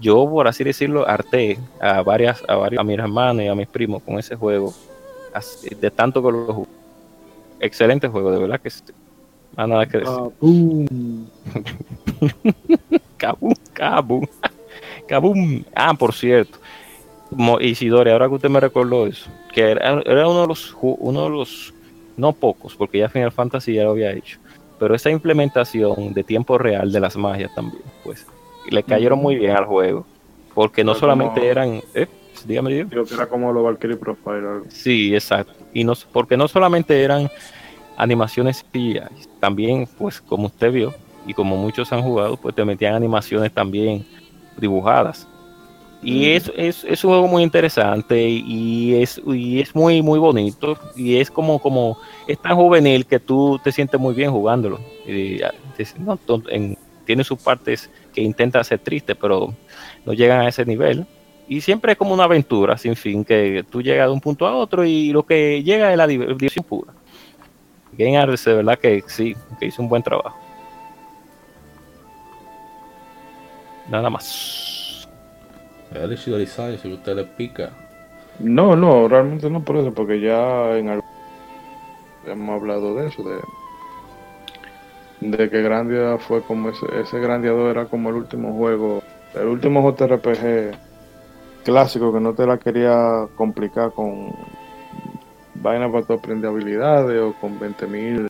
[0.00, 3.66] yo, por así decirlo, harté a varias, a varios, a mis hermanos y a mis
[3.68, 4.72] primos con ese juego,
[5.34, 6.68] así- de tanto que lo jugué.
[7.60, 8.82] Excelente juego, de verdad que sí.
[9.56, 10.14] Nada que decir.
[13.16, 14.22] Kabum, kabum,
[15.08, 15.64] kabum.
[15.74, 16.58] Ah, por cierto,
[17.60, 21.30] Isidore, ahora que usted me recordó eso, que era, era uno de los uno de
[21.30, 21.74] los
[22.16, 24.38] no pocos, porque ya Final Fantasy ya lo había hecho,
[24.78, 28.26] pero esa implementación de tiempo real de las magias también, pues,
[28.70, 30.06] le cayeron muy bien al juego,
[30.54, 32.06] porque no solamente como- eran, eh,
[32.44, 32.90] dígame, dígame.
[32.90, 34.36] Digo que era como los Valkyrie Profile.
[34.38, 34.64] algo.
[34.68, 35.52] Sí, exacto.
[35.72, 37.28] Y no, porque no solamente eran
[37.96, 39.00] animaciones CGI,
[39.40, 40.94] también, pues, como usted vio,
[41.26, 44.04] y como muchos han jugado, pues te metían animaciones también
[44.58, 45.26] dibujadas.
[46.00, 50.78] Y es, es, es un juego muy interesante y es, y es muy, muy bonito.
[50.94, 51.98] Y es como, como,
[52.28, 54.78] es tan juvenil que tú te sientes muy bien jugándolo.
[55.06, 55.52] Y, ah,
[55.98, 56.18] no,
[56.50, 59.52] en- tiene sus partes que intenta ser triste, pero
[60.04, 61.04] no llegan a ese nivel.
[61.48, 64.54] Y siempre es como una aventura sin fin, que tú llegas de un punto a
[64.54, 66.92] otro y lo que llega es la div- diversión pura.
[67.92, 70.36] Game Arts, de verdad que sí, que hizo un buen trabajo.
[73.90, 75.08] Nada más.
[75.92, 77.70] El si usted le pica.
[78.38, 81.08] No, no, realmente no por eso, porque ya en algún
[82.26, 83.40] hemos hablado de eso, de,
[85.20, 89.02] de que Grandia fue como ese, ese Grandia 2 era como el último juego,
[89.34, 90.76] el último JRPG
[91.64, 94.32] clásico que no te la quería complicar con
[95.54, 98.28] vainas para tu aprender habilidades o con 20.000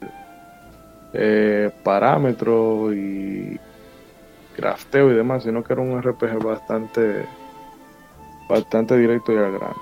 [1.12, 3.58] eh, parámetros y
[4.58, 7.26] crafteo y demás, sino que era un RPG bastante
[8.48, 9.76] bastante directo y al grano.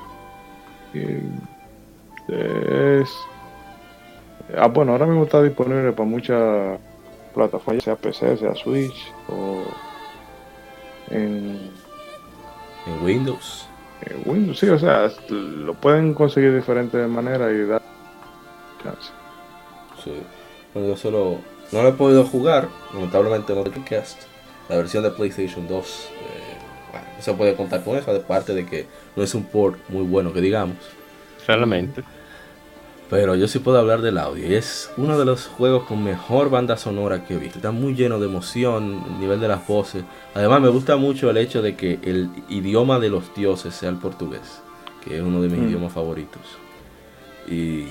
[0.93, 3.11] Y es
[4.57, 6.79] ah, bueno, ahora mismo está disponible para muchas
[7.35, 9.63] plataformas, sea PC, sea Switch o
[11.09, 11.71] en,
[12.87, 13.67] En Windows.
[14.03, 17.83] en Windows, sí, o sea, lo pueden conseguir de diferentes maneras y dar
[18.83, 19.11] chance.
[20.05, 20.13] Sí.
[20.75, 21.39] Bueno, yo solo.
[21.73, 24.23] No lo he podido jugar, lamentablemente no tengo cast.
[24.69, 25.87] La versión de PlayStation 2.
[25.87, 26.11] eh,
[26.93, 30.03] bueno, no se puede contar con eso, aparte de que no es un port muy
[30.05, 30.77] bueno que digamos.
[31.47, 32.03] Realmente.
[33.09, 34.49] Pero yo sí puedo hablar del audio.
[34.49, 37.59] Y es uno de los juegos con mejor banda sonora que he visto.
[37.59, 40.03] Está muy lleno de emoción, el nivel de las voces.
[40.35, 43.97] Además me gusta mucho el hecho de que el idioma de los dioses sea el
[43.97, 44.61] portugués.
[45.05, 45.69] Que es uno de mis Mm.
[45.69, 46.43] idiomas favoritos.
[47.47, 47.87] Y,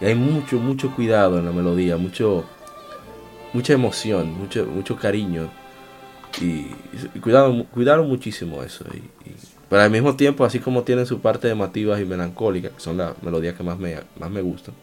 [0.00, 1.96] y hay mucho, mucho cuidado en la melodía.
[1.96, 2.44] Mucho,
[3.52, 5.50] mucha emoción, mucho, mucho cariño.
[6.40, 6.74] Y,
[7.14, 8.84] y cuidaron, cuidaron muchísimo eso.
[8.94, 8.98] Y,
[9.28, 9.36] y-
[9.68, 13.20] pero al mismo tiempo, así como tienen su parte emotivas y melancólicas, que son las
[13.22, 14.74] melodías que más me, más me gustan,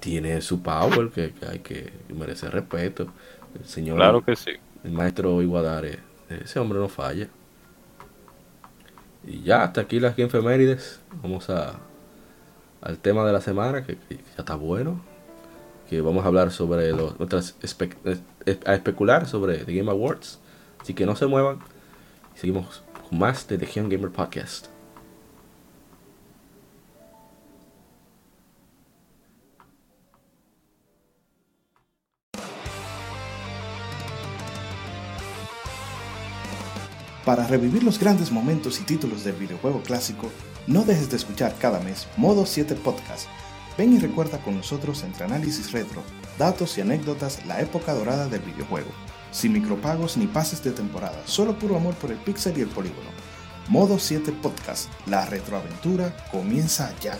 [0.00, 3.08] tiene su power que, que hay que, que merece respeto.
[3.58, 4.52] El señor, Claro que sí.
[4.82, 5.98] el maestro Iguadare,
[6.30, 7.28] ese hombre no falla.
[9.26, 11.00] Y ya, hasta aquí las efemérides.
[11.22, 11.74] Vamos a,
[12.82, 15.00] al tema de la semana, que, que ya está bueno.
[15.88, 17.94] Que vamos a hablar sobre los, espe-
[18.46, 20.40] eh, a especular sobre The Game Awards.
[20.84, 21.60] Así que no se muevan.
[22.36, 24.66] Y seguimos con más de Legion Gamer Podcast.
[37.24, 40.30] Para revivir los grandes momentos y títulos del videojuego clásico,
[40.66, 43.26] no dejes de escuchar cada mes Modo 7 Podcast.
[43.78, 46.02] Ven y recuerda con nosotros entre análisis retro,
[46.38, 48.90] datos y anécdotas la época dorada del videojuego
[49.34, 53.10] sin micropagos ni pases de temporada, solo puro amor por el pixel y el polígono.
[53.68, 57.18] Modo 7 Podcast, la retroaventura comienza ya.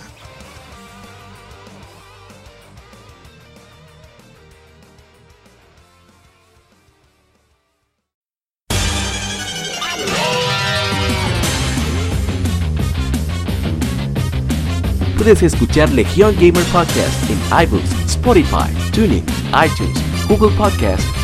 [15.17, 19.25] Puedes escuchar Legion Gamer Podcast en iBooks, Spotify, TuneIn,
[19.55, 21.24] iTunes, Google Podcast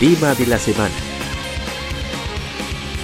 [0.00, 0.94] Tema de la semana.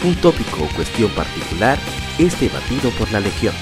[0.04, 1.76] Un tópico o cuestión particular
[2.20, 3.52] es debatido por la Legión.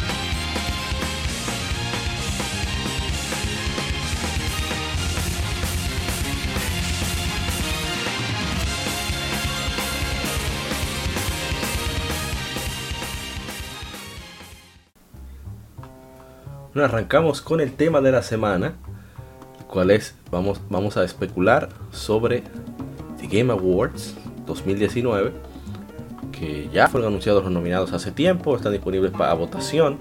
[16.75, 18.75] Bueno, arrancamos con el tema de la semana,
[19.69, 22.45] cual es, vamos, vamos a especular sobre
[23.33, 24.15] Game Awards
[24.47, 25.33] 2019,
[26.31, 29.99] que ya fueron anunciados los nominados hace tiempo, están disponibles para votación,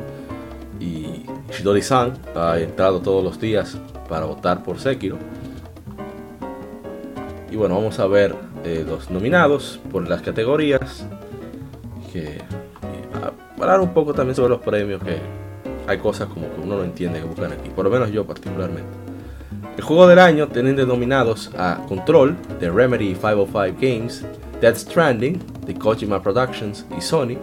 [0.80, 3.78] y Shidori-san ha entrado todos los días
[4.10, 5.18] para votar por Sekiro.
[7.50, 8.36] Y bueno, vamos a ver
[8.66, 11.06] eh, los nominados por las categorías,
[12.12, 12.40] que,
[13.14, 13.32] a
[13.62, 15.18] hablar un poco también sobre los premios que
[15.88, 19.01] hay cosas como que uno no entiende que buscan aquí, por lo menos yo particularmente.
[19.78, 24.26] El juego del año tienen denominados a Control de Remedy 505 Games,
[24.60, 27.38] Death Stranding de Kojima Productions y Sony,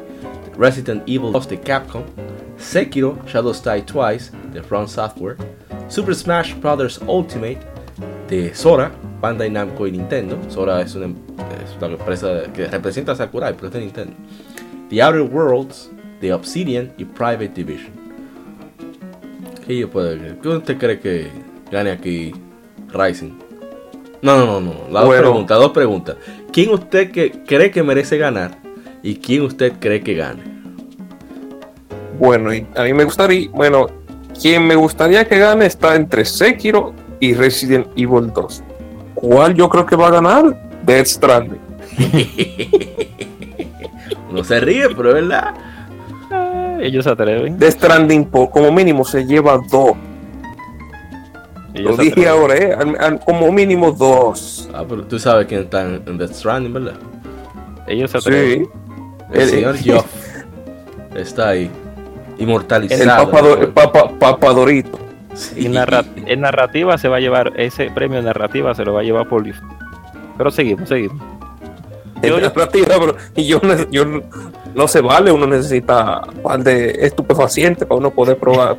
[0.58, 2.02] Resident Evil 2 de Capcom,
[2.58, 5.36] Sekiro Shadows Die Twice de From Software,
[5.88, 7.00] Super Smash Bros.
[7.06, 7.60] Ultimate
[8.28, 10.38] de Sora, Bandai Namco y Nintendo.
[10.48, 14.14] Sora es una, es una empresa que representa a Sakurai, pero es de Nintendo.
[14.90, 15.90] The Outer Worlds
[16.20, 17.92] de Obsidian y Private Division.
[19.66, 20.16] ¿Qué yo puedo
[20.78, 22.34] cree que gane aquí
[22.92, 23.32] Rising?
[24.22, 25.00] No, no, no, no.
[25.00, 26.16] Dos preguntas, dos preguntas.
[26.52, 28.58] ¿Quién usted que cree que merece ganar?
[29.02, 30.42] ¿Y quién usted cree que gane?
[32.18, 33.86] Bueno, y a mí me gustaría, bueno,
[34.40, 38.62] quien me gustaría que gane está entre Sekiro y Resident Evil 2.
[39.14, 40.68] ¿Cuál yo creo que va a ganar?
[40.84, 41.60] Death Stranding.
[44.30, 45.54] Uno se ríe, pero es verdad.
[46.30, 47.58] Ah, ellos se atreven.
[47.58, 49.92] Death Stranding por, como mínimo se lleva dos.
[51.82, 52.72] Lo dije ahora, ¿eh?
[52.78, 54.68] Al- al- como mínimo dos.
[54.74, 56.94] Ah, pero tú sabes quién está en, en Death Stranding, ¿verdad?
[57.86, 58.64] Ellos se atreven.
[58.64, 58.70] Sí.
[59.32, 60.06] El, El- señor Geoff
[61.14, 61.70] está ahí.
[62.36, 63.30] El Inmortalizado.
[63.30, 64.98] papado- papa- papadorito.
[65.34, 65.66] Sí.
[65.66, 69.00] Y narra- en narrativa se va a llevar, ese premio en narrativa se lo va
[69.00, 69.44] a llevar por
[70.36, 71.20] Pero seguimos, seguimos.
[72.22, 72.96] En Yo- narrativa,
[73.36, 73.60] y yo,
[73.90, 74.04] yo
[74.74, 78.76] no- se vale, uno necesita un par de estupefacientes para uno poder probar,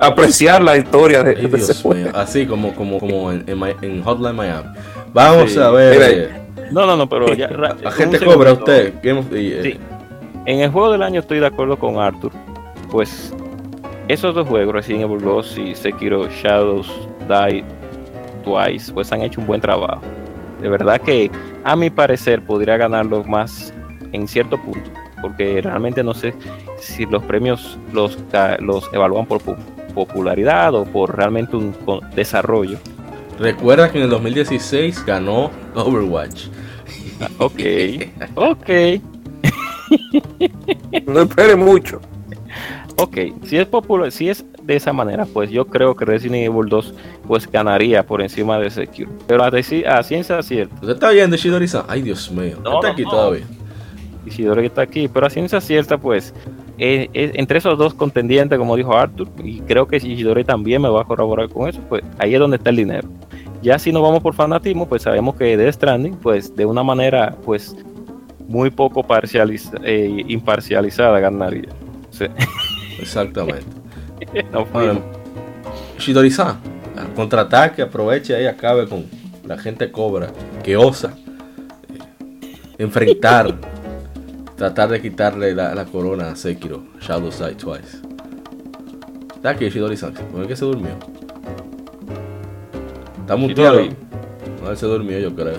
[0.00, 2.08] apreciar la historia de, Ay, de Dios mío.
[2.14, 3.44] Así como, como, como en,
[3.82, 4.68] en Hotline Miami.
[5.12, 5.58] Vamos Sí.
[5.60, 5.92] a ver.
[5.94, 6.40] Mira, eh,
[6.72, 7.48] No, no, no, pero ya.
[7.82, 8.94] la gente cobra a usted.
[9.02, 9.62] Year.
[9.62, 9.78] Sí.
[10.46, 12.32] En el juego del año estoy de acuerdo con Arthur.
[12.90, 13.32] Pues
[14.08, 16.90] esos dos juegos, Resident Evil 2 y Sekiro Shadows
[17.28, 17.64] Die
[18.44, 20.02] Twice, pues han hecho un buen trabajo.
[20.60, 21.30] De verdad que
[21.64, 23.72] a mi parecer podría ganarlo más
[24.12, 24.90] en cierto punto,
[25.24, 26.34] porque realmente no sé
[26.78, 28.18] si los premios los,
[28.60, 29.56] los evalúan por pu-
[29.94, 31.74] popularidad o por realmente un
[32.14, 32.76] desarrollo.
[33.38, 36.48] Recuerda que en el 2016 ganó Overwatch.
[37.22, 37.60] Ah, Ok,
[38.34, 38.68] ok.
[41.06, 42.00] No espere mucho.
[42.96, 46.68] Ok, si es popular, si es de esa manera, pues yo creo que Resident Evil
[46.68, 46.94] 2
[47.26, 49.10] pues ganaría por encima de Sekiro.
[49.26, 51.84] Pero a, a ciencia cierta, ¿Usted está oyendo Shidori-san?
[51.88, 52.58] Ay, Dios mío.
[52.62, 53.10] No, está no, aquí no.
[53.10, 53.44] todavía.
[54.26, 56.34] Ishidori está aquí, pero a ciencia cierta pues
[56.78, 60.88] eh, eh, entre esos dos contendientes, como dijo Arthur, y creo que Ishidori también me
[60.88, 63.08] va a corroborar con eso, pues ahí es donde está el dinero.
[63.62, 67.34] Ya si nos vamos por fanatismo, pues sabemos que Death Stranding, pues de una manera
[67.44, 67.76] pues
[68.46, 71.68] muy poco parcializa- eh, imparcializada ganaría.
[72.10, 72.28] Sea,
[73.00, 73.64] Exactamente.
[74.52, 74.66] no.
[75.98, 76.56] Shidori-san,
[77.16, 79.04] contraataque, aproveche ahí, acabe con
[79.46, 80.28] la gente cobra
[80.62, 81.14] que osa
[82.78, 83.54] enfrentar,
[84.56, 87.98] tratar de quitarle la, la corona a Sekiro, Shadow Die Twice.
[89.34, 90.92] Está aquí Shidori-san, ¿por qué se durmió?
[93.20, 93.80] Está muteado.
[94.62, 95.58] No, él se durmió, yo creo.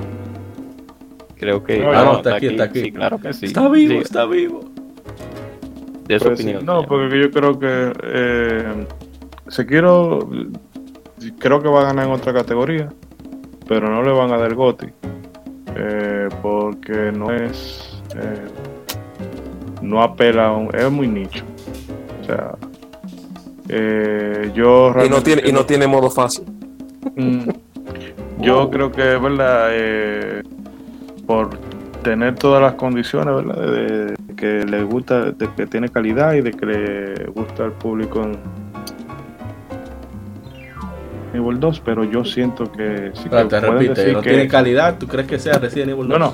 [1.37, 1.79] Creo que.
[1.79, 2.81] No, Ah, no, está aquí, está aquí.
[2.81, 3.45] Sí, claro que sí.
[3.47, 4.61] Está vivo, Sí, está vivo.
[6.07, 6.65] De su Pues sí, opinión.
[6.65, 8.87] no, porque yo creo que eh,
[9.47, 10.29] Sekiro
[11.39, 12.89] creo que va a ganar en otra categoría,
[13.67, 14.87] pero no le van a dar Goti
[15.75, 18.45] eh, porque no es eh,
[19.85, 21.43] no apela a un, es muy nicho.
[22.21, 22.55] O sea,
[23.69, 26.45] eh, yo Y no tiene, y no tiene modo fácil.
[27.15, 27.49] Mm,
[28.41, 29.67] Yo creo que, ¿verdad?
[29.71, 30.43] Eh,
[31.25, 31.49] por
[32.03, 33.55] tener todas las condiciones, ¿verdad?
[33.71, 37.71] De, de que le gusta, de que tiene calidad y de que le gusta al
[37.71, 38.37] público en
[41.33, 44.47] Evil 2, pero yo siento que sí que Espera, te repite, decir no que- tiene
[44.47, 46.19] calidad, ¿tú crees que sea Resident Evil 2?
[46.19, 46.33] No, no,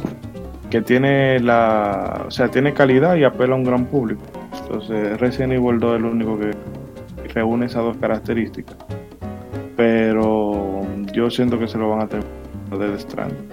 [0.72, 4.24] que tiene la, o sea, tiene calidad y apela a un gran público.
[4.64, 6.52] Entonces, Resident Evil 2 es lo único que
[7.34, 8.76] reúne esas dos características.
[9.76, 10.82] Pero
[11.14, 12.26] yo siento que se lo van a tener
[12.72, 13.50] de Stranding.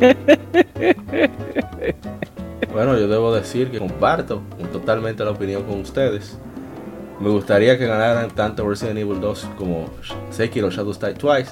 [2.72, 4.42] Bueno, yo debo decir que comparto
[4.72, 6.38] totalmente la opinión con ustedes.
[7.18, 9.86] Me gustaría que ganaran tanto Resident Evil 2 como
[10.30, 11.50] Sekiro Shadows Die Twice.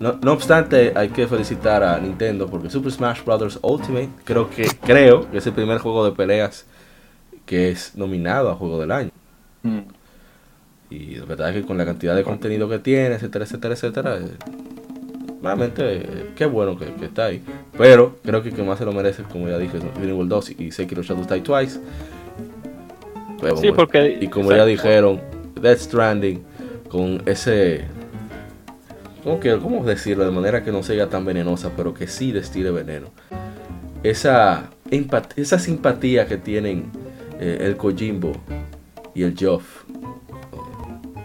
[0.00, 3.58] No, no obstante, hay que felicitar a Nintendo porque Super Smash Bros.
[3.62, 6.66] Ultimate creo que, creo que es el primer juego de peleas
[7.46, 9.10] que es nominado a Juego del Año.
[10.90, 14.16] Y la verdad es que con la cantidad de contenido que tiene, etcétera, etcétera, etcétera,
[14.18, 14.30] eh,
[15.42, 17.42] realmente eh, qué bueno que, que está ahí.
[17.76, 20.50] Pero creo que que más se lo merece, como ya dije, es Resident Evil 2
[20.58, 21.80] y Sekiro Shadows Die Twice.
[23.40, 24.18] Pero Sí, porque.
[24.20, 25.20] y como ya dijeron,
[25.60, 26.42] Death Stranding
[26.88, 27.84] con ese...
[29.24, 30.24] ¿Cómo, quiero, ¿Cómo decirlo?
[30.24, 33.08] De manera que no sea tan venenosa, pero que sí destile veneno.
[34.02, 36.90] Esa, empat- esa simpatía que tienen
[37.40, 38.32] eh, el Kojimbo
[39.14, 39.64] y el Joff.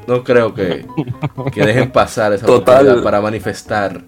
[0.07, 0.85] No creo que,
[1.53, 3.01] que dejen pasar esa Total.
[3.03, 4.01] para manifestar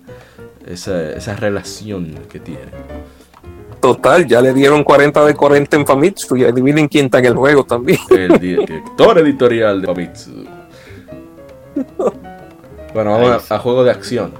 [0.66, 2.70] esa, esa relación que tienen.
[3.80, 7.36] Total, ya le dieron 40 de 40 en Famitsu y adivinen quién está en el
[7.36, 7.99] juego también.
[8.10, 10.32] el director editorial de Famitsu.
[12.95, 14.31] Bueno, vamos a, a juego de acción.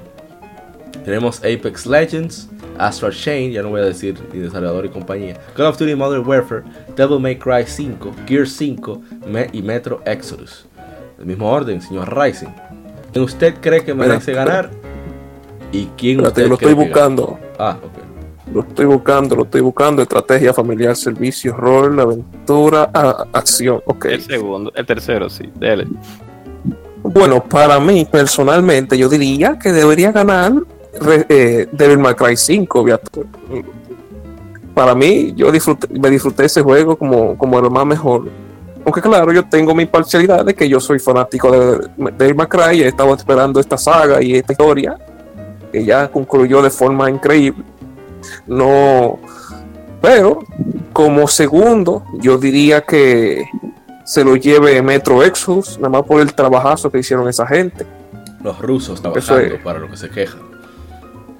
[1.04, 5.36] Tenemos Apex Legends, Astral Chain, ya no voy a decir ni desarrollador y compañía.
[5.54, 6.62] Call of Duty Modern Warfare,
[6.96, 10.66] Devil May Cry 5, Gear 5 Me- y Metro Exodus.
[11.18, 12.48] El mismo orden, señor Rising.
[13.12, 14.70] ¿Quién usted cree que merece Mira, ganar?
[15.70, 17.08] ¿Y quién Espérate, usted lo cree estoy que gana?
[17.14, 17.38] buscando.
[17.58, 18.52] Ah, ok.
[18.54, 20.02] Lo estoy buscando, lo estoy buscando.
[20.02, 23.82] Estrategia familiar, servicio, rol, aventura, a- acción.
[23.84, 24.06] Ok.
[24.06, 25.44] El segundo, el tercero, sí.
[25.56, 25.86] Dele.
[27.12, 30.52] Bueno, para mí, personalmente, yo diría que debería ganar
[31.28, 32.84] eh, Devil May Cry 5.
[32.84, 33.24] Beato.
[34.74, 38.28] Para mí, yo disfruté, me disfruté ese juego como, como el más mejor.
[38.84, 42.82] Aunque claro, yo tengo mi parcialidad de que yo soy fanático de Devil May Cry
[42.82, 44.96] he estado esperando esta saga y esta historia
[45.72, 47.64] que ya concluyó de forma increíble.
[48.46, 49.18] No,
[50.00, 50.40] pero
[50.92, 53.44] como segundo, yo diría que
[54.06, 57.84] se lo lleve Metro Exodus, nada más por el trabajazo que hicieron esa gente.
[58.42, 59.60] Los rusos trabajando es.
[59.62, 60.40] para lo que se quejan.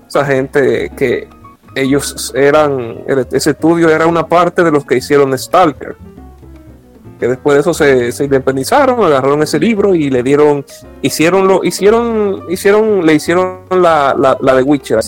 [0.06, 1.28] Esa gente que
[1.74, 2.98] ellos eran,
[3.32, 5.96] ese estudio era una parte de los que hicieron Stalker.
[7.20, 10.64] Que después de eso se, se independizaron, agarraron ese libro y le dieron,
[11.00, 14.98] hicieron lo, hicieron, hicieron, le hicieron la, la, la de Witcher,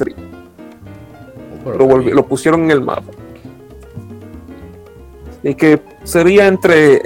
[1.66, 3.12] lo, volvi- lo pusieron en el mapa.
[5.42, 7.02] Y que sería entre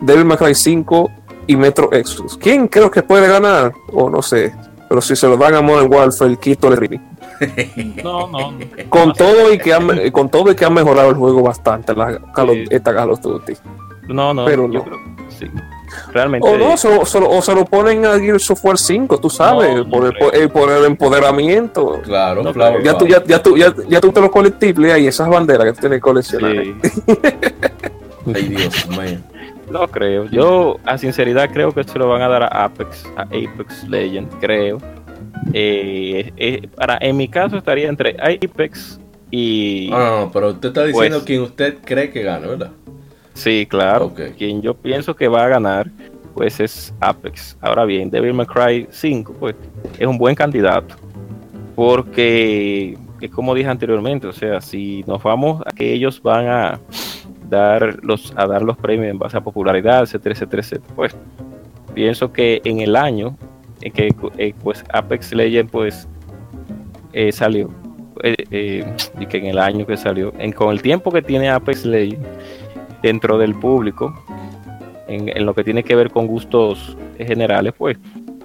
[0.00, 1.10] Devil May Cry 5
[1.46, 2.36] y Metro Exodus.
[2.36, 3.72] ¿Quién creo que puede ganar?
[3.92, 4.54] O no sé.
[4.88, 7.00] Pero si se lo dan a Modern Warfare, quito el Rini.
[8.04, 8.54] No, no.
[8.90, 12.12] Con todo y que han, con todo y que han mejorado el juego bastante la
[12.12, 12.64] Sí.
[12.70, 13.54] esta Call of Duty.
[14.08, 14.44] No, no.
[14.44, 14.84] Pero yo no.
[14.84, 14.98] creo-
[15.38, 15.46] sí.
[16.12, 16.46] Realmente.
[16.48, 19.30] O no, se, se lo- o se lo ponen a Gears of War 5, tú
[19.30, 22.00] sabes, No, no por, el, el- por el empoderamiento.
[22.02, 25.06] Claro, No, Flower Ya tú, ya, ya, tú, ya, ya tú te lo colectives ahí,
[25.06, 26.52] esas banderas que tú tienes que coleccionar.
[26.52, 26.74] sí.
[28.34, 29.18] Ay, Dios mío.
[29.70, 30.26] No creo.
[30.26, 34.28] Yo, a sinceridad, creo que se lo van a dar a Apex, a Apex Legend,
[34.40, 34.78] creo.
[35.52, 39.88] Eh, eh, para, en mi caso estaría entre Apex y...
[39.90, 42.70] No, no, no, pero usted está diciendo Pues- quién usted cree que gana, ¿verdad?
[43.34, 44.12] Sí, claro.
[44.36, 45.88] Quien yo pienso que va a ganar,
[46.34, 47.56] pues es Apex.
[47.60, 49.54] Ahora bien, Devil May Cry 5, pues
[49.98, 50.96] es un buen candidato.
[51.74, 56.80] Porque, es como dije anteriormente, o sea, si nos vamos a que ellos van a
[57.50, 61.16] dar los, a dar los premios en base a popularidad, etcétera, etcétera, etcétera, pues
[61.94, 63.36] pienso que en el año
[63.82, 66.06] en que eh, pues Apex Legend pues
[67.12, 67.68] eh, salió,
[68.22, 71.50] eh, eh, y que en el año que salió, en, con el tiempo que tiene
[71.50, 72.24] Apex Legend,
[73.02, 74.14] dentro del público,
[75.08, 77.98] en, en lo que tiene que ver con gustos generales, pues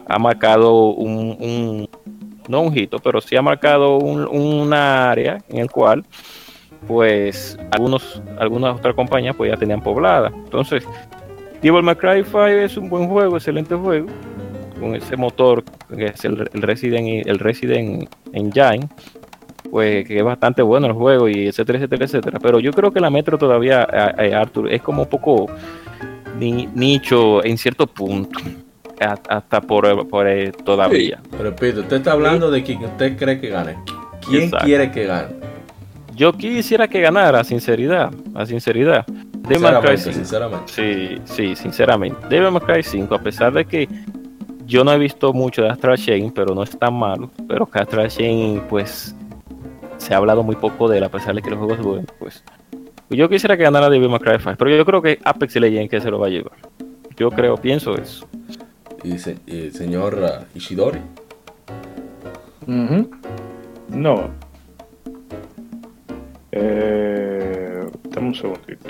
[0.07, 1.89] ha marcado un, un-
[2.47, 6.05] no un hito, pero sí ha marcado un, un área en el cual
[6.87, 10.31] pues algunos algunas otras compañías pues ya tenían poblada.
[10.33, 10.83] Entonces,
[11.61, 14.07] Devil May Cry 5 es un buen juego, excelente juego,
[14.79, 15.63] con ese motor
[15.95, 18.87] que es el, el Resident el Resident Engine,
[19.71, 22.39] pues que es bastante bueno el juego y etcétera, etcétera, etcétera.
[22.39, 25.47] Pero yo creo que la Metro todavía, eh, eh, Arthur, es como un poco
[26.39, 28.39] ni- nicho en cierto punto.
[29.27, 31.19] Hasta por, por eh, todavía.
[31.29, 33.75] Pero repito, usted está hablando de quien usted cree que gane.
[34.25, 34.65] ¿Quién Exacto.
[34.65, 35.27] quiere que gane?
[36.15, 39.05] Yo quisiera que ganara, sinceridad, a sinceridad.
[39.07, 40.13] Devil Cry Sinceramente, 5.
[40.15, 40.73] sinceramente.
[40.73, 42.27] Sí, sí, sinceramente.
[42.29, 43.87] Devil May Cry 5, a pesar de que
[44.65, 47.29] yo no he visto mucho de Astral Chain, pero no es tan malo.
[47.47, 49.15] Pero que Astral Chain, pues,
[49.97, 52.07] se ha hablado muy poco de él, a pesar de que el juego es bueno,
[52.17, 52.43] pues.
[53.09, 56.01] Yo quisiera que ganara Devil May Cry 5, pero yo creo que Apex Legends que
[56.01, 56.57] se lo va a llevar.
[57.17, 58.25] Yo creo, pienso eso.
[59.03, 60.99] Y, se- y señor ah, Ishidori.
[62.67, 63.11] Ujú.
[63.89, 64.29] No.
[66.55, 68.89] Eh, dame un segundito.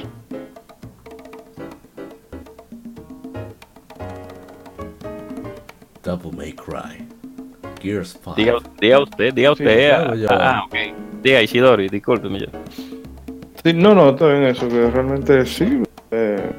[6.04, 7.06] Devil May Cry.
[7.82, 8.36] Gears 5.
[8.36, 9.90] Diga, diga usted, diga usted.
[9.90, 10.76] claro, ah, yo- ah, ok.
[11.24, 12.40] Diga Ishidori, discúlpeme.
[12.40, 12.48] ya.
[13.64, 15.82] Sí, no, no, está bien eso, que realmente sí.
[16.12, 16.52] Eh,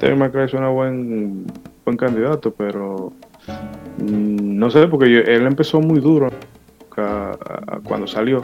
[0.00, 1.46] Devil May Cry suena buen,
[1.84, 3.12] buen candidato, pero
[3.98, 6.30] mm, no sé, porque yo- él empezó muy duro
[6.96, 7.36] a-
[7.66, 8.42] a- cuando salió,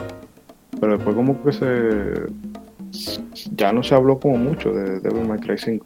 [0.79, 2.13] pero después como que se
[3.55, 5.85] ya no se habló como mucho de Devil May Cry 5.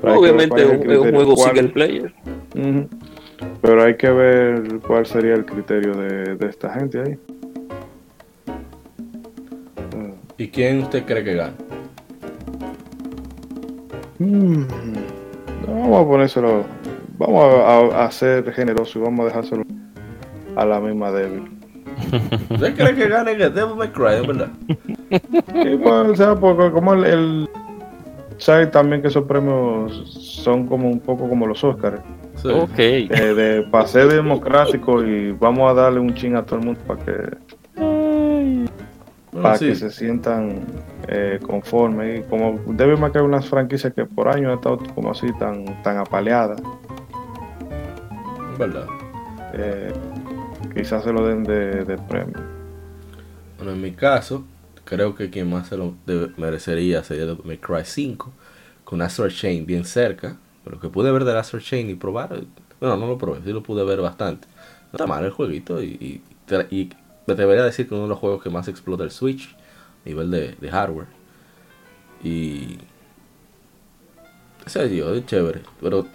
[0.00, 0.62] Pero hay que ver Obviamente
[0.92, 2.14] es un, juego cuál- single player.
[3.62, 7.18] Pero hay que ver cuál sería el criterio de, de esta gente ahí.
[10.36, 11.54] ¿Y quién usted cree que gane?
[14.20, 14.62] Mm,
[15.66, 16.64] no, vamos a ponérselo.
[17.18, 19.62] Vamos a, a- a ser generosos y vamos a dejárselo
[20.56, 21.57] a la misma débil.
[22.50, 24.48] ¿Usted cree que gane el Devil May Cry, verdad?
[25.10, 27.50] Y pues, o sea, porque como el, el-
[28.38, 29.92] sabe también que esos premios
[30.44, 32.00] son como un poco como los Oscars.
[32.36, 32.48] Sí.
[32.50, 32.78] Ok.
[32.78, 36.80] eh, de para ser democrático y vamos a darle un ching a todo el mundo
[36.86, 37.12] para que
[37.76, 38.68] Bueno,
[39.42, 40.60] para sí, que se sientan
[41.08, 42.20] eh, conformes.
[42.20, 45.96] Y como debe marcar unas franquicias que por años han estado como así tan, tan
[45.98, 46.60] apaleadas,
[48.52, 48.86] es verdad.
[49.54, 49.92] eh,
[50.78, 52.36] quizás se lo den de, premio.
[53.56, 54.44] Bueno, en mi caso,
[54.84, 58.32] creo que quien más se lo debe- merecería sería May Cry 5,
[58.84, 60.36] con Astral Chain bien cerca.
[60.64, 62.42] Pero que pude ver de Astral Chain y probar.
[62.78, 64.46] Bueno, no lo probé, sí lo pude ver bastante.
[64.92, 66.22] No está mal el jueguito y,
[66.70, 66.90] y,
[67.26, 69.54] me debería decir que uno de los juegos que más explota el Switch
[70.04, 71.08] a nivel de, hardware.
[72.22, 72.78] Y.
[74.64, 75.62] Ese yo, es chévere.
[75.80, 76.06] Pero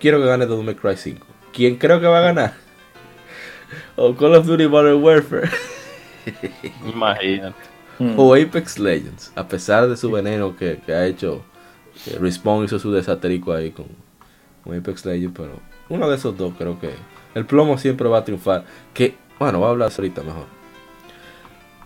[0.00, 1.26] quiero que gane Devil Cry 5.
[1.52, 2.63] ¿Quién creo que va a ganar?
[3.96, 5.50] o Call of Duty Modern Warfare.
[6.92, 7.56] Imagínate.
[8.16, 11.42] o Apex Legends, a pesar de su veneno que, que ha hecho,
[12.04, 13.86] que Respawn hizo su desatérico ahí con,
[14.62, 16.90] con Apex Legends, pero uno de esos dos creo que
[17.34, 18.64] el plomo siempre va a triunfar.
[18.92, 20.46] Que, bueno, voy a hablar ahorita mejor.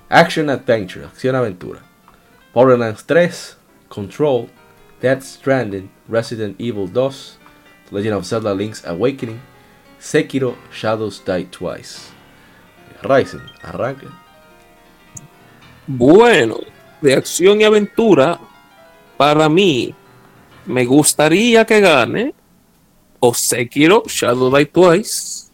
[0.09, 1.81] Action Adventure, acción aventura.
[2.55, 3.57] Borderlands 3,
[3.89, 4.49] Control,
[5.01, 7.39] Death Stranding, Resident Evil 2,
[7.89, 9.41] The Legend of Zelda Link's Awakening,
[9.99, 12.11] Sekiro Shadows Die Twice.
[13.03, 14.07] Ryzen, arranque.
[15.87, 16.59] Bueno,
[17.01, 18.39] de acción y aventura,
[19.17, 19.95] para mí,
[20.67, 22.35] me gustaría que gane
[23.21, 25.49] o Sekiro Shadow Die Twice,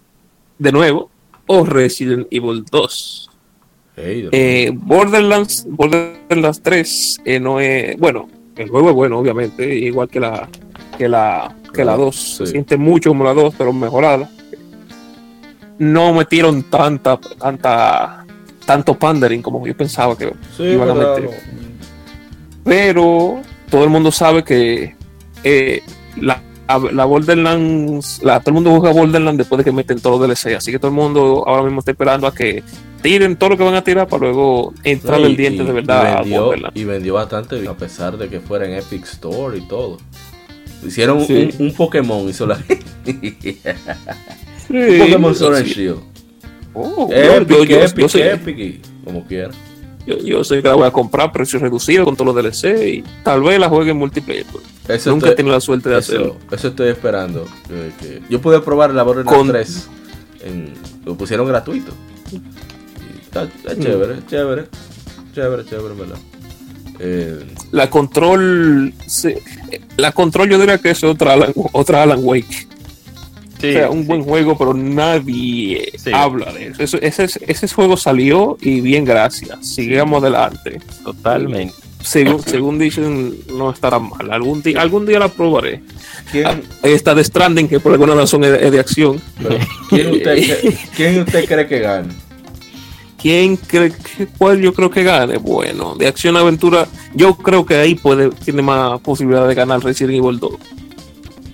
[0.58, 1.10] de nuevo,
[1.46, 3.30] o Resident Evil 2.
[3.96, 4.28] Hey, de-
[4.66, 10.20] Eh, Borderlands, Borderlands 3 eh, no es, bueno, el juego es bueno, obviamente, igual que
[10.20, 10.48] la
[10.98, 14.30] que la que la 2, se siente mucho como la 2, pero mejorada.
[15.78, 18.24] No metieron tanta tanta
[18.64, 21.30] tanto pandering como yo pensaba que Sí, iban a meter.
[22.64, 23.40] Pero
[23.70, 24.94] todo el mundo sabe que
[25.42, 25.82] eh,
[26.16, 26.40] la,
[26.92, 30.56] la Borderlands, la, todo el mundo juega Borderlands después de que meten todos los DLC,
[30.56, 32.62] así que todo el mundo ahora mismo está esperando a que
[33.02, 35.66] tiren todo lo que van a tirar para luego entrar No, el y- diente y-
[35.66, 36.76] de verdad y a Borderlands.
[36.80, 39.98] y vendió bastante bien, a pesar de que fuera en Epic Store y todo.
[40.86, 41.50] Hicieron un- Sí.
[41.58, 42.58] un, un Pokémon, hizo la
[44.68, 45.66] Sí, Pokémon Sword and.
[45.66, 46.00] Shield.
[46.72, 49.50] Oh, yo- Epic, yo, yo- Epic, yo soy, Epic, como quiera.
[50.06, 53.04] yo- yo soy que la voy a comprar precio reducido con todos los DLC y
[53.22, 54.44] tal vez la juegue en multiplayer.
[54.50, 54.64] pues.
[54.88, 56.36] Eso Nunca he estoy- tenido la suerte de hacerlo.
[56.50, 57.46] eso, estoy esperando.
[58.28, 59.88] yo pude probar la Borderlands Con- 3.
[60.44, 60.72] En,
[61.06, 61.92] lo pusieron gratuito.
[62.32, 64.64] Y está, está chévere, chévere.
[65.34, 66.18] Chévere, chévere, en verdad.
[67.00, 69.34] Eh, La control, sí,
[69.96, 72.68] la control yo diría que es otra Alan, otra Alan Wake.
[73.64, 74.06] Sí, o sea, un sí.
[74.08, 76.10] buen juego, pero nadie Sí.
[76.12, 76.82] habla de eso.
[76.82, 79.66] Eso- ese, ese juego salió y bien, gracias.
[79.66, 80.80] Sigamos adelante.
[81.04, 81.74] Totalmente.
[82.02, 84.30] Según, según dicen, no estará mal.
[84.30, 85.80] Algún día, algún día la probaré.
[86.30, 89.20] ¿Quién, Esta de Stranding, que por alguna razón es, es de acción.
[89.42, 89.56] pero
[89.88, 92.08] ¿quién usted, quién usted cree que gane?
[93.20, 95.38] ¿Quién cree que cuál yo creo que gane?
[95.38, 100.18] Bueno, de acción aventura, yo creo que ahí puede, tiene más posibilidad de ganar Resident
[100.22, 100.52] Evil 2.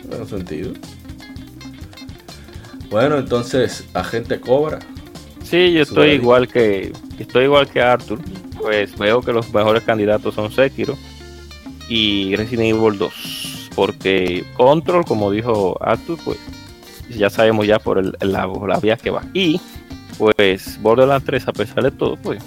[0.08, 0.72] Bueno, sentido.
[2.90, 4.78] Bueno, entonces, Agente Cobra.
[5.42, 8.18] Sí, yo estoy igual que estoy igual que Arthur.
[8.60, 10.96] Pues veo que los mejores candidatos son Sekiro
[11.88, 13.70] y Resident Evil 2.
[13.74, 16.38] Porque Control, como dijo Arthur, pues
[17.08, 19.22] ya sabemos ya por el, la, la vía que va.
[19.32, 19.60] Y
[20.18, 22.42] pues Borderlands 3, a pesar de todo, pues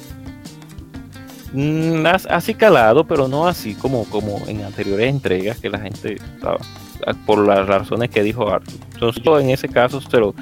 [1.54, 6.14] mm, as- así calado, pero no así como, como en anteriores entregas que la gente
[6.16, 6.60] estaba
[7.26, 8.74] por las razones que dijo Arthur.
[8.94, 10.34] Entonces, en ese caso, pero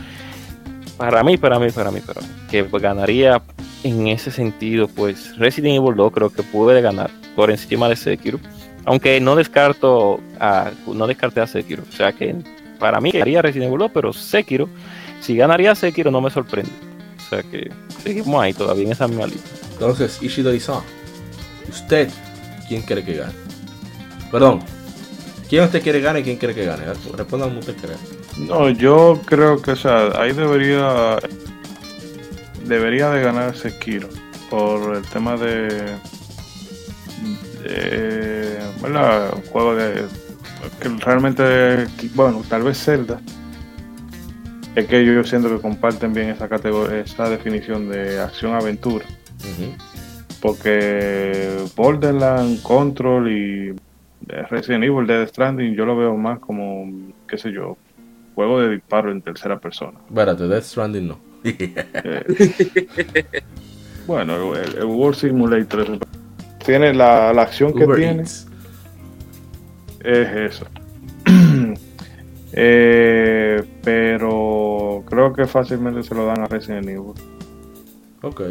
[0.98, 3.42] para mí, para mí, para mí, para mí, que ganaría
[3.84, 8.40] en ese sentido, pues Resident Evil 2 creo que puede ganar por encima de Sekiro,
[8.86, 12.36] aunque no descarto a, no descarté a Sekiro, o sea que
[12.80, 14.70] para mí ganaría Resident Evil 2, pero Sekiro,
[15.22, 16.72] si ganaría Sekiro no me sorprende,
[17.18, 17.72] o sea que
[18.04, 19.50] seguimos ahí todavía en esa misma lista.
[19.74, 20.82] Entonces, Ishidori-san,
[21.68, 22.10] ¿usted
[22.68, 23.34] quién cree que gane?
[24.32, 24.60] Perdón,
[25.52, 26.86] ¿quién usted quiere gane y quién quiere que gane?
[26.86, 27.98] Respondan como usted cree.
[28.38, 31.18] No, yo creo que, o sea, ahí debería
[32.64, 34.08] debería de ganar Sekiro
[34.50, 35.98] por el tema de,
[37.64, 39.34] de ¿verdad?
[39.36, 40.06] Un juego de
[40.80, 43.20] que realmente, bueno, tal vez Zelda.
[44.74, 49.06] Es que yo siento que comparten bien esa categoría, esa definición de acción-aventura.
[50.40, 53.76] Porque Borderlands, Control y
[54.28, 56.86] Resident Evil, Dead Stranding, yo lo veo más como,
[57.28, 57.78] qué sé yo,
[58.36, 60.00] juego de disparo en tercera persona.
[60.08, 61.20] Espérate, Death Stranding no.
[61.44, 63.26] Eh,
[64.08, 66.00] bueno, el, el World Simulator es-
[66.66, 68.48] tiene la, la acción que Uber tiene, Eats.
[70.04, 70.66] es eso.
[72.54, 77.14] Eh, pero creo que fácilmente se lo dan a Resident Evil.
[78.22, 78.42] Ok.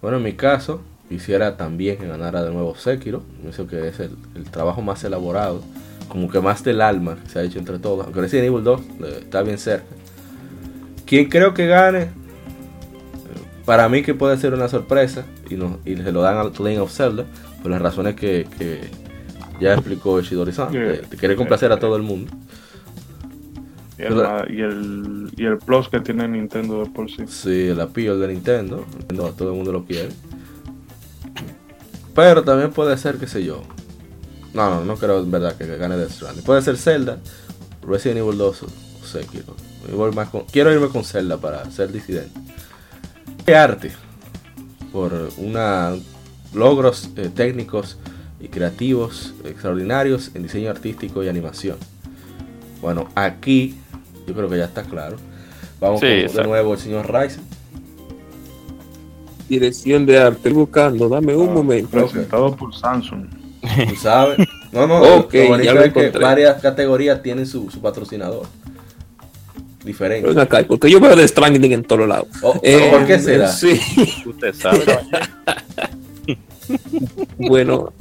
[0.00, 0.80] Bueno, en mi caso,
[1.12, 3.22] quisiera también que ganara de nuevo Sekiro.
[3.42, 5.62] Pienso que es el, el trabajo más elaborado,
[6.08, 8.04] como que más del alma que se ha hecho entre todos.
[8.04, 9.84] Aunque Resident Evil 2 eh, está bien cerca.
[11.04, 12.08] ¿Quién creo que gane?
[13.66, 16.80] Para mí que puede ser una sorpresa y, no, y se lo dan al Legend
[16.80, 17.26] of Zelda
[17.60, 18.80] por las razones que, que
[19.60, 20.72] ya explicó Ishidori-san.
[20.72, 20.82] Yeah.
[20.82, 22.32] de querer complacer a todo el mundo.
[23.98, 24.16] Y el,
[24.48, 27.24] y el, y el plus que tiene Nintendo de por sí.
[27.28, 28.86] Sí, el appeal de Nintendo.
[29.14, 30.08] No, todo el mundo lo quiere.
[32.14, 33.62] Pero también puede ser, qué sé yo.
[34.54, 36.44] No, no, no creo en verdad que gane Death Stranding.
[36.44, 37.18] Puede ser Zelda,
[37.86, 38.66] Resident Evil 2 o
[39.06, 39.56] Sekiro.
[39.94, 42.38] Voy más con- quiero irme con Zelda para ser disidente.
[43.46, 43.92] ¿Qué arte?
[44.92, 45.94] Por una
[46.52, 47.96] logros eh, técnicos
[48.40, 51.78] y creativos extraordinarios en diseño artístico y animación.
[52.82, 53.76] Bueno, aquí
[54.26, 55.16] yo creo que ya está claro.
[55.80, 57.42] Vamos Sí, con, de nuevo el señor Ryzen.
[59.48, 61.90] Dirección de arte, estoy buscando, dame un Ah, momento.
[61.90, 63.26] Presentado por Samsung.
[63.88, 64.38] Tú sabes.
[64.72, 68.46] No, no, Ok, lo bonito ya lo es que varias categorías tienen su, su patrocinador.
[69.84, 70.28] Diferente.
[70.28, 72.28] Ven acá, porque yo veo de Stranding en todos lados.
[72.42, 73.48] Oh, Eh, ¿Por qué será?
[73.48, 73.80] Sí,
[74.24, 74.84] Usted sabe.
[77.38, 77.92] bueno.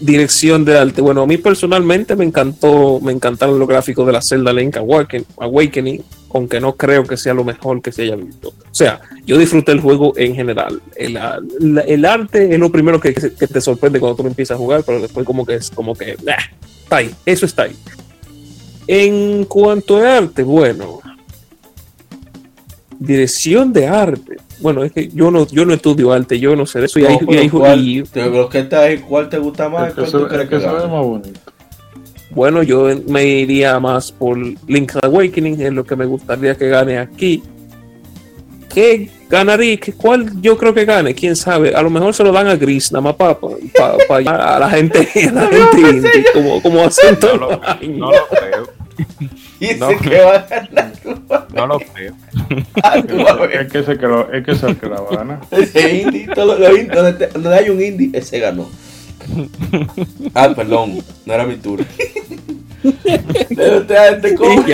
[0.00, 1.00] Dirección de arte.
[1.00, 5.24] Bueno, a mí personalmente me encantó, me encantaron los gráficos de la Zelda Link Awaken-
[5.38, 6.02] Awakening,
[6.32, 8.48] aunque no creo que sea lo mejor que se haya visto.
[8.48, 10.82] O sea, yo disfruté el juego en general.
[10.96, 11.16] El,
[11.86, 15.00] el arte es lo primero que, que te sorprende cuando tú empiezas a jugar, pero
[15.00, 16.42] después como que es como que "Ah,
[16.82, 17.76] está ahí, eso está ahí.
[18.88, 21.00] En cuanto a arte, bueno,
[22.98, 24.36] dirección de arte.
[24.60, 26.98] Bueno, es que yo no, yo no estudio arte, yo no sé de eso.
[26.98, 27.98] Y hay- No, y hay- pero ¿cuál, y-
[28.54, 29.88] está ahí, ¿Cuál te gusta más?
[29.88, 30.86] Es ¿Cuál tú crees es que gana?
[30.86, 31.40] más bonito.
[32.30, 34.36] bueno, yo me iría más por
[34.68, 37.42] Link's Awakening, es lo que me gustaría que gane aquí.
[38.72, 39.76] ¿Qué ganaría?
[39.78, 41.14] ¿Qué- ¿Cuál yo creo que gane?
[41.14, 41.72] ¿Quién sabe?
[41.74, 45.32] A lo mejor se lo dan a Gris, nada más para a la gente, a
[45.32, 47.98] la gente indie, como, como hacen No todos lo, los años.
[47.98, 48.68] no lo creo.
[49.60, 49.88] Dice No.
[49.98, 50.92] que va a ganar.
[51.54, 52.14] No lo creo.
[52.82, 52.96] Ah.
[53.52, 55.40] Es que ese que lo, es que ese es el que la va a ganar.
[55.50, 58.68] Ese indie, todo lo indie, donde, te- donde hay un indie, ese ganó.
[60.34, 61.86] Ah, perdón, no era mi turno.
[63.54, 64.64] Pero usted gente como-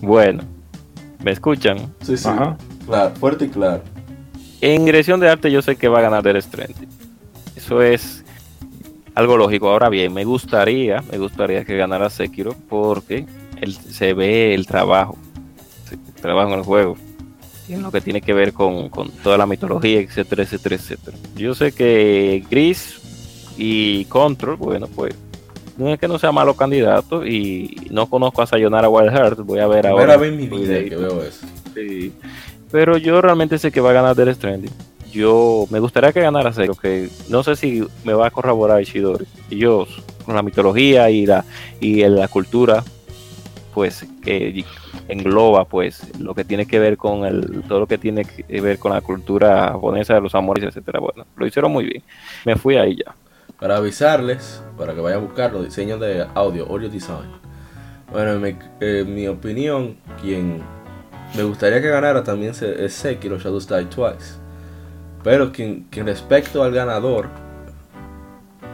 [0.00, 0.42] bueno,
[1.22, 1.92] ¿me escuchan?
[2.02, 2.28] Sí, sí.
[2.28, 2.56] Ajá.
[2.86, 3.82] Claro, fuerte y claro.
[4.60, 6.88] En dirección de arte yo sé que va a ganar Death Stranding.
[7.68, 8.24] Eso es
[9.14, 9.68] algo lógico.
[9.68, 13.26] Ahora bien, me gustaría, me gustaría que ganara Sekiro porque
[13.60, 15.18] él, se ve el trabajo,
[15.90, 16.96] el trabajo en el juego.
[17.68, 21.18] Y en lo que tiene que ver con, con toda la mitología, etcétera, etcétera, etcétera.
[21.36, 23.02] Yo sé que Gris
[23.58, 25.14] y Control, bueno, pues
[25.76, 29.58] no es que no sea malo candidato y no conozco a Sayonara Wild Heart, voy
[29.58, 30.04] a ver ahora.
[30.04, 31.46] Primera vez en mi vida que veo eso.
[31.74, 32.14] Sí.
[32.70, 34.72] Pero yo realmente sé que va a ganar Death Stranding.
[35.10, 39.26] Yo me gustaría que ganara Sekiro, que no sé si me va a corroborar Ishidori.
[39.50, 39.86] Yo,
[40.24, 41.44] con la mitología y la,
[41.80, 42.84] y la cultura,
[43.74, 44.64] pues que
[45.08, 48.78] engloba pues lo que tiene que ver con el todo lo que tiene que ver
[48.78, 52.02] con la cultura japonesa de los amores etcétera bueno lo hicieron muy bien
[52.44, 53.14] me fui ahí ya
[53.58, 57.28] Para avisarles, para que vayan a buscar los diseños de audio, audio design.
[58.12, 60.62] Bueno, en mi, en mi opinión, quien
[61.36, 64.37] me gustaría que ganara también es Sekiro Shadows Die Twice.
[65.24, 67.28] Pero quien respecto al ganador,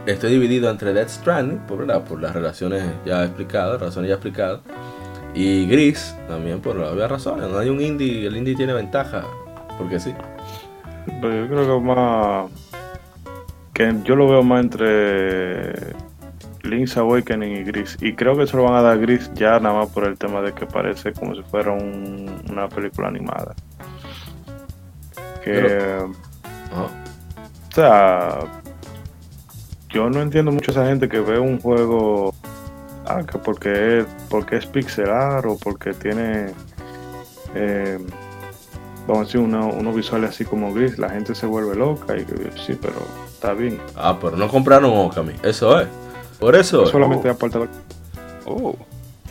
[0.05, 4.59] estoy dividido entre Death Stranding, por, las relaciones ya explicadas, razones ya explicadas,
[5.33, 7.49] y Gris también por las obvias razones.
[7.49, 9.23] No hay un indie, el indie tiene ventaja,
[9.77, 10.13] porque sí.
[11.21, 12.51] Pero yo creo que más.
[13.73, 15.73] Que yo lo veo más entre
[16.63, 17.97] Link's Awakening y Gris.
[17.99, 20.41] Y creo que se lo van a dar Gris ya nada más por el tema
[20.41, 23.53] de que parece como si fuera un- una película animada.
[25.43, 25.99] Que.
[26.75, 26.87] Ajá.
[27.69, 28.39] O sea.
[29.89, 32.33] Yo no entiendo mucho a esa gente que ve un juego.
[33.07, 36.47] Ah, que porque es, porque es pixelar o porque tiene.
[37.53, 37.99] eh,
[39.07, 42.25] vamos a decir, uno- unos visuales así como gris, la gente se vuelve loca y
[42.25, 42.33] que
[42.65, 42.95] sí, pero
[43.27, 43.79] está bien.
[43.95, 45.87] Ah, pero no compraron Okami, eso es.
[46.39, 46.89] Por eso es.
[46.89, 47.69] Solamente aparte de-
[48.45, 48.75] oh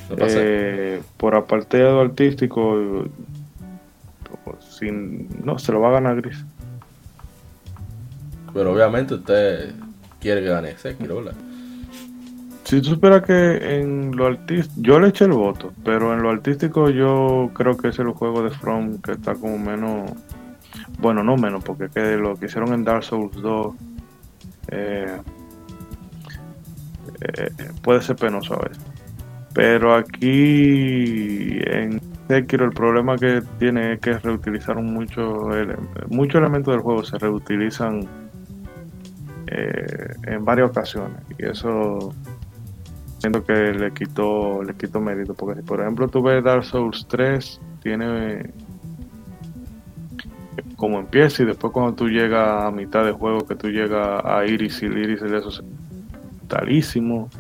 [0.09, 0.37] No pasa.
[0.39, 3.11] eh, por apartado artístico, eh,
[4.79, 6.39] sin, no, se lo va a ganar gris.
[8.55, 9.75] Pero obviamente usted
[10.21, 11.35] quiere que gane Sekiro, ¿verdad?
[12.63, 16.31] Si tú supieras que en lo artístico, yo le eché el voto, pero en lo
[16.31, 20.11] artístico yo creo que es el juego de From que está como menos,
[20.99, 23.75] bueno, no menos, porque que lo que hicieron en Dark Souls 2
[24.69, 25.21] eh,
[27.21, 27.51] eh,
[27.83, 28.83] puede ser penoso a veces.
[29.53, 35.55] Pero aquí en Sekiro el problema que tiene es que reutilizaron muchos
[36.09, 38.24] muchos elementos del juego, se reutilizan
[39.47, 41.19] eh, en varias ocasiones.
[41.39, 42.15] Y eso
[43.19, 47.07] siento que le quitó le quitó mérito porque si por ejemplo tú ves Dark Souls
[47.09, 48.51] 3 tiene
[50.77, 54.45] como empieza y después cuando tú llegas a mitad de juego que tú llegas a
[54.45, 55.62] Iris y el Iris y eso es
[56.41, 57.31] brutalísimo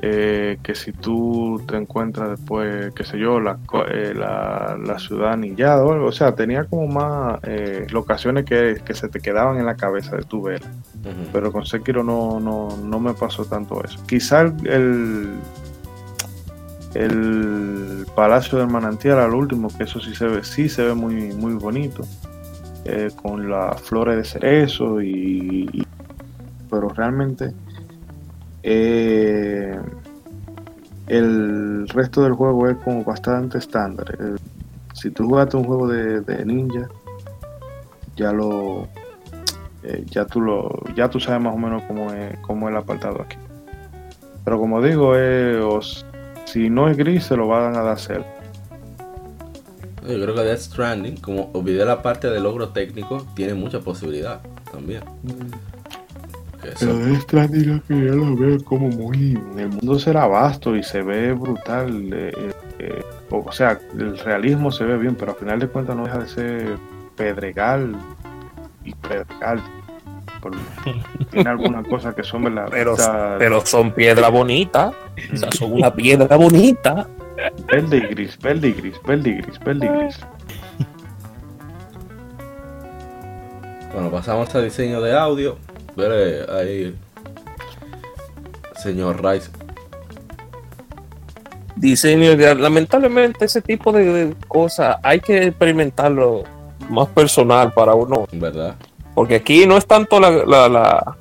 [0.00, 3.58] eh, que si tú te encuentras después qué sé yo la,
[3.90, 8.80] eh, la, la ciudad anillada o algo o sea tenía como más eh, locaciones que,
[8.84, 11.30] que se te quedaban en la cabeza de tu ver Ujú.
[11.32, 13.98] pero con Sekiro no, no, no me pasó tanto eso.
[14.06, 15.30] Quizá el,
[16.94, 21.32] el, Palacio del Manantial al último, que eso sí se ve, sí se ve muy,
[21.32, 22.04] muy bonito,
[22.84, 25.82] eh, con las flores de cerezo y, y-
[26.70, 27.52] pero realmente
[28.62, 29.78] eh,
[31.08, 34.16] el resto del juego es como bastante estándar.
[34.18, 34.36] Eh,
[34.94, 36.88] si tú jugaste un juego de, de ninja,
[38.16, 38.88] ya lo
[39.82, 42.76] eh, ya tú lo ya tú sabes más o menos cómo es cómo es el
[42.78, 43.36] apartado aquí
[44.44, 46.04] pero como digo eh, os-
[46.44, 48.22] si no es gris se lo van a dar a hacer
[50.06, 54.40] Yo creo que Death Stranding, como olvidé la parte de logro técnico, tiene mucha posibilidad
[54.70, 55.02] también.
[55.24, 55.81] Eso-
[56.78, 61.02] pero de Stranding que ya lo veo como muy el mundo será vasto y se
[61.02, 65.58] ve brutal eh, eh, eh, o sea el realismo se ve bien pero al final
[65.58, 66.76] de cuentas no deja de ser
[67.16, 67.96] pedregal
[68.84, 69.60] y pedregal
[70.40, 70.52] Por-
[71.30, 72.96] tiene alguna cosa que son verdad Pero,
[73.38, 74.92] pero son piedra bonita.
[75.32, 77.06] O sea, son una piedra bonita.
[77.70, 80.20] Verde y gris, verde y gris, verde y gris, verde y gris.
[83.92, 85.58] Bueno, pasamos al diseño de audio.
[85.96, 86.96] Ver ahí,
[88.82, 89.50] señor Rice.
[91.76, 96.44] Diseño, de- lamentablemente ese tipo de, cosas hay que experimentarlo
[96.88, 98.26] más personal para uno.
[98.32, 98.76] ¿Verdad?
[99.14, 101.16] Porque aquí no es tanto la, la, la,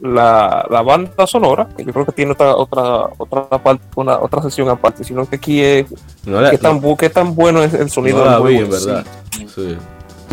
[0.00, 4.42] la, la banda sonora, que yo creo que tiene otra otra otra parte, una otra
[4.42, 5.86] sesión aparte, sino que aquí es
[6.26, 8.56] No la, qué tan, bu- qué tan bueno es el sonido no la del vi,
[8.56, 8.86] juego sí.
[8.86, 9.06] verdad.
[9.54, 9.76] Sí.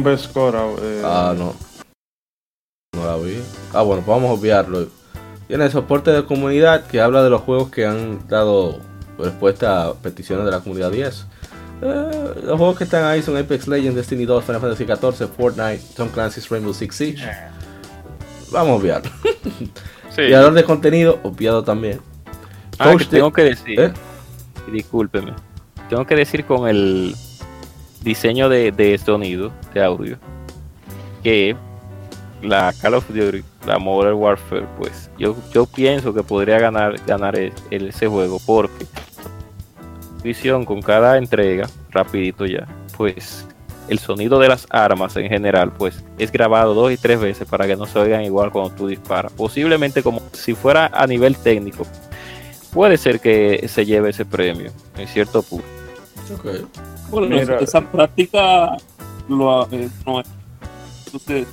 [0.04, 1.54] Best score, eh, Ah, no.
[2.94, 3.38] No la vi.
[3.74, 4.88] Ah, bueno, pues vamos a obviarlo.
[5.48, 8.80] Tiene el soporte de comunidad que habla de los juegos que han dado
[9.18, 11.26] respuesta a peticiones de la comunidad 10.
[11.82, 12.12] Eh,
[12.44, 16.10] los juegos que están ahí son Apex Legends, Destiny 2, Final Fantasy XIV, Fortnite, Tom
[16.10, 17.24] Clancy's Rainbow Six Siege.
[18.52, 19.02] vamos a obviar.
[20.10, 20.26] Sí.
[20.26, 22.02] Creador de contenido, obviado también.
[22.80, 23.94] Ah, que tengo que decir, ¿Eh?
[24.70, 25.34] discúlpeme,
[25.88, 27.16] tengo que decir con el
[28.02, 30.18] diseño de, de sonido, de audio,
[31.24, 31.56] que
[32.42, 37.38] la Call of Duty, la Modern Warfare, pues yo, yo pienso que podría ganar, ganar
[37.38, 38.86] el- el- ese juego porque
[40.24, 42.68] visión con cada entrega, rapidito ya,
[42.98, 43.46] pues
[43.88, 47.66] el sonido de las armas en general, pues es grabado dos y tres veces para
[47.66, 49.32] que no se oigan igual cuando tú disparas.
[49.34, 51.86] Posiblemente como si fuera a nivel técnico,
[52.72, 55.66] puede ser que se lleve ese premio en cierto punto.
[56.36, 56.46] Ok.
[57.10, 57.58] Bueno, Mira.
[57.60, 58.78] esa práctica
[59.28, 60.28] lo, eh, no es.
[61.08, 61.48] Entonces,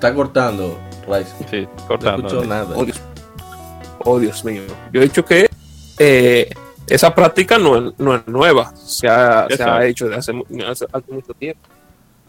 [0.00, 1.34] Está cortando, Rice.
[1.50, 2.26] Sí, No cortando.
[2.26, 2.74] escucho nada.
[2.74, 3.00] oh, Dios,
[4.04, 4.62] oh, Dios mío.
[4.94, 5.46] Yo he dicho que
[5.98, 6.48] eh,
[6.86, 8.74] esa práctica no es, no es nueva.
[8.76, 9.72] Se ha, se Exacto.
[9.74, 11.60] ha hecho desde hace, mu- hace- hace mucho tiempo.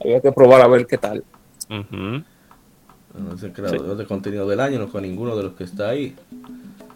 [0.01, 1.23] Había que probar a ver qué tal.
[1.69, 1.95] Ujú.
[3.17, 5.89] No es el creador de contenido del año, no fue ninguno de los que está
[5.89, 6.13] ahí.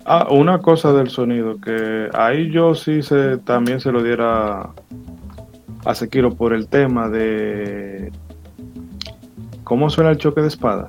[0.04, 4.72] Ah, una cosa del sonido, que ahí yo sí se, también se lo diera
[5.86, 8.12] a Sekiro por el tema de
[9.66, 10.88] cómo suena el choque de espada.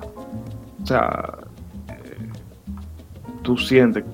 [0.81, 1.33] O sea,
[1.89, 2.29] eh,
[3.41, 4.05] tú sientes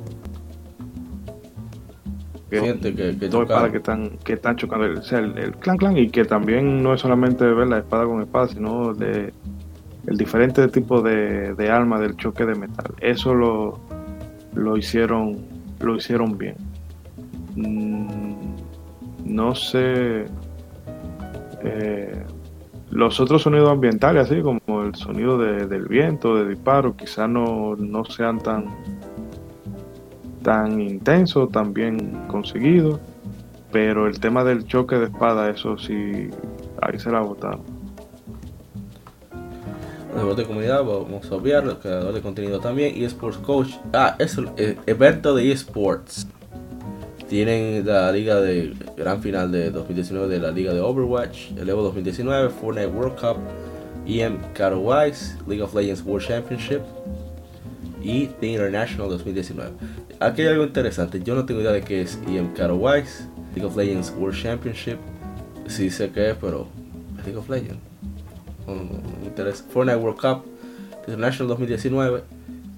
[2.49, 5.35] que Siente que, que dos espadas que están, que están chocando, el- o sea, el,
[5.39, 8.93] el clan clan, y que también no es solamente ver la espada con espada, sino
[8.93, 9.33] de
[10.05, 12.93] el diferente tipo de, de arma del choque de metal.
[12.99, 13.79] Eso lo,
[14.53, 15.39] lo hicieron,
[15.79, 16.55] lo hicieron bien.
[17.55, 18.55] Mm,
[19.25, 20.25] no sé
[21.63, 22.23] eh,
[22.93, 27.75] los otros sonidos ambientales, así como el sonido de- del viento, de disparo, quizás no,
[27.75, 28.65] no sean tan
[30.43, 32.99] tan intensos, tan bien conseguidos,
[33.71, 36.29] pero el tema del choque de espada, eso sí,
[36.81, 37.61] ahí se la botaron.
[40.13, 43.69] Los de comunidad, vamos a obviar, el creador de contenido también, eSports Coach.
[43.93, 46.27] Ah, es el eh, evento de eSports.
[47.33, 51.81] Tienen la liga de gran final de 2019 de la liga de Overwatch, el Evo
[51.81, 53.37] 2019, Fortnite World Cup,
[54.05, 56.81] EM Katowice, League of Legends World Championship
[58.03, 59.71] y The International 2019.
[60.19, 63.75] Aquí hay algo interesante, yo no tengo idea de qué es EM Katowice, League of
[63.75, 64.99] Legends World Championship,
[65.65, 66.67] sí sé qué es, pero
[67.25, 67.81] League of Legends.
[68.67, 69.63] No, me interesa.
[69.71, 70.45] Fortnite World Cup,
[71.07, 72.21] International 2019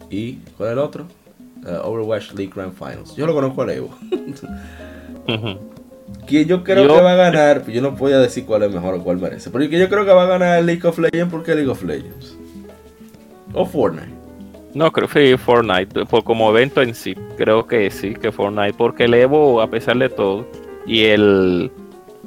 [0.09, 1.24] y ¿cuál es el otro?
[1.65, 3.15] Uh, Overwatch League Grand Finals.
[3.15, 3.89] Yo lo conozco a Evo.
[5.27, 5.59] Ujú.
[6.27, 8.71] Que yo creo Yo- que va a ganar, pues yo no podía decir cuál es
[8.71, 9.49] mejor o cuál merece.
[9.49, 12.37] Pero que yo creo que va a ganar League of Legends porque League of Legends.
[13.53, 14.13] O Fortnite.
[14.73, 18.73] No, creo que sí, Fortnite, por como evento en sí, creo que sí, que Fortnite,
[18.73, 20.45] porque el Evo, a pesar de todo,
[20.85, 21.71] y el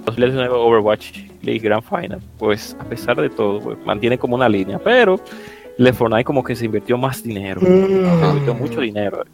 [0.06, 4.78] 2019 Overwatch League Grand Final, pues a pesar de todo, pues, mantiene como una línea,
[4.78, 5.20] pero
[5.79, 9.25] el de Fortnite como que se invirtió más dinero, se invirtió mucho dinero.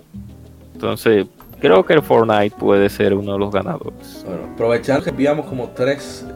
[0.75, 1.27] Entonces,
[1.61, 4.25] creo que el Fortnite puede ser uno de los ganadores.
[4.27, 6.27] Bueno, aprovechando que enviamos como tres.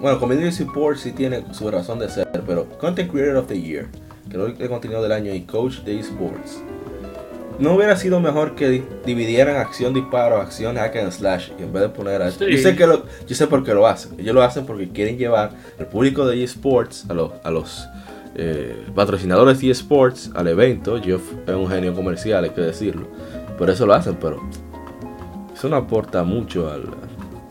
[0.00, 3.86] Bueno, Community Support sí tiene su razón de ser, pero Content Creator of the Year,
[4.28, 6.62] creador de contenido del año y coach de esports.
[7.58, 11.72] No hubiera sido mejor que di- dividieran acción disparo, acción hack and slash y en
[11.72, 12.44] vez de poner a Sí.
[12.48, 14.12] yo sé que lo, yo sé por qué lo hacen.
[14.20, 17.88] Ellos lo hacen porque quieren llevar al público de esports, a los, a los
[18.34, 21.00] eh, patrocinadores de esports al evento.
[21.02, 23.06] Jeff es un genio comercial, hay que decirlo.
[23.56, 24.40] Por eso lo hacen, pero
[25.54, 26.82] eso no aporta mucho al,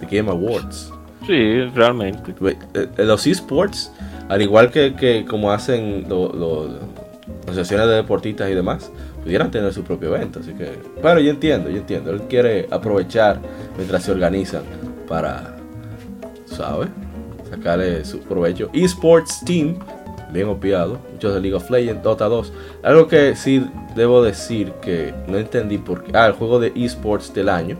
[0.01, 0.91] al Game Awards.
[1.25, 2.33] Sí, realmente.
[2.41, 2.55] Eh,
[2.97, 3.91] eh, Los esports,
[4.29, 6.69] al igual que, que como hacen lo- lo-
[7.45, 8.89] asociaciones de deportistas y demás,
[9.23, 10.39] pudieran tener su propio evento.
[10.39, 10.71] Así que,
[11.01, 12.11] pero yo entiendo, yo entiendo.
[12.11, 13.39] Él quiere aprovechar
[13.75, 14.61] mientras se organizan
[15.07, 15.57] para,
[16.45, 16.87] ¿sabes?
[17.49, 18.69] Sacarle su provecho.
[18.73, 19.75] Esports Team,
[20.31, 20.99] bien opiado.
[21.11, 22.53] Muchos de League of Legends, Dota 2.
[22.83, 26.11] Algo que sí debo decir que no entendí por qué.
[26.15, 27.77] Ah, el juego de esports del año.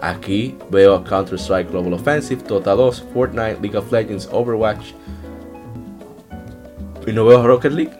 [0.00, 4.92] Aquí veo a Counter-Strike Global Offensive, Dota 2, Fortnite, League of Legends, Overwatch.
[7.06, 7.92] Y no veo Rocket League.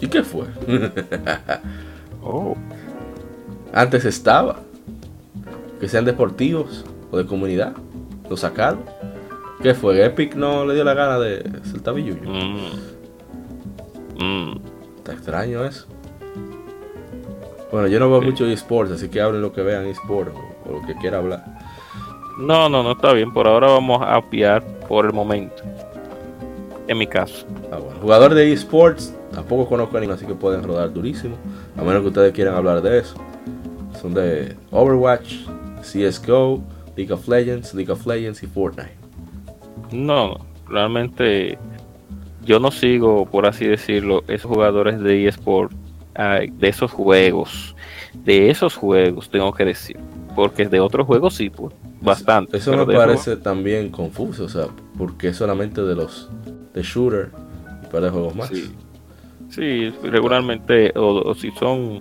[0.00, 0.46] ¿Y qué fue?
[2.24, 2.56] Oh.
[3.72, 4.60] Antes estaba.
[5.80, 7.72] Que sean deportivos o de comunidad.
[8.30, 8.84] Lo sacaron.
[9.62, 10.04] ¿Qué fue?
[10.04, 12.22] Epic no le dio la gana de soltar billuyo.
[12.22, 12.91] Mm.
[14.22, 14.52] Mm.
[14.98, 15.86] Está extraño eso.
[17.72, 20.80] Bueno, yo no veo mucho esports, así que hablen lo que vean esports o, o
[20.80, 21.44] lo que quiera hablar.
[22.38, 23.32] No, no, no está bien.
[23.32, 25.62] Por ahora vamos a apiar por el momento.
[26.86, 27.46] En mi caso.
[27.72, 28.00] Ah, bueno.
[28.00, 31.36] Jugador de esports, tampoco conozco a ninguno, así que pueden rodar durísimo.
[31.76, 33.14] A menos que ustedes quieran hablar de eso.
[34.00, 35.46] Son de Overwatch,
[35.80, 36.62] CSGO,
[36.96, 38.96] League of Legends, League of Legends y Fortnite.
[39.90, 40.38] No.
[40.68, 41.58] Realmente
[42.44, 45.72] yo no sigo, por así decirlo, esos jugadores de eSport,
[46.14, 47.74] de esos juegos,
[48.14, 49.98] de esos juegos, tengo que decir,
[50.34, 52.56] porque de otros juegos sí, pues, bastante.
[52.56, 54.66] Eso me parece también confuso, o sea,
[54.98, 56.30] porque es solamente de los
[56.74, 57.30] de shooter
[57.82, 58.48] y para juegos más.
[58.48, 58.72] Sí,
[59.48, 62.00] sí regularmente, o, o si son,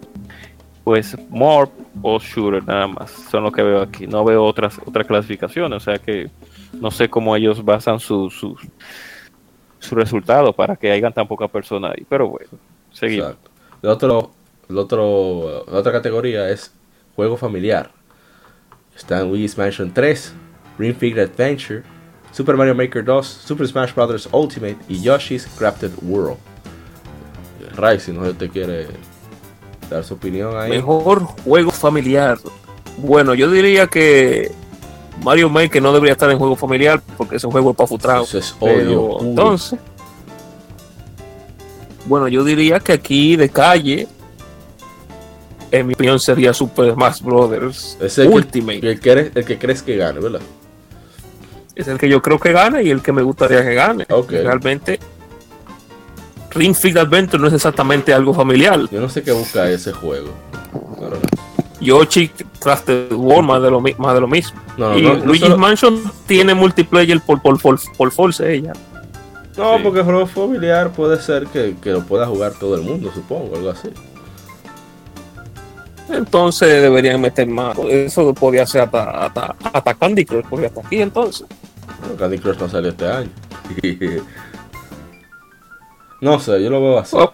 [0.84, 4.08] pues, Morp o Shooter nada más, son lo que veo aquí.
[4.08, 6.30] No veo otras otras clasificaciones, o sea que
[6.74, 8.58] no sé cómo ellos basan sus su,
[9.82, 12.06] su resultado para que hayan tan poca persona ahí.
[12.08, 12.50] Pero bueno,
[12.94, 13.32] seguimos.
[13.32, 13.52] Exacto.
[13.82, 14.32] El otro,
[14.70, 16.72] el otro, la otra categoría es
[17.16, 17.92] juego familiar.
[18.96, 20.34] Están Luigi's Mansion 3,
[20.78, 21.82] Ring Fit Adventure,
[22.32, 24.30] Super Mario Maker 2, Super Smash Bros.
[24.32, 26.38] Ultimate y Yoshi's Crafted World.
[27.76, 28.88] Ray, si no te quiere
[29.90, 30.70] dar su opinión ahí.
[30.70, 32.38] Mejor juego familiar.
[32.98, 34.52] Bueno, yo diría que
[35.24, 38.24] Mario Maker no debería estar en juego familiar porque ese juego es para futrao.
[38.24, 39.18] Eso es odio.
[39.22, 39.80] entonces,
[42.06, 44.08] bueno, yo diría que aquí de calle,
[45.72, 48.90] en mi opinión, sería Super Smash Brothers Es el que, Ultimate.
[48.92, 50.42] el, que eres- el que crees que gane, ¿verdad?
[51.76, 54.06] Es el que yo creo que gane y el que me gustaría que gane.
[54.28, 55.00] Realmente,
[56.52, 58.82] Ring Fit Adventure no es exactamente algo familiar.
[58.92, 60.32] Yo no sé qué busca ese juego.
[61.00, 61.10] No.
[61.82, 62.30] Yoshi
[62.60, 64.60] Crafted World más de lo, más de lo mismo.
[64.78, 68.54] No, no, y no, no Luigi's solo- Mansion tiene multiplayer por, por, por, por force
[68.54, 68.74] ella.
[69.58, 69.84] No, Sí.
[69.84, 73.56] porque el juego familiar puede ser que, que lo pueda jugar todo el mundo, supongo,
[73.58, 73.90] algo así.
[76.10, 77.78] Entonces deberían meter más.
[77.90, 81.46] Eso podría ser hasta, hasta, hasta Candy Crush, porque hasta aquí entonces.
[82.00, 83.30] Bueno, Candy Crush no salió este año.
[86.22, 87.16] no sé, yo lo veo así.
[87.18, 87.34] Oh.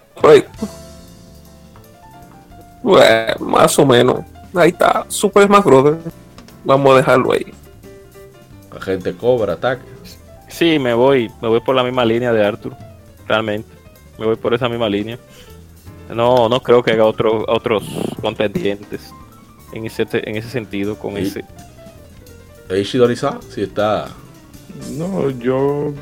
[2.82, 4.20] Bueno, más o menos.
[4.54, 5.04] Ahí está.
[5.08, 5.98] Super Smash Brothers.
[6.64, 7.46] Vamos a dejarlo ahí.
[8.72, 9.82] La gente cobra ataque.
[10.48, 12.74] Sí, me voy, me voy por la misma línea de Arthur,
[13.26, 13.68] realmente.
[14.18, 15.18] Me voy por esa misma línea.
[16.14, 17.84] No, no creo que haga otro, otros
[18.20, 19.12] contendientes
[19.72, 21.20] en ese, en ese sentido con Sí.
[21.22, 21.44] ese.
[22.80, 24.08] Ishidori-san, si está.
[24.92, 25.92] No, yo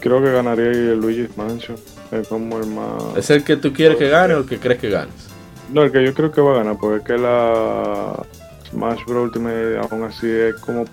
[0.00, 1.76] creo que ganaría el Luigi's Mansion.
[2.10, 3.16] Es como el más.
[3.16, 5.27] ¿Es el que tú quieres que gane o el que crees que ganes?
[5.72, 8.22] No, el que yo creo que va a ganar, porque es que la
[8.70, 9.24] Smash Bros.
[9.24, 10.84] Ultimate aún así es como.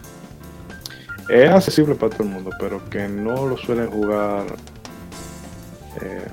[1.29, 4.45] Es accesible para todo el mundo, pero que no lo suelen jugar.
[6.01, 6.27] eh,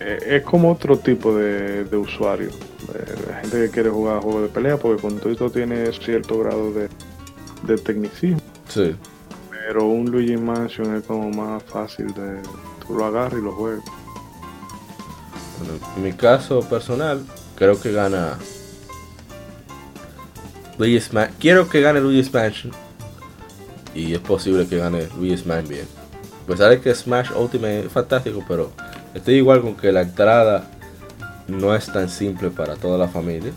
[0.00, 2.48] eh, es como otro tipo de, de usuario.
[2.48, 6.72] de gente que quiere jugar juegos de pelea, porque con todo esto tiene cierto grado
[6.72, 6.88] de,
[7.62, 8.40] de tecnicismo.
[8.68, 8.94] Sí.
[9.50, 12.42] Pero un Luigi Mansion es como más fácil de.
[12.86, 13.84] Tú lo agarras y lo juegas.
[15.96, 17.24] En mi caso personal,
[17.54, 18.38] creo que gana.
[20.78, 21.30] Luigi's Man.
[21.38, 22.72] Quiero que gane Luigi's Mansion.
[23.94, 25.86] Y es posible que gane Luigi's Man bien.
[26.44, 28.70] A pesar que Smash Ultimate es fantástico, pero
[29.14, 30.70] estoy igual con que la entrada
[31.48, 33.52] no es tan simple para toda la familia.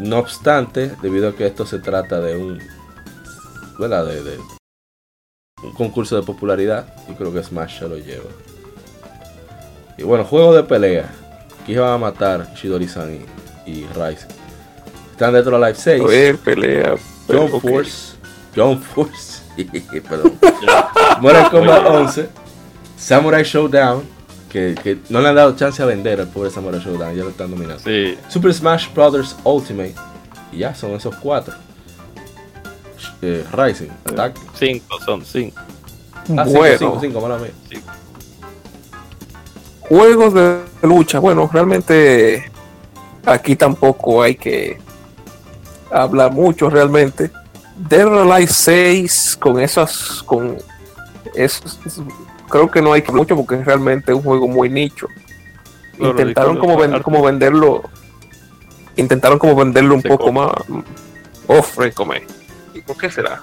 [0.00, 2.58] No obstante, debido a que esto se trata de un.
[3.78, 4.38] De
[5.62, 8.28] un concurso de popularidad, yo creo que Smash se lo lleva.
[9.98, 11.10] Y bueno, juego de pelea.
[11.62, 13.26] Aquí van a matar Shidori-san
[13.66, 14.28] y, y Ryzen.
[15.10, 16.00] Están dentro de la Live 6.
[16.02, 16.94] A ver, pelea.
[17.26, 17.60] pero, John ok.
[17.62, 18.16] Force.
[18.54, 19.42] John Force.
[20.08, 20.38] Perdón.
[21.20, 22.28] Mortal Kombat 11.
[22.96, 24.02] Samurai Showdown.
[24.48, 27.14] Que, que no le han dado chance a vender al pobre Samurai Showdown.
[27.16, 27.82] Ya lo están dominando.
[27.84, 29.36] Sí, Super Smash Bros.
[29.44, 29.94] Ultimate.
[30.52, 31.54] Y ya son esos cuatro.
[33.20, 33.90] Eh, Rising.
[34.06, 34.38] Attack.
[34.54, 35.60] cinco son cinco.
[36.36, 37.50] Ah, cinco, bueno, cinco, cinco, mala mía.
[39.88, 41.18] Juegos de lucha.
[41.18, 42.50] Bueno, realmente
[43.26, 44.78] aquí tampoco hay que
[45.90, 47.30] hablar mucho realmente.
[47.76, 50.58] Dead or Alive 6 con esas, con
[51.34, 51.78] esos,
[52.48, 55.06] creo que no hay que hablar mucho porque realmente es un juego muy nicho.
[55.98, 57.82] Lo Intentaron como, ven- como venderlo,
[58.96, 60.40] intentaron como venderlo un Se poco come.
[60.40, 60.52] más.
[61.46, 62.22] Oh, frescome.
[62.74, 63.42] ¿Y por qué será?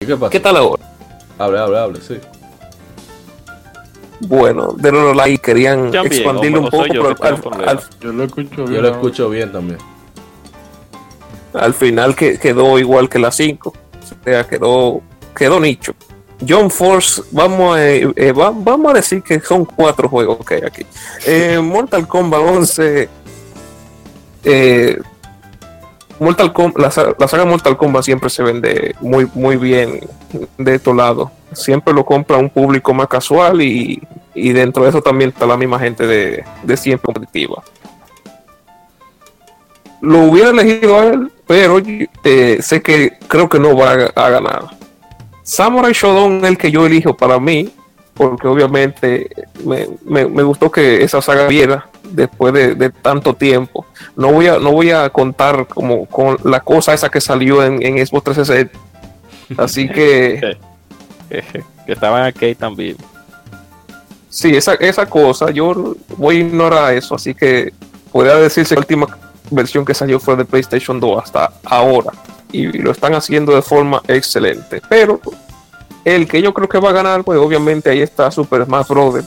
[0.00, 0.30] ¿Qué pasa?
[0.30, 0.82] ¿Qué tal ahora?
[1.38, 2.20] Hable, hable, hable, sí.
[4.26, 8.12] Bueno, Dead or Alive querían bien, expandirlo o- un poco, yo pero al- al, Yo
[8.12, 8.74] lo escucho bien.
[8.74, 9.78] Yo lo escucho bien también.
[11.54, 13.70] al final que quedó igual que la 5.
[13.70, 15.00] O sea, quedó,
[15.36, 15.92] quedó nicho.
[16.46, 20.54] John Force, vamos a, eh, eh, va- vamos a decir que son cuatro juegos que
[20.56, 20.84] hay aquí.
[21.26, 23.08] Eh, Mortal Kombat 11.
[26.20, 30.00] Mortal Kombat, la, la saga Mortal Kombat siempre se vende muy, muy bien
[30.58, 31.30] de estos lados.
[31.52, 34.02] Siempre lo compra un público más casual y,
[34.34, 37.62] y dentro de eso también está la misma gente de, de siempre competitiva
[40.00, 41.80] lo hubiera elegido a él, pero
[42.24, 44.64] eh, sé que creo que no va a, ganar.
[45.42, 47.70] Samurai Shodown el que yo elijo para mí,
[48.12, 49.30] porque obviamente
[49.64, 53.86] me, me- me gustó que esa saga viera después de, de tanto tiempo.
[54.16, 57.84] No voy a, no voy a contar como con la cosa esa que salió en,
[57.84, 58.78] en Xbox 360.
[59.56, 60.56] Así que
[61.86, 62.96] que estaba en arcade también.
[64.28, 67.14] sí, esa, esa cosa, yo voy a ignorar eso.
[67.14, 67.72] Así que
[68.10, 69.18] podría decirse que la última
[69.50, 72.12] versión que salió fue de PlayStation 2 hasta ahora.
[72.52, 74.80] Y lo están haciendo de forma excelente.
[74.88, 75.20] Pero
[76.04, 79.24] el que yo creo que va a ganar, pues obviamente ahí está Super Smash Bros.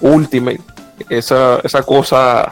[0.00, 0.60] Ultimate.
[1.08, 2.48] Esa, esa cosa,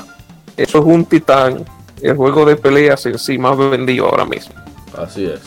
[0.56, 1.64] eso es un titán.
[2.01, 4.55] El juego de peleas en sí más vendido ahora mismo.
[4.97, 5.40] Así es.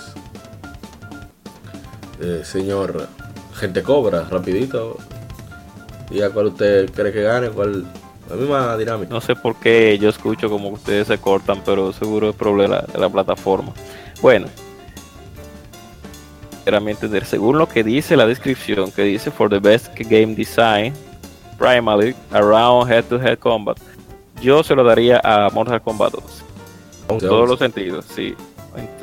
[2.22, 3.08] Eh, señor
[3.56, 4.98] Gente Cobra, rapidito.
[6.10, 7.86] Diga cuál usted cree que gane, cuál...
[8.30, 9.12] La misma dinámica.
[9.12, 13.00] No sé por qué yo escucho como ustedes se cortan, pero seguro es problema de
[13.00, 13.74] la plataforma.
[14.22, 14.46] Bueno,
[16.64, 20.36] era mi entender, según lo que dice la descripción, que dice for the best game
[20.36, 20.94] design,
[21.60, 23.78] primarily around head to head combat,
[24.42, 26.44] yo se lo daría a Mortal Kombat 2.
[27.10, 28.34] En todos los sentidos, sí.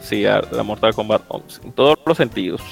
[0.00, 1.60] Sí, a la Mortal Kombat 11.
[1.64, 2.62] En todos los sentidos.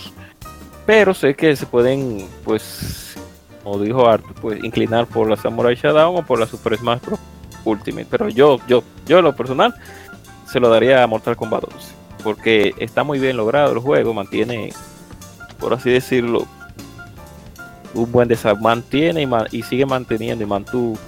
[0.87, 3.17] Pero sé que se pueden, pues,
[3.63, 7.21] como dijo Art, pues inclinar por la Samurai Shodown o por la Super Smash Bros.
[7.65, 8.07] Ultimate.
[8.11, 9.75] Pero yo, yo, yo en lo personal,
[10.47, 11.95] se lo daría a Mortal Kombat 11.
[12.23, 14.73] Porque está muy bien logrado el juego, mantiene,
[15.59, 16.47] por así decirlo,
[17.95, 18.63] un buen desarrollo.
[18.63, 20.99] Mantiene y, ma- y sigue manteniendo y mantuvo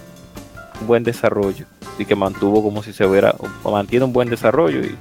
[0.81, 1.67] un buen desarrollo.
[1.99, 3.35] Y que mantuvo como si se hubiera,
[3.65, 4.81] mantiene un buen desarrollo.
[4.85, 4.95] Y,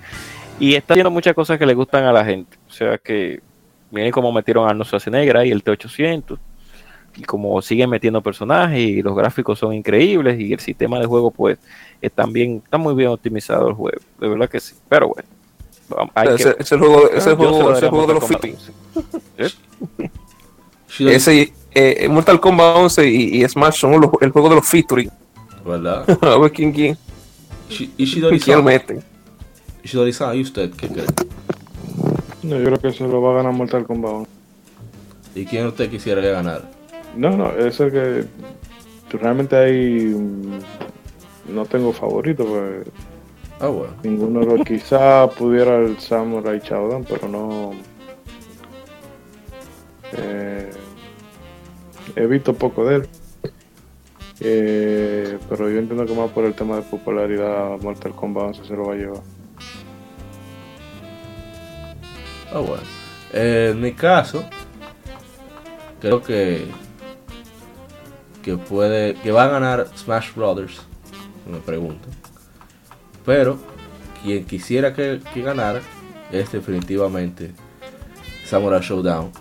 [0.59, 2.57] y está haciendo muchas cosas que le gustan a la gente.
[2.69, 3.41] O sea que
[3.91, 6.37] miren cómo metieron a Arnold Schwarzenegger ahí, el T800.
[7.17, 11.31] Y como siguen metiendo personajes y los gráficos son increíbles y el sistema de juego
[11.31, 11.57] pues
[12.01, 13.99] está bien, está muy bien optimizado el juego.
[14.19, 14.75] De verdad que sí.
[14.89, 16.11] Pero bueno.
[16.13, 18.19] hay que- Ese, juego, ese juego, ese de los.
[18.23, 18.45] Kombat.
[20.89, 24.67] Shido- Ese eh, Mortal Kombat 11 y, y Smash son los- el juego de los
[24.67, 25.09] featuring.
[25.65, 26.05] ¿Verdad?
[26.21, 26.97] A ver quién, quién,
[27.69, 29.01] Shi- quién mete.
[29.83, 31.05] Ishidori-san, ¿y usted qué cree?
[32.43, 34.31] No, yo creo que se lo va a ganar Mortal Kombat 11.
[35.35, 36.69] ¿Y quién usted quisiera que ganara?
[37.15, 38.25] No, no, es el que
[39.17, 40.05] realmente hay.
[40.15, 40.59] mm,
[41.53, 42.87] No tengo favorito, pues
[43.59, 43.93] Ah, bueno.
[44.03, 44.61] ninguno de los.
[44.67, 47.71] Quizá pudiera el Samurai Shodown, pero no.
[50.17, 50.69] Eh,
[52.15, 53.07] he visto poco de él.
[54.41, 58.73] Eh, pero yo entiendo que más por el tema de popularidad, Mortal Kombat 11 se
[58.75, 59.21] lo va a llevar.
[62.51, 62.83] Ah, bueno.
[63.33, 64.43] Eh, en mi caso,
[65.99, 66.65] creo que
[68.43, 70.79] que puede que va a ganar Smash Brothers,
[71.51, 72.07] me pregunto.
[73.25, 73.57] Pero
[74.21, 75.81] quien quisiera que ganara
[76.31, 77.51] es definitivamente
[78.45, 79.31] Samurai Showdown,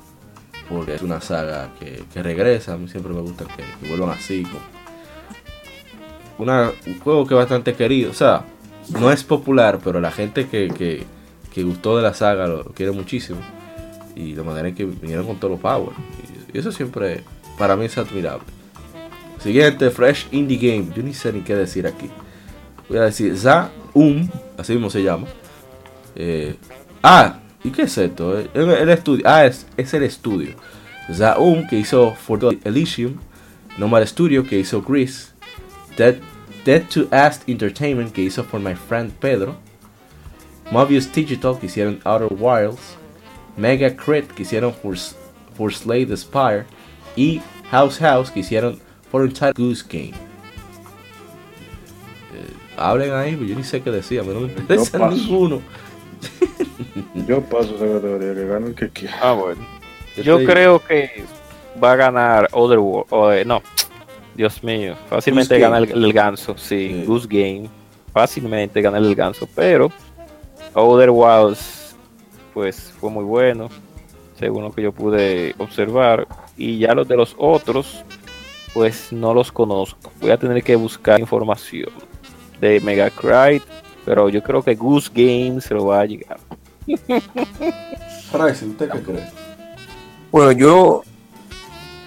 [0.68, 2.74] porque es una saga que, que regresa.
[2.74, 4.46] A mí siempre me gusta que, vuelvan así.
[6.38, 8.44] un juego que es bastante querido, o sea,
[8.98, 10.68] no es popular, pero la gente que,
[11.52, 13.40] que, gustó de la saga lo, quiere muchísimo.
[14.16, 15.90] Y de manera en que vinieron con todo los power.
[16.52, 17.22] Eso siempre,
[17.58, 18.46] para mí, es admirable.
[19.40, 20.92] Siguiente, Fresh Indie Game.
[20.94, 22.08] Yo ni sé ni qué decir aquí.
[22.88, 25.26] Voy a decir Za-Um, así mismo se llama.
[26.14, 26.54] Eh,
[27.02, 28.38] ah, ¿y qué es esto?
[28.38, 29.24] Eh, El, el estudio.
[29.26, 30.54] Ah, es, es el estudio.
[31.12, 33.18] Za-Um, que hizo For the Elysium.
[33.76, 35.32] Nomad Studio, que hizo Grease.
[35.96, 36.16] Dead,
[36.64, 39.56] Dead to Ask Entertainment, que hizo For My Friend Pedro.
[40.70, 42.96] Mobius Digital, que hicieron Outer Wilds.
[43.56, 44.96] Mega Crit, que hicieron For,
[45.56, 46.66] for Slay the Spire.
[47.16, 48.80] Y House House, que hicieron
[49.10, 50.14] For Untitled Goose Game.
[52.34, 55.62] Eh, hablen ahí, pues yo ni sé qué decía, a mí no me interesa ninguno.
[57.26, 59.16] Yo paso esa categoría, que gane el que quiera.
[59.20, 59.66] Ah, bueno.
[60.16, 61.24] Yo estoy- creo que
[61.82, 63.06] va a ganar Otherworld.
[63.10, 63.62] O, eh, no,
[64.34, 64.94] Dios mío.
[65.08, 66.56] Fácilmente gana el, ganso.
[66.56, 67.04] Sí, Sí.
[67.06, 67.68] Goose Game.
[68.12, 69.48] Fácilmente gana el ganso.
[69.54, 69.90] Pero
[70.74, 71.56] Otherworld,
[72.52, 73.68] pues fue muy bueno.
[74.38, 76.26] Según lo que yo pude observar.
[76.56, 78.04] Y ya los de los otros,
[78.72, 80.12] pues no los conozco.
[80.20, 81.90] Voy a tener que buscar información
[82.60, 83.62] de Mega Cry.
[84.04, 86.38] Pero yo creo que Goose Game se lo va a llegar.
[86.86, 89.24] Price, ¿usted qué cree?
[90.30, 91.02] Bueno, yo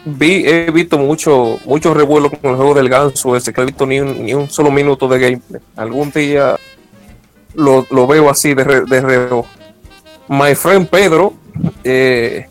[0.05, 3.71] vi, he visto mucho, mucho revuelo con el juego del ganso ese, que no he
[3.71, 5.61] visto ni un, ni un solo minuto de gameplay.
[5.75, 6.57] Algún día
[7.55, 9.47] lo, lo veo así de, re- de reojo.
[10.27, 11.33] My Friend Pedro
[11.83, 12.47] eh,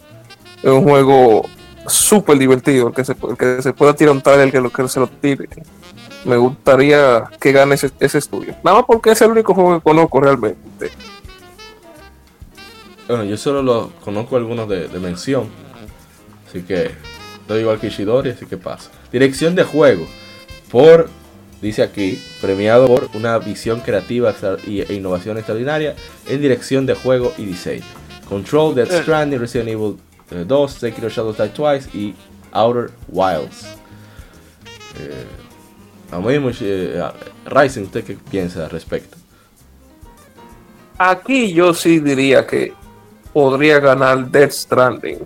[0.63, 1.45] es un juego
[1.87, 4.89] súper divertido, el que se, el que se pueda tirar un trailer, que, lo, que
[4.89, 5.49] se lo tire.
[6.27, 8.55] Me gustaría que gane ese, ese estudio.
[8.65, 10.91] Nada más porque es el único juego que conozco realmente.
[13.09, 15.49] Bueno, yo solo lo conozco algunos de, de mención.
[16.49, 16.91] Así que
[17.41, 18.91] estoy igual que Ishidori, así que pasa.
[19.13, 20.07] Dirección de juego.
[20.71, 21.09] Por,
[21.63, 24.35] dice aquí, premiado por una visión creativa
[24.67, 25.95] e innovación extraordinaria
[26.27, 27.85] en dirección de juego y diseño.
[28.29, 29.03] Control, Death Eh.
[29.03, 29.97] Stranding, Resident Evil
[30.33, 32.15] eh, 2, Sekiro Shadows Die Twice y
[32.51, 33.67] Outer Wilds.
[34.99, 35.25] Eh,
[36.17, 37.03] a mí, much- eh,
[37.47, 39.17] Ryzen, ¿usted qué piensa al respecto?
[40.99, 42.73] Aquí yo sí diría que
[43.33, 45.19] podría ganar Death Stranding.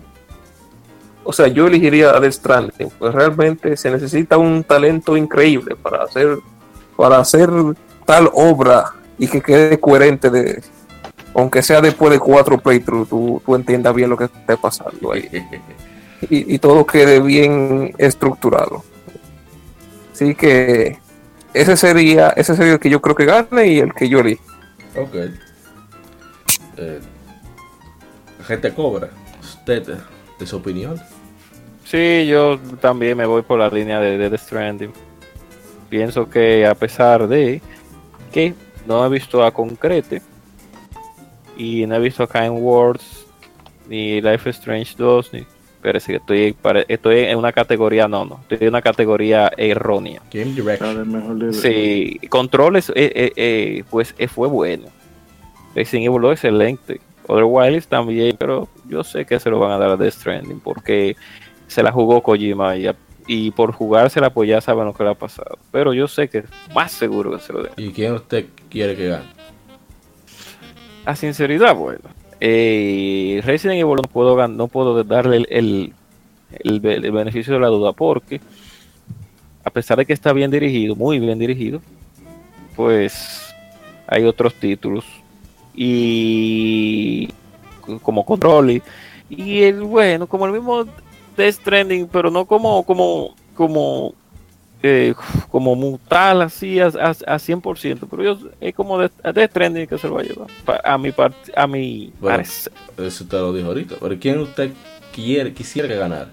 [1.23, 6.03] O sea, yo elegiría a Death Stranding, pues realmente se necesita un talento increíble para
[6.03, 6.37] hacer,
[6.97, 7.49] para hacer
[8.05, 10.61] tal obra y que quede coherente de,
[11.35, 15.29] aunque sea después de cuatro playthroughs, tú, tú entiendas bien lo que esté pasando ahí
[16.29, 18.83] y, y todo quede bien estructurado.
[20.21, 20.99] Así que
[21.51, 24.43] ese sería, ese sería el que yo creo que gane y el que yo elijo.
[24.95, 25.15] Ok.
[26.77, 26.99] Eh,
[28.45, 29.09] gente cobra.
[29.41, 29.97] ¿Usted, eh,
[30.37, 31.01] de su opinión?
[31.85, 34.93] Sí, yo también me voy por la línea de Death Stranding.
[35.89, 37.59] Pienso que a pesar de
[38.31, 38.53] que
[38.85, 40.21] no he visto a Concrete
[41.57, 43.25] y no he visto a Kind Words
[43.89, 45.47] ni Life is Strange 2, ni
[45.81, 46.55] parece que estoy,
[46.87, 50.21] estoy en una categoría, no, no, estoy en una categoría errónea.
[50.31, 50.95] Game Direction.
[50.95, 54.87] del mejor de- Sí, controles, eh, eh, eh, pues eh, fue bueno.
[55.75, 57.01] Resident Evil 2 excelente.
[57.27, 61.15] Otherwise también, pero yo sé que se lo van a dar a Death Stranding porque
[61.67, 62.89] se la jugó Kojima y,
[63.27, 65.57] y por jugársela pues ya saben lo que le ha pasado.
[65.71, 66.45] Pero yo sé que es
[66.75, 67.71] más seguro que se lo den.
[67.77, 69.23] ¿Y quién usted quiere que gane?
[71.05, 72.01] A sinceridad, bueno.
[72.43, 75.93] Eh, Resident Evil no puedo, no puedo darle el, el,
[76.63, 78.41] el be- el beneficio de la duda porque
[79.63, 81.81] a pesar de que está bien dirigido, muy bien dirigido,
[82.75, 83.53] pues
[84.07, 85.05] hay otros títulos
[85.75, 87.29] y
[88.01, 88.81] como Control y,
[89.29, 90.85] y el bueno, como el mismo
[91.37, 94.15] Death Stranding, pero no como como como
[94.83, 95.13] eh,
[95.49, 99.87] como mutal así a, a, a 100%, pero yo, es como Death, a Death Stranding
[99.87, 100.49] que se lo va a llevar,
[100.83, 102.37] a mi part, a mi Bueno.
[102.37, 102.73] parecer.
[102.97, 103.95] Eso usted lo dijo ahorita.
[103.99, 104.71] Pero ¿quién usted
[105.13, 106.29] quiere, quisiera que ganara?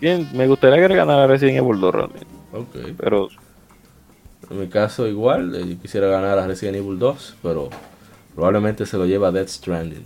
[0.00, 2.76] Bien, me gustaría que ganara Resident Evil 2 realmente, Ok.
[2.98, 3.28] pero
[4.50, 7.70] En mi caso igual, eh, yo quisiera ganar a Resident Evil 2, pero
[8.34, 10.04] probablemente se lo lleva Death Stranding.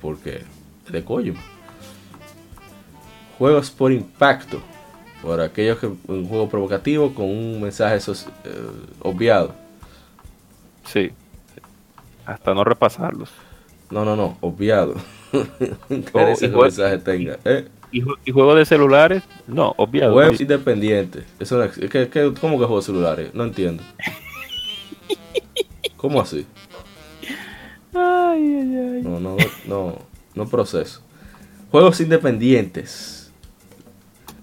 [0.00, 0.42] Porque
[0.86, 1.40] es de Kojima.
[3.38, 4.60] Juegos por impacto.
[5.22, 8.50] Por aquellos que un juego provocativo con un mensaje soci- eh,
[9.00, 9.54] obviado.
[10.84, 11.12] sí,
[12.26, 13.30] hasta no repasarlos.
[13.90, 14.94] No, no, no, obviado.
[15.90, 17.38] Interesa y que mensaje tenga.
[17.44, 19.22] Eh, ¿Y, y juegos de celulares?
[19.46, 20.14] No, obviado.
[20.14, 21.24] Juegos independientes.
[21.38, 23.34] Eso no ex- ¿qué- qué- ¿Cómo que juegos celulares?
[23.34, 23.82] No entiendo.
[25.96, 26.46] ¿Cómo así?
[27.94, 29.02] Ay, ay, ay.
[29.02, 29.36] No, no,
[29.66, 29.98] no,
[30.34, 31.02] no proceso.
[31.70, 33.21] Juegos independientes.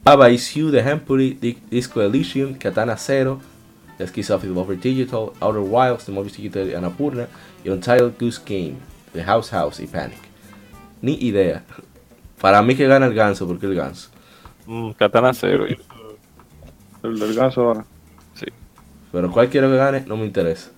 [0.04, 3.42] Baba Is You, The Hempuri, Di- Disco Elysium, Katana Zero,
[3.98, 7.28] The Skies of Evolver Digital, Outer Wilds, The Mobius Digital y Annapurna,
[7.64, 8.76] y Untitled Goose Game,
[9.14, 10.18] The House House y Panic.
[11.02, 11.64] Ni idea.
[12.42, 14.10] Para mí que gana el ganso, porque el ganso.
[14.66, 15.66] Mm, Katana Zero.
[17.04, 17.86] El del ganso ahora.
[18.36, 18.46] Sí.
[19.12, 20.72] Pero cuál quiero que gane, no me interesa.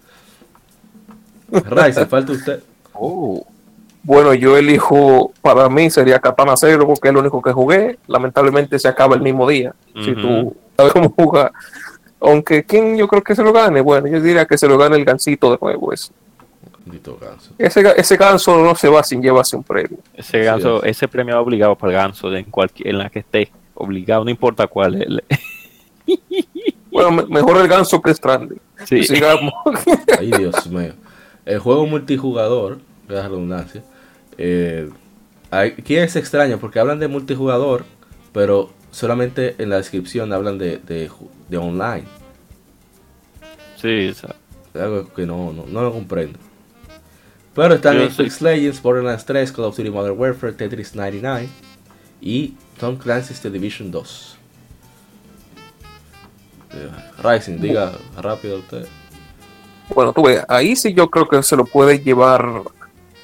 [1.51, 2.63] Ryzen, falta usted.
[2.93, 3.45] Oh.
[4.03, 7.99] Bueno, yo elijo, para mí sería Katana Zero porque es lo único que jugué.
[8.07, 9.73] Lamentablemente se acaba el mismo día.
[10.03, 11.51] Si tú sabes cómo jugar.
[12.19, 13.81] Aunque, ¿quién yo creo que se lo gane?
[13.81, 15.91] Bueno, yo diría que se lo gane el gancito de nuevo.
[15.93, 16.11] Ese,
[17.19, 17.53] ganso.
[17.59, 19.99] ese, ga- ese ganso no se va sin llevarse un premio.
[20.15, 23.09] Ese ganso, Sí, ese premio es obligado para el ganso de en cualquier, en la
[23.09, 23.51] que esté.
[23.75, 24.95] Obligado, no importa cuál.
[25.01, 25.23] el-
[26.91, 28.59] Bueno, me- mejor el ganso que Stranding.
[28.85, 29.03] Sí.
[29.03, 29.53] Sigamos.
[30.19, 30.93] Ay, Dios mío.
[31.45, 32.79] El juego multijugador,
[33.15, 33.83] la redundancia,
[34.37, 34.89] eh,
[35.49, 37.85] aquí es extraño porque hablan de multijugador,
[38.33, 42.05] pero solamente en la descripción hablan de, de, online.
[43.77, 44.35] sí, o sea,
[44.73, 46.39] Es algo que no, no, no lo comprendo.
[47.53, 51.49] Pero están Apex Legends, Borderlands 3, Call of Duty Modern Warfare, Tetris 99
[52.21, 54.37] y Tom Clancy's The Division 2.
[56.73, 56.89] Eh,
[57.21, 58.87] Rising, diga rápido usted.
[59.93, 62.61] Bueno, tú ves, ahí sí yo creo que se lo puede llevar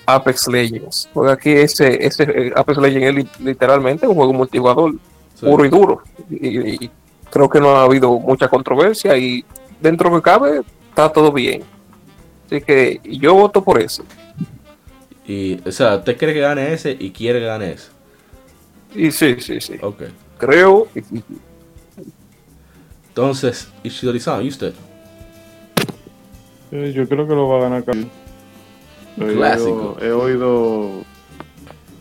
[0.07, 1.07] Apex Legends.
[1.13, 4.93] Porque aquí ese, ese eh, Apex Legends es li- literalmente un juego multijugador
[5.35, 5.45] Sí.
[5.45, 6.01] puro y duro.
[6.31, 6.91] Y, y
[7.29, 9.45] creo que no ha habido mucha controversia y
[9.79, 11.61] dentro que cabe está todo bien.
[12.47, 14.03] Así que yo voto por eso.
[15.27, 17.89] Y, o sea, ¿usted cree que gane ese y quiere que gane ese?
[18.95, 19.73] Y sí, sí, sí.
[19.81, 20.03] Ok.
[20.39, 20.87] Creo.
[23.09, 24.73] Entonces, Ishidori-san, ¿y usted?
[26.71, 28.07] Eh, yo creo que lo va a ganar Cali.
[29.19, 29.95] He Clásico.
[29.99, 30.89] oído- He oído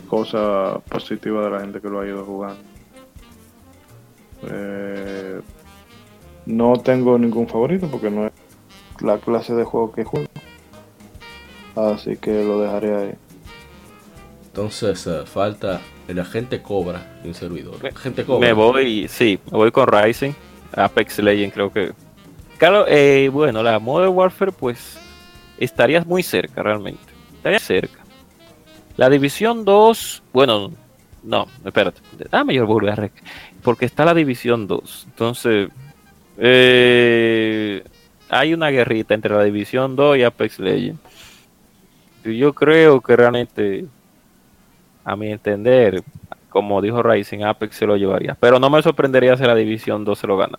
[0.09, 2.59] cosas positivas de la gente que lo ha ido jugando.
[4.48, 5.40] Eh,
[6.47, 8.32] no tengo ningún favorito porque no es
[9.01, 10.26] la clase de juego que juego.
[11.74, 13.14] Así que lo dejaré ahí.
[14.47, 17.76] Entonces eh, falta el agente Cobra y un servidor.
[17.94, 18.47] Agente Cobra.
[18.47, 20.32] Me voy, sí, me voy con Rising.
[20.74, 21.93] Apex Legends creo que...
[22.59, 24.98] Claro, eh, bueno, la Modern Warfare pues
[25.58, 27.02] estarías muy cerca realmente.
[27.36, 28.00] Estaría cerca.
[28.96, 30.72] La División 2, bueno,
[31.22, 32.00] no, espérate.
[32.30, 33.10] Ah, mayor Burger
[33.62, 35.06] porque está la División 2.
[35.08, 35.68] Entonces,
[36.38, 37.82] eh,
[38.28, 41.00] hay una guerrita entre la División 2 y Apex Legends.
[42.24, 43.86] Y Yo creo que realmente,
[45.04, 46.02] a mi entender,
[46.48, 48.36] como dijo Rising, Apex se lo llevaría.
[48.38, 50.58] Pero no me sorprendería si la División 2 se lo gana.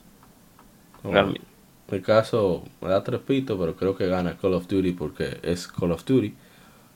[1.04, 1.57] Realmente.
[1.90, 5.40] En mi caso me da tres pitos, pero creo que gana Call of Duty porque
[5.42, 6.34] es Call of Duty.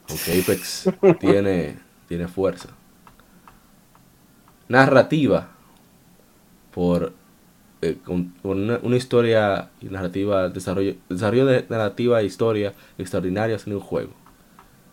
[0.10, 0.90] Aunque Apex
[1.20, 2.70] tiene, tiene fuerza.
[4.68, 5.50] Narrativa.
[6.74, 7.14] Por,
[7.82, 13.74] eh, con, una, una historia y narrativa, desarrollo, desarrollo de narrativa e historia extraordinarias en
[13.74, 14.12] un juego.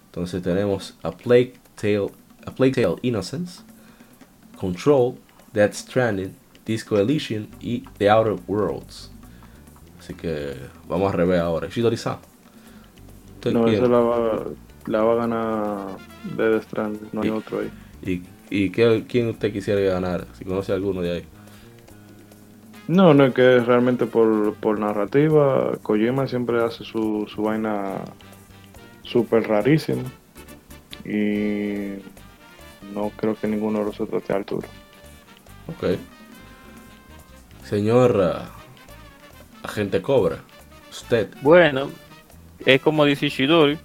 [0.06, 2.10] Entonces tenemos A Plague Tale,
[2.46, 3.62] A Plague Tale Innocence,
[4.58, 5.14] Control,
[5.52, 6.34] Death Stranding,
[6.66, 9.10] Disco Elysium y The Outer Worlds.
[10.08, 10.54] Así que
[10.88, 11.68] vamos a rever ahora.
[11.68, 12.16] Shidori-san.
[13.34, 14.42] ¿usted No, esa la va,
[14.86, 15.96] la va a ganar
[16.34, 17.70] Death Stranding, no hay Y- otro ahí.
[18.00, 20.26] ¿Y, y qué- quién usted quisiera ganar?
[20.38, 21.24] Si conoce alguno de ahí.
[22.86, 27.96] No, no es que realmente por, por narrativa, Kojima siempre hace su, su vaina
[29.02, 30.04] súper rarísima
[31.04, 31.98] y
[32.94, 34.68] no creo que ninguno de los otros esté a altura.
[35.68, 35.98] Ok.
[37.64, 38.48] Señor ah,
[39.62, 40.38] Agente Cobra,
[40.90, 41.28] usted.
[41.42, 41.90] Bueno,
[42.64, 43.78] es como dice Ishidori.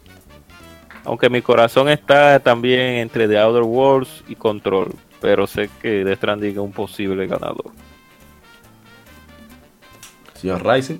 [1.05, 4.93] Aunque mi corazón está también entre The Outer Worlds y Control.
[5.19, 7.71] Pero sé que Death Stranding es un posible ganador.
[10.35, 10.99] Señor Rising.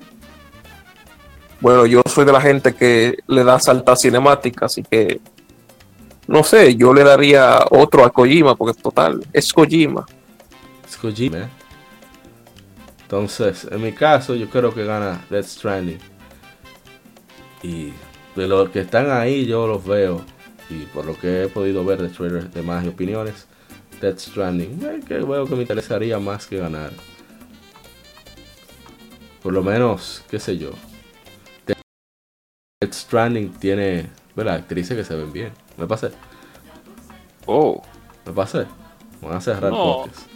[1.60, 5.20] Bueno, yo soy de la gente que le da salta cinemática, así que
[6.26, 10.06] no sé, yo le daría otro a Kojima, porque total, es Kojima.
[10.86, 11.48] Es Kojima.
[13.14, 16.00] Entonces, en mi caso, yo creo que gana Death Stranding.
[17.62, 17.92] Y
[18.34, 20.20] de los que están ahí, yo los veo.
[20.68, 23.46] Y por lo que he podido ver de trailers de más y opiniones,
[24.00, 26.90] Death Stranding, eh, que veo que me interesaría más que ganar.
[29.44, 30.70] Por lo menos, qué sé yo.
[31.68, 34.56] Death Stranding tiene, ¿verdad?
[34.56, 35.52] Actrices que se ven bien.
[35.76, 36.10] Me pasé,
[37.46, 37.80] Oh,
[38.26, 38.66] me pasé.
[39.22, 40.02] Van a cerrar No.
[40.02, 40.26] podcast.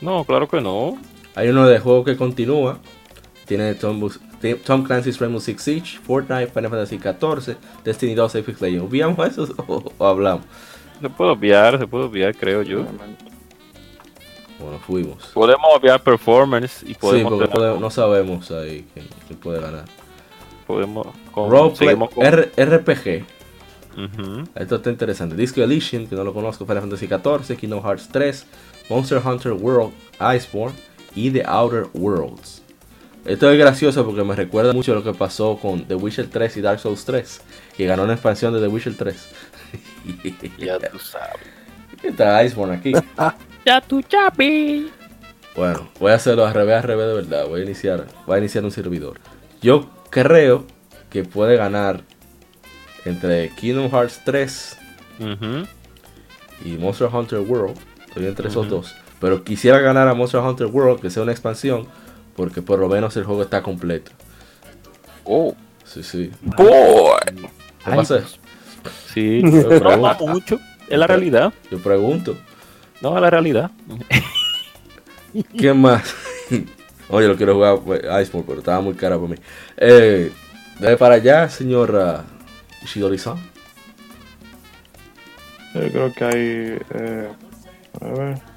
[0.00, 0.96] no, claro que no.
[1.36, 2.78] Hay uno de juego que continúa.
[3.46, 4.08] Tiene Tom,
[4.64, 8.84] Tom Clancy's Rainbow Six Siege, Fortnite, Final Fantasy XIV, Destiny 2, Apex Legends.
[8.88, 10.44] ¿Obviamos eso o, o hablamos?
[11.00, 12.84] Se puede obviar, se puede obviar, creo yo.
[14.58, 15.26] Bueno, fuimos.
[15.34, 19.60] Podemos obviar performance y Sí, podemos, porque tener- podemos- no sabemos ahí quién, quién puede
[19.60, 19.84] ganar.
[20.66, 23.24] podemos con- Roleplay, seguimos con- R- RPG.
[24.54, 25.36] Esto está interesante.
[25.36, 28.46] Disco Elysium, que no lo conozco, Final Fantasy XIV, Kingdom Hearts 3,
[28.90, 29.92] Monster Hunter World,
[30.34, 30.74] Iceborne
[31.16, 32.62] y The Outer Worlds.
[33.24, 36.60] Esto es gracioso porque me recuerda mucho lo que pasó con The Witcher 3 y
[36.60, 37.40] Dark Souls 3,
[37.76, 39.28] que ganó una expansión de The Witcher 3.
[40.58, 41.40] Ya tú sabes.
[42.02, 42.92] Está Iceborne aquí.
[43.66, 44.92] Ya tú chapi.
[45.56, 47.48] Bueno, voy a hacerlo al revés, al revés de verdad.
[47.48, 49.18] Voy a iniciar, voy a iniciar un servidor.
[49.60, 50.64] Yo creo
[51.10, 52.04] que puede ganar
[53.04, 54.78] entre Kingdom Hearts 3
[55.18, 55.66] Ujú.
[56.64, 57.76] y Monster Hunter World.
[58.06, 58.94] Estoy entre esos dos.
[59.20, 61.86] Pero quisiera ganar a Monster Hunter World, que sea una expansión,
[62.36, 64.10] porque por lo menos el juego está completo.
[65.24, 65.54] Oh.
[65.84, 66.30] Sí, sí.
[66.42, 66.66] Boy.
[67.36, 68.20] ¿Qué Ay, pasa?
[69.12, 70.58] Sí, Yo no mucho.
[70.88, 71.52] Es la realidad.
[71.70, 72.36] Yo pregunto,
[73.00, 73.70] No, es la realidad.
[75.56, 76.14] ¿quién más?
[77.08, 79.36] Oye, lo quiero jugar pues, Iceborne, pero estaba muy cara para mí.
[79.76, 80.32] Eh,
[80.78, 82.24] de para allá, señor
[82.82, 83.36] Ishidori-san.
[85.74, 86.78] Yo creo que hay.
[86.94, 87.28] eh,
[88.00, 88.55] a ver.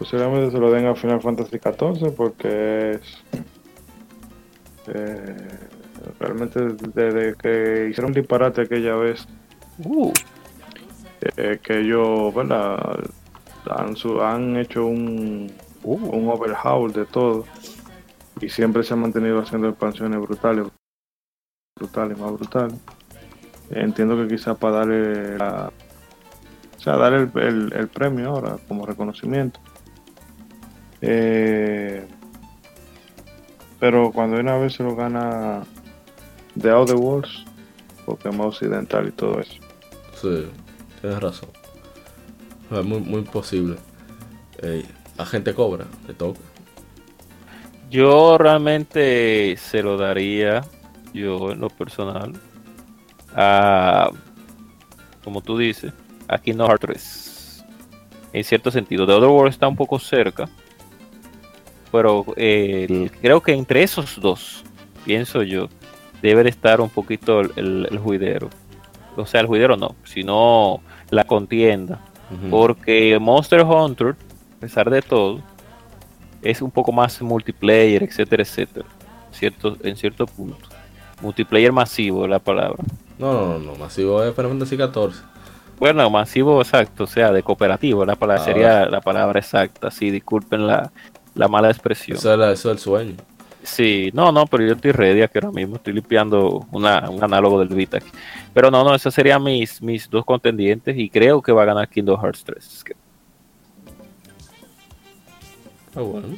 [0.00, 3.22] Posiblemente se lo den a Final Fantasy XIV porque es.
[4.88, 5.36] eh,
[6.18, 6.58] realmente
[6.94, 9.26] desde que hicieron disparate aquella vez
[9.84, 10.12] Uh,
[11.36, 12.98] eh, que ellos, ¿verdad?
[13.70, 15.50] Han, su- han hecho un,
[15.84, 15.94] uh.
[15.94, 17.44] un overhaul de todo
[18.40, 20.66] y siempre se han mantenido haciendo expansiones brutales,
[21.78, 22.74] brutales, más brutales.
[23.70, 25.70] Entiendo que quizás para darle la,
[26.76, 29.60] o sea, dar el, el- el premio ahora como reconocimiento.
[31.02, 32.06] Eh,
[33.78, 35.62] pero cuando una vez se lo gana
[36.60, 37.44] The Outer Worlds,
[38.24, 39.54] más occidental y todo eso.
[40.20, 40.46] Sí,
[41.00, 41.48] tienes razón.
[42.70, 43.76] Es muy, muy posible.
[44.62, 44.84] Eh,
[45.16, 46.40] la gente cobra, le toca.
[47.90, 50.62] Yo realmente se lo daría,
[51.12, 52.34] yo en lo personal,
[53.34, 54.10] a,
[55.24, 55.92] como tú dices,
[56.28, 57.64] a Kingdom Hearts 3.
[58.32, 60.48] En cierto sentido, The Other World está un poco cerca,
[61.90, 64.64] pero eh, creo que entre esos dos,
[65.04, 65.68] pienso yo,
[66.22, 68.50] debe de estar un poquito el, el, juidero.
[69.16, 70.80] O sea, el juidero no, sino
[71.10, 72.00] la contienda.
[72.30, 72.50] Ujú.
[72.50, 74.16] Porque Monster Hunter,
[74.56, 75.40] a pesar de todo,
[76.42, 78.86] es un poco más multiplayer, etcétera, etcétera.
[79.32, 80.68] Cierto, en cierto punto.
[81.20, 82.82] Multiplayer masivo es la palabra.
[83.18, 85.30] No, no, no, no, masivo es Final Fantasy XIV.
[85.78, 89.90] Bueno, masivo exacto, o sea, de cooperativo, la palabra, Ah, sería la palabra exacta.
[89.90, 90.92] Sí, disculpen la,
[91.40, 92.16] la mala expresión.
[92.18, 93.16] Eso es, la- eso es el sueño.
[93.62, 97.58] Sí, no, no, pero yo estoy ready aquí ahora mismo, estoy limpiando una, un análogo
[97.60, 98.10] del Vita aquí.
[98.54, 101.88] Pero no, no, esos serían mis, mis dos contendientes y creo que va a ganar
[101.88, 102.66] Kingdom Hearts 3.
[102.74, 102.94] Es que-
[105.94, 106.36] Ah, bueno.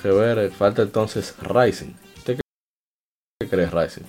[0.00, 1.92] Que ver, falta entonces Rising.
[2.16, 2.40] ¿Usted qué,
[3.40, 4.02] qué cree Rising?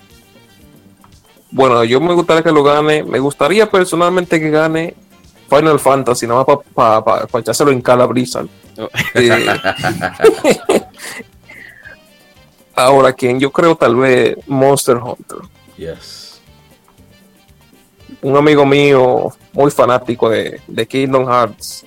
[1.52, 3.04] Bueno, yo me gustaría que lo gane.
[3.04, 4.94] Me gustaría personalmente que gane
[5.48, 8.48] Final Fantasy, nada más para echárselo en cara a Blizzard.
[9.14, 9.46] Eh,
[12.74, 15.38] ahora, quien yo creo tal vez Monster Hunter.
[15.76, 16.40] Yes.
[18.22, 21.84] Un amigo mío, muy fanático de, de Kingdom Hearts,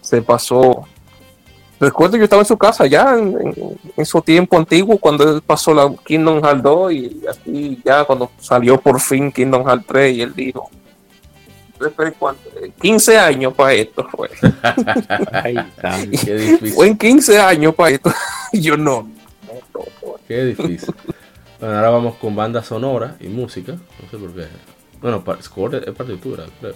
[0.00, 0.86] se pasó.
[1.78, 5.24] Recuerdo que yo estaba en su casa ya en, en- en su tiempo antiguo cuando
[5.36, 9.86] él pasó la Kingdom Hearts 2 y así ya cuando salió por fin Kingdom Hearts
[9.86, 10.89] 3 y él dijo, "Espere, ¿cuánto?
[12.80, 14.30] 15 años para esto fue.
[15.32, 16.72] Ay, tan- Qué difícil.
[16.74, 18.12] Fue en 15 años para esto.
[18.52, 19.08] Yo no.
[20.28, 20.94] Qué difícil.
[21.58, 23.72] Bueno, ahora vamos con banda sonora y música.
[23.72, 24.46] No sé por qué.
[25.00, 26.74] Bueno, score es partitura, creo.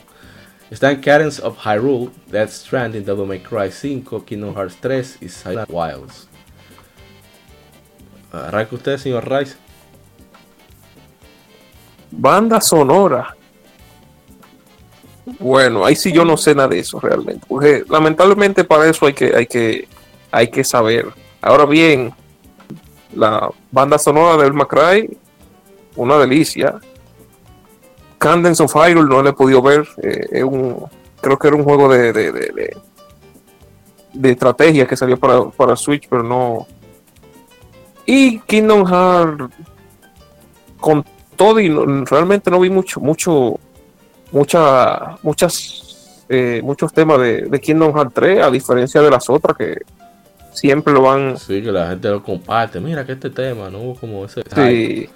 [0.71, 5.69] Están Cadence of Hyrule, Death Stranding, Devil May Cry 5, Kingdom Hearts 3 y Silent
[5.71, 6.27] Wilds.
[8.33, 9.57] Arranca usted, señor Rice.
[12.11, 13.37] Banda sonora.
[15.39, 17.47] Bueno, ahí sí yo no sé nada de eso realmente.
[17.49, 19.89] Porque lamentablemente para eso hay que, hay que,
[20.31, 21.07] hay que saber.
[21.41, 22.13] Ahora bien,
[23.15, 25.17] la banda sonora de El Macray,
[25.97, 26.79] una delicia.
[28.19, 29.87] Candence of Hyrule no lo he podido ver.
[30.03, 30.43] eh,
[31.21, 32.77] creo que era un juego de, de, de, de-
[34.13, 36.67] de estrategia que salió para, para Switch, pero no.
[38.07, 39.53] Y Kingdom Hearts
[40.79, 41.05] con
[41.37, 43.59] todo y no- realmente no vi mucho, mucho,
[44.33, 49.57] mucha, muchas, eh, muchos temas de, de Kingdom Hearts 3, a diferencia de las otras
[49.57, 49.79] que
[50.53, 52.81] siempre lo van, Sí, que la gente lo comparte.
[52.81, 53.81] Mira que este tema, ¿no?
[53.81, 54.43] Hubo como ese.
[54.55, 55.09] sí,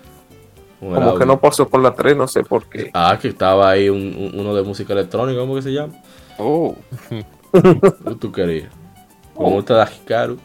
[0.81, 2.91] como que no pasó por la 3, no sé por qué.
[2.95, 5.95] Ah, que estaba ahí un- un- uno de música electrónica, ¿cómo que se llama?
[6.39, 6.77] Oh,
[7.53, 8.71] ¿Qué tú querías?
[9.35, 10.39] Como está de Hikaru.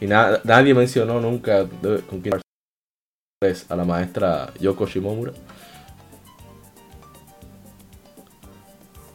[0.00, 2.34] Y na- nadie mencionó nunca de- con quién
[3.68, 5.32] a la maestra Yoko Shimomura.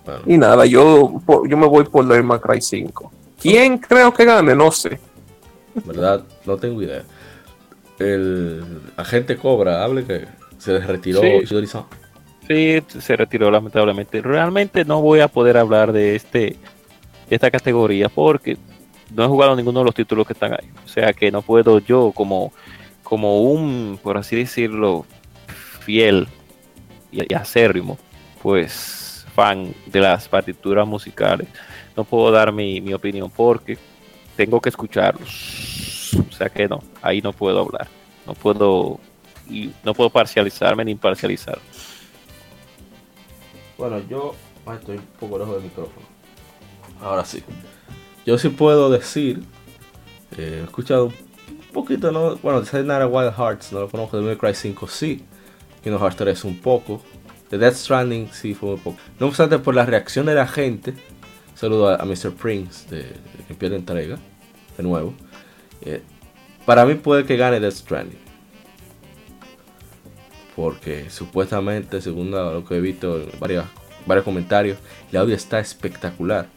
[0.05, 3.11] Bueno, Y nada, yo, yo me voy por Devil May Cry 5.
[3.41, 4.55] ¿Quién creo que gane?
[4.55, 4.99] No sé.
[5.85, 7.03] verdad, no tengo idea.
[7.99, 8.63] El
[8.97, 10.25] agente Cobra, hable que
[10.57, 11.21] se retiró
[12.47, 12.83] Sí.
[12.87, 14.21] Se retiró lamentablemente.
[14.21, 16.57] Realmente no voy a poder hablar de este
[17.29, 18.57] esta categoría porque
[19.15, 20.69] no he jugado ninguno de los títulos que están ahí.
[20.85, 22.51] O sea que no puedo yo como,
[23.03, 25.05] como un, por así decirlo,
[25.79, 26.27] fiel
[27.11, 27.97] y, y acérrimo,
[28.41, 29.02] pues
[29.35, 31.47] fan de las partituras musicales.
[31.95, 33.77] No puedo dar mi, mi opinión porque
[34.35, 36.13] tengo que escucharlos.
[36.29, 37.87] O sea que no, ahí no puedo hablar.
[38.25, 38.99] No puedo
[39.83, 41.59] no puedo parcializarme ni imparcializar.
[43.77, 44.35] Bueno, yo
[44.73, 46.05] estoy un poco lejos del micrófono.
[47.01, 47.43] Ahora sí.
[48.25, 49.43] Yo sí puedo decir,
[50.37, 52.37] eh, he escuchado un poquito, ¿no?
[52.37, 55.25] bueno, Sayonara Wild Hearts, no lo conozco, de Cry 5 sí,
[55.83, 57.01] Kingdom Hearts 3 un poco,
[57.53, 58.97] The Death Stranding sí fue un poco.
[59.19, 60.95] No obstante, por la reacción de la gente,
[61.53, 62.31] saludo a, Mr.
[62.33, 64.17] Prince de, de que pierde entrega,
[64.75, 65.13] de nuevo.
[65.81, 66.01] eh,
[66.65, 68.17] para mí puede que gane Death Stranding.
[70.55, 73.65] Porque supuestamente, según lo que he visto en varias,
[74.07, 74.79] varios comentarios,
[75.11, 76.47] el audio está espectacular.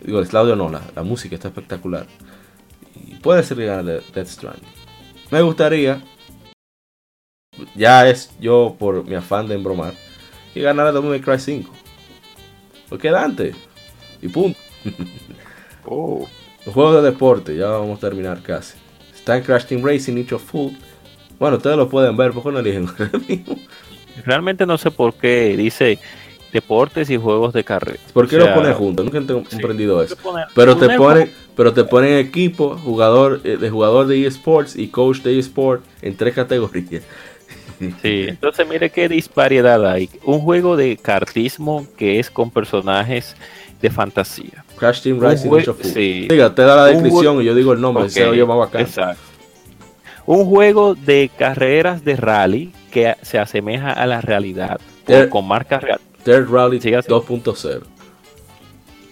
[0.00, 2.06] Digo, el audio no, la, la música está espectacular.
[2.94, 4.68] Y puede ser que gane De- Death Stranding.
[5.32, 6.00] Me gustaría,
[7.74, 9.94] ya es yo por mi afán de embromar,
[10.58, 11.70] que ganara Devil May Cry 5.
[12.88, 13.54] Porque Dante.
[14.22, 14.58] Y punto.
[15.90, 16.26] Oh.
[16.66, 18.76] Los juegos de deporte, ya vamos a terminar casi.
[19.14, 20.72] Están Crash Team Racing, for Full.
[21.38, 22.88] Bueno, ustedes lo pueden ver, ¿por qué no eligen?
[24.26, 25.98] Realmente no sé por qué dice
[26.52, 27.98] deportes y juegos de carrera.
[28.12, 29.04] ¿Por qué O lo sea, pones juntos?
[29.06, 29.46] Nunca he sí.
[29.50, 30.14] comprendido eso.
[30.16, 34.88] Poner- Pero te ponen, pero te ponen equipo, jugador eh, de jugador de eSports y
[34.88, 37.02] coach de eSport en tres categorías.
[38.02, 40.10] Sí, entonces mire qué disparidad hay.
[40.24, 43.36] Un juego de cartismo que es con personajes
[43.80, 44.64] de fantasía.
[44.76, 45.62] Crash Team Full.
[45.82, 46.26] sí.
[46.28, 48.80] Diga, te da la descripción y yo digo el nombre, Ok, se oye más bacán.
[48.82, 49.22] Exacto.
[50.26, 55.28] Un juego de carreras de rally que se asemeja a la realidad, Eh.
[55.30, 56.00] con marcas real.
[56.24, 57.08] Third Rally Siga así.
[57.08, 57.84] 2.0.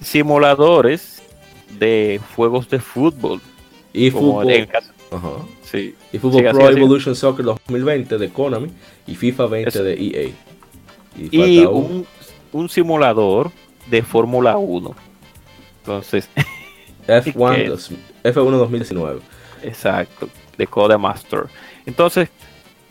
[0.03, 1.23] Simuladores
[1.79, 3.41] de juegos de fútbol.
[3.93, 5.31] Y como fútbol, en el caso- ajá.
[5.63, 5.95] sí.
[6.13, 6.81] y fútbol Siga, Pro siga, siga.
[6.81, 8.71] Evolution Soccer 2020 de Konami
[9.07, 9.83] y FIFA 20 Eso.
[9.85, 10.31] de EA.
[11.31, 12.07] Y, un,
[12.53, 13.51] un simulador
[13.91, 14.95] de Fórmula 1.
[15.81, 16.29] Entonces,
[17.07, 17.69] F1, ¿qué?
[17.69, 17.91] dos-
[18.25, 19.21] F1 2019.
[19.63, 20.29] exacto,
[20.59, 21.45] de Codemaster.
[21.87, 22.29] Entonces,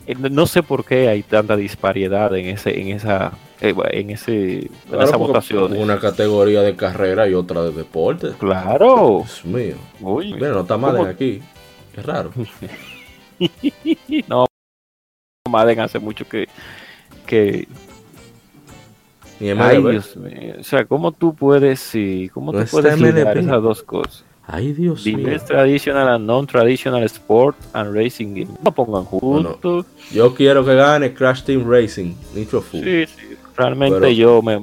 [0.08, 4.70] eh, no sé por qué hay tanta disparidad en ese, en esa, eh, en ese,
[4.92, 5.76] en esa votación.
[5.76, 8.30] Una categoría de carrera y otra de deporte.
[8.40, 9.24] Claro.
[9.26, 9.76] Dios mío.
[10.00, 11.10] Uy, Mira, no está Madden ¿cómo?
[11.10, 11.42] aquí.
[11.96, 12.32] Es raro.
[14.28, 14.46] no,
[15.50, 16.48] Madden hace mucho que,
[17.26, 17.68] que
[19.40, 19.92] Ni ay MLB.
[19.92, 23.84] Dios mío, o sea, ¿cómo tú puedes, sí, cómo No tú puedes ligar esas dos
[23.84, 24.24] cosas?
[24.48, 25.18] Ay, Dios mío.
[25.18, 28.48] Diverse traditional and non-traditional sport and racing game.
[28.64, 29.88] No pongan juntos.
[30.12, 32.84] Yo quiero que gane Crash Team Racing Nitro Full.
[32.84, 33.36] Sí, sí.
[33.58, 34.62] Realmente Pero- yo me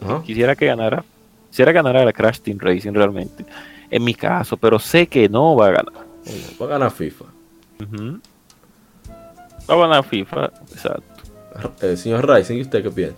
[0.00, 0.22] Ajá.
[0.22, 1.04] quisiera que ganara.
[1.50, 3.44] Quisiera ganar a la Crash Team Racing realmente.
[3.90, 6.05] En mi caso, pero sé que no va a ganar.
[6.60, 7.24] Va a ganar FIFA.
[7.82, 8.18] Ujú.
[9.70, 11.22] Va a ganar FIFA, exacto.
[11.82, 13.16] Eh, señor Racing, ¿y usted qué piensa?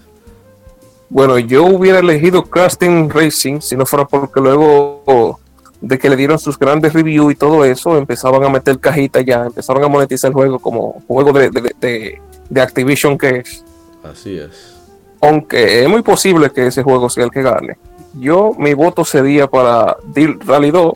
[1.10, 2.44] Bueno, yo hubiera elegido
[2.78, 5.40] Team Racing si no fuera porque luego
[5.80, 9.46] de que le dieron sus grandes reviews y todo eso, empezaban a meter cajitas ya,
[9.46, 12.20] empezaron a monetizar el juego como juego de, de, de-
[12.50, 13.64] de Activision que es.
[14.02, 14.74] Así es.
[15.20, 17.76] Aunque es muy posible que ese juego sea el que gane.
[18.14, 20.92] Yo, mi voto sería para Deal Rally 2,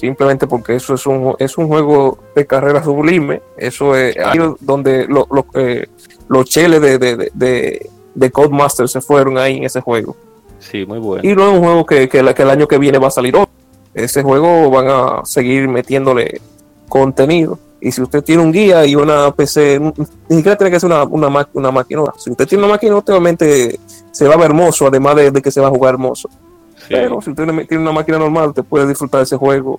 [0.00, 3.42] simplemente porque eso es un, es un juego de carrera sublime.
[3.56, 5.86] Eso es ahí donde lo- lo- eh,
[6.28, 10.16] los cheles de, de, de, de, de Codemaster se fueron ahí en ese juego.
[10.58, 11.28] Sí, muy bueno.
[11.28, 13.50] Y no es un juego que, que, el año que viene va a salir otro.
[13.94, 16.40] Ese juego van a seguir metiéndole
[16.88, 17.58] contenido.
[17.80, 19.80] Y si usted tiene un guía y una PC,
[20.28, 22.02] ni siquiera tiene que ser una, una, una máquina.
[22.18, 23.80] Si usted tiene una máquina, obviamente
[24.12, 26.28] se va a ver hermoso, además de, de que se va a jugar hermoso.
[26.90, 26.96] Sí.
[26.96, 29.78] Pero si usted tiene tiene una máquina normal, usted puede disfrutar de ese juego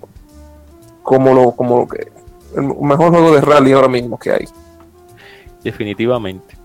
[1.02, 2.10] como lo, como lo que
[2.56, 4.48] el mejor juego de rally ahora mismo que hay.
[5.62, 6.56] Definitivamente.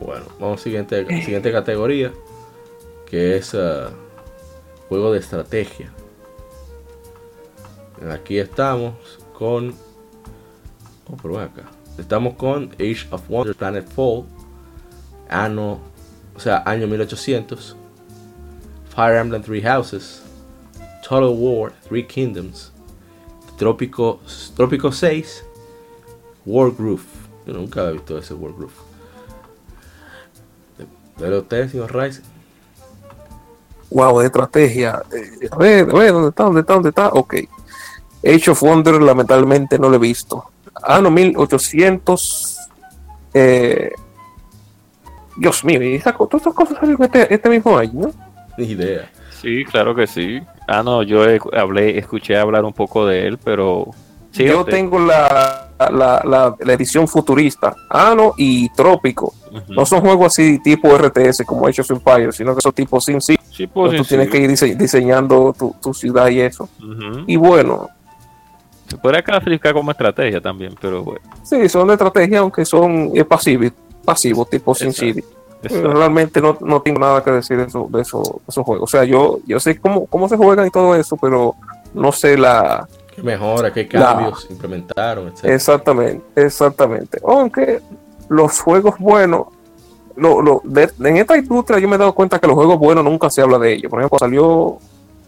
[0.00, 2.12] Bueno, vamos a siguiente, siguiente categoría,
[3.06, 3.90] que es ah,
[4.88, 5.92] juego de estrategia.
[8.10, 8.94] Aquí estamos
[9.32, 9.74] con...
[11.08, 11.62] Oh, pero acá.
[11.98, 14.24] Estamos con Age of Wonders Planet Fall,
[15.30, 15.78] año,
[16.34, 17.76] o sea, año 1800,
[18.96, 20.22] Fire Emblem Three Houses,
[21.02, 22.72] Total War Three Kingdoms,
[23.58, 24.20] Trópico,
[24.56, 25.44] Trópico 6,
[26.46, 27.04] Wargroove.
[27.46, 28.72] Yo nunca había visto ese Wargroove.
[31.18, 32.22] Pero usted, señor Rice,
[33.90, 35.02] Wow, de estrategia.
[35.12, 36.44] Eh, a ver, a ver, ¿dónde está?
[36.44, 36.74] ¿Dónde está?
[36.74, 37.08] ¿Dónde está?
[37.08, 37.34] Ok.
[38.24, 40.44] Age of Wonder lamentablemente no lo he visto.
[40.82, 42.56] Ah, no, 1800.
[43.34, 43.92] Eh,
[45.36, 48.12] Dios mío, y esa todas esas cosas salieron este, este mismo año, ¿no?
[48.58, 49.10] ni idea.
[49.40, 50.40] Sí, claro que sí.
[50.66, 53.86] Ah, no, yo he- hablé, escuché hablar un poco de él, pero
[54.32, 59.32] sí, Yo tengo la, la, la, la edición futurista, Ano y Trópico.
[59.68, 63.20] No son juegos así tipo RTS como Age of Empires, sino que son tipo Sim
[63.20, 63.42] City.
[63.50, 64.32] Sí, pues, tú sí, tienes sí.
[64.32, 66.68] que ir dise- diseñando tu, tu ciudad y eso.
[67.26, 67.88] Y bueno,
[68.88, 71.20] Se podría clasificar como estrategia también, pero bueno.
[71.42, 73.72] sí, son de estrategia, aunque son pasivos,
[74.04, 74.92] pasivos tipo Sim
[75.66, 75.92] Exacto.
[75.92, 78.84] Realmente no, no tengo nada que decir de, eso, de, eso, de esos juegos.
[78.84, 81.54] O sea, yo, yo sé cómo, cómo se juegan y todo eso, pero
[81.94, 83.72] no sé la, ¿Qué mejora?
[83.72, 85.28] ¿Qué La- cambios implementaron?
[85.28, 85.54] etcétera?
[85.54, 87.20] Exactamente, exactamente.
[87.26, 87.80] Aunque
[88.28, 89.46] los juegos buenos,
[90.16, 93.04] lo, lo- de- en esta industria yo me he dado cuenta que los juegos buenos
[93.04, 93.90] nunca se habla de ellos.
[93.90, 94.78] Por ejemplo, salió,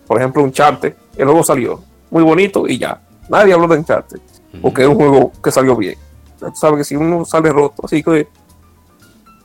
[0.07, 3.01] por ejemplo, un charte, el juego salió muy bonito y ya.
[3.29, 4.21] Nadie habló de Uncharted,
[4.63, 5.97] porque es un juego que salió bien.
[6.39, 8.29] Tú sabes que si uno sale roto, así que,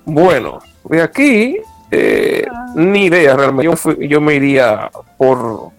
[0.06, 1.58] bueno, de aquí,
[1.92, 2.46] eh,
[2.76, 3.66] ni idea realmente.
[3.66, 5.70] Yo, fui- yo me iría por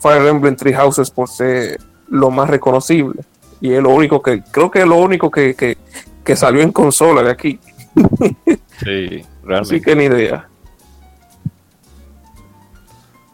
[0.00, 1.78] Fire Emblem Three Houses por ser
[2.08, 3.22] lo más reconocible.
[3.60, 5.76] Y es lo único que, creo que es lo único que, que,
[6.24, 7.58] que salió en consola de aquí.
[8.78, 9.80] Sí, Así realmente.
[9.80, 10.48] que ni idea.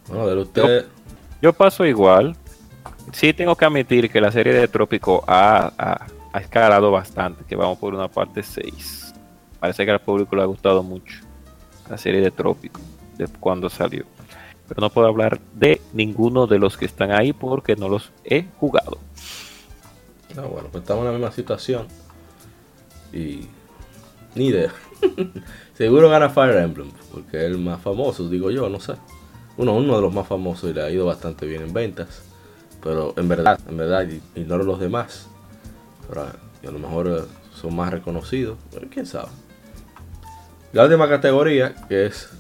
[0.09, 0.87] Bueno, de usted,
[1.41, 2.37] Yo paso igual.
[3.13, 7.57] Sí tengo que admitir que la serie de Trópico ha, ha- ha escalado bastante, que
[7.57, 9.02] vamos por una parte 6.
[9.63, 11.21] Parece que al público le ha gustado mucho.
[11.89, 12.81] la serie de Trópico,
[13.17, 14.05] de cuando salió.
[14.67, 18.47] Pero no puedo hablar de ninguno de los que están ahí porque no los he
[18.59, 18.99] jugado.
[20.37, 21.87] Ah, bueno, pues estamos en la misma situación.
[23.13, 23.47] Y.
[24.35, 24.73] Ni idea.
[25.75, 28.95] Seguro gana Fire Emblem, porque es el más famoso, digo yo, no sé.
[29.59, 32.25] Uno, uno de los más famosos y le ha ido bastante bien en ventas.
[32.83, 35.29] Pero en verdad, en verdad, ignoro los demás.
[36.09, 36.33] Pero a
[36.73, 38.59] lo mejor eh, son más reconocidos.
[38.73, 39.29] Pero quién sabe.
[40.73, 42.31] La última categoría, que es.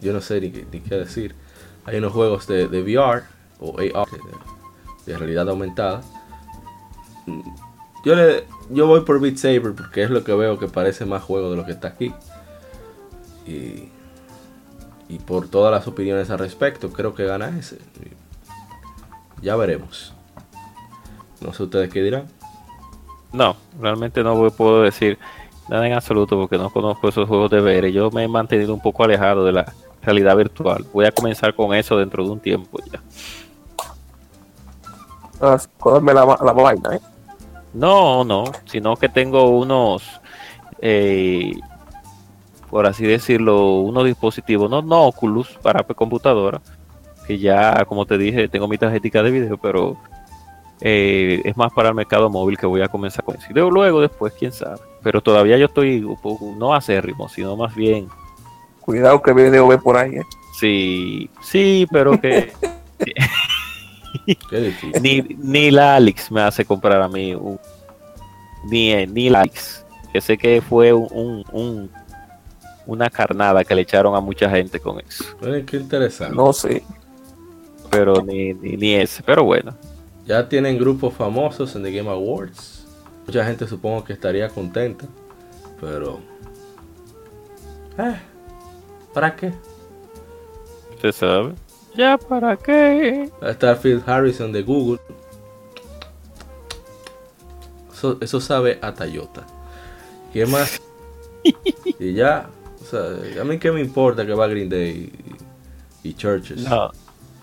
[0.00, 1.34] Yo no sé ni, qué- decir.
[1.84, 3.24] Hay unos juegos de, VR
[3.58, 6.02] o AR, de, de realidad aumentada.
[8.04, 11.22] Yo, le, yo voy por Beat Saber porque es lo que veo que parece más
[11.22, 12.14] juego de lo que está aquí.
[13.46, 13.88] Y,
[15.08, 17.78] y por todas las opiniones al respecto, creo que gana ese.
[19.40, 20.12] Ya veremos.
[21.40, 22.26] No sé ustedes qué dirán.
[23.32, 25.18] No, realmente no puedo decir
[25.68, 27.92] nada en absoluto porque no conozco esos juegos de VR.
[27.92, 29.72] Yo me he mantenido un poco alejado de la
[30.02, 30.84] realidad virtual.
[30.92, 33.00] Voy a comenzar con eso dentro de un tiempo ya.
[35.40, 37.00] Ah, la, la vaina, ¿eh?
[37.74, 40.20] No, no, sino que tengo unos,
[40.80, 41.52] eh,
[42.70, 46.60] por así decirlo, unos dispositivos, no, no Oculus para computadora,
[47.26, 49.96] que ya, como te dije, tengo mi tarjetita de video, pero
[50.84, 53.46] eh, es más para el mercado móvil que voy a comenzar con eso.
[53.50, 54.78] Y luego, después, quién sabe.
[55.02, 58.08] Pero todavía yo estoy un poco, no acérrimo, sino más bien,
[58.80, 60.22] Cuidado que video ve por ahí, ¿eh?
[60.58, 62.52] sí, sí, pero que
[64.50, 65.00] Qué difícil.
[65.02, 67.58] ni, ni la Alex me hace comprar a mí un-
[68.70, 71.90] ni, ni la Alex que sé que fue un, un- un-
[72.86, 75.24] una carnada que le echaron a mucha gente con eso
[75.66, 76.34] qué interesante.
[76.36, 76.82] No sé.
[77.90, 79.74] pero ni, ni, ni ese pero bueno
[80.26, 82.86] Ya tienen grupos famosos en The Game Awards.
[83.26, 85.06] Mucha gente supongo que estaría contenta.
[85.80, 86.20] Pero.
[87.98, 88.16] Eh,
[89.12, 89.52] ¿Para qué?
[90.94, 91.54] usted sabe
[91.96, 95.00] ya para qué Está Phil Harrison de Google.
[97.92, 99.46] Eso, eso sabe a Toyota.
[100.32, 100.80] ¿Qué más?
[101.98, 102.48] y ya.
[102.80, 105.12] O sea, a mí qué me importa que va Green Day
[106.02, 106.62] y, y Churches.
[106.68, 106.90] no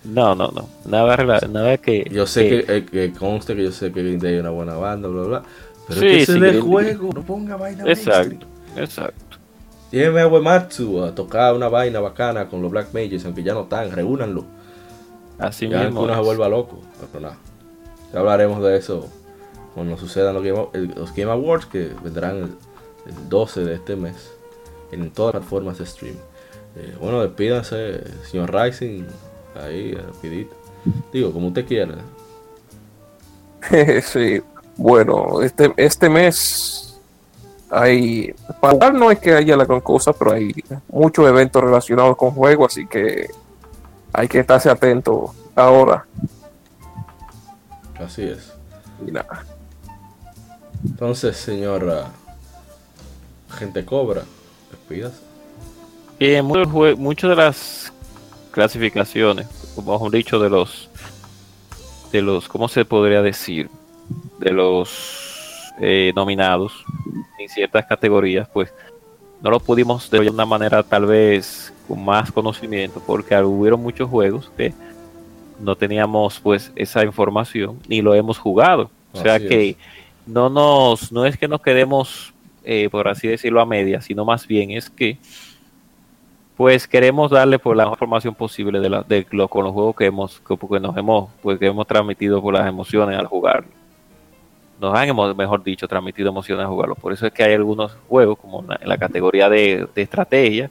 [0.03, 1.17] no no no nada
[1.49, 4.41] nada que Yo sé que, eh, que conste que yo sé que Green Day es
[4.41, 5.43] una buena banda, bla, bla.
[5.87, 8.49] Pero Sí, que ese sí, juego, no ponga vaina exacto mainstream.
[8.75, 9.37] exacto
[9.91, 13.63] Lléveme a Uematsu a tocar una vaina bacana con los Black Mages, aunque ya no
[13.63, 14.45] están, reúnanlo.
[15.39, 16.81] así Ya que mismo uno se vuelva loco.
[17.11, 17.37] Pero nada.
[18.13, 19.07] Ya hablaremos de eso
[19.73, 22.43] cuando sucedan los Game, los Game Awards que vendrán el,
[23.07, 24.31] el 12 de este mes
[24.91, 26.15] en todas las plataformas de stream.
[26.75, 29.03] Eh, bueno, despídanse, señor Rising,
[29.55, 30.55] ahí, rapidito.
[31.11, 31.95] Digo, como usted quiera.
[34.03, 34.41] sí.
[34.77, 36.99] Bueno, este, este mes
[37.69, 38.33] hay.
[38.61, 40.53] Para jugar no es que haya la gran cosa, pero hay
[40.87, 43.29] muchos eventos relacionados con juegos, así que
[44.13, 46.05] hay que estarse atento ahora.
[47.99, 48.53] Así es.
[49.05, 49.45] Y nada.
[50.85, 52.09] Entonces, señor ah,
[53.57, 54.23] Gente Cobra,
[54.71, 55.21] despídase.
[56.19, 57.93] Eh, muchos muchas de las
[58.51, 60.89] clasificaciones, como mejor dicho, de los,
[62.11, 63.69] de los, ¿cómo se podría decir?
[64.39, 66.73] De los eh, nominados
[67.37, 68.73] en ciertas categorías, pues
[69.41, 74.51] no lo pudimos de una manera tal vez con más conocimiento, porque hubieron muchos juegos
[74.57, 74.73] que
[75.59, 78.89] no teníamos pues esa información ni lo hemos jugado.
[79.11, 79.75] O sea Así que es.
[80.25, 84.47] no nos, no es que nos quedemos, eh, por así decirlo, a media, sino más
[84.47, 85.17] bien es que
[86.59, 89.95] pues queremos darle por la mejor información posible de, la, de lo, con los juegos
[89.95, 93.63] que hemos que, porque nos hemos pues que hemos transmitido por las emociones al jugar.
[94.77, 96.95] Nos han mejor dicho transmitido emociones al jugarlo.
[96.95, 100.69] Por eso es que hay algunos juegos como en la categoría de, estrategia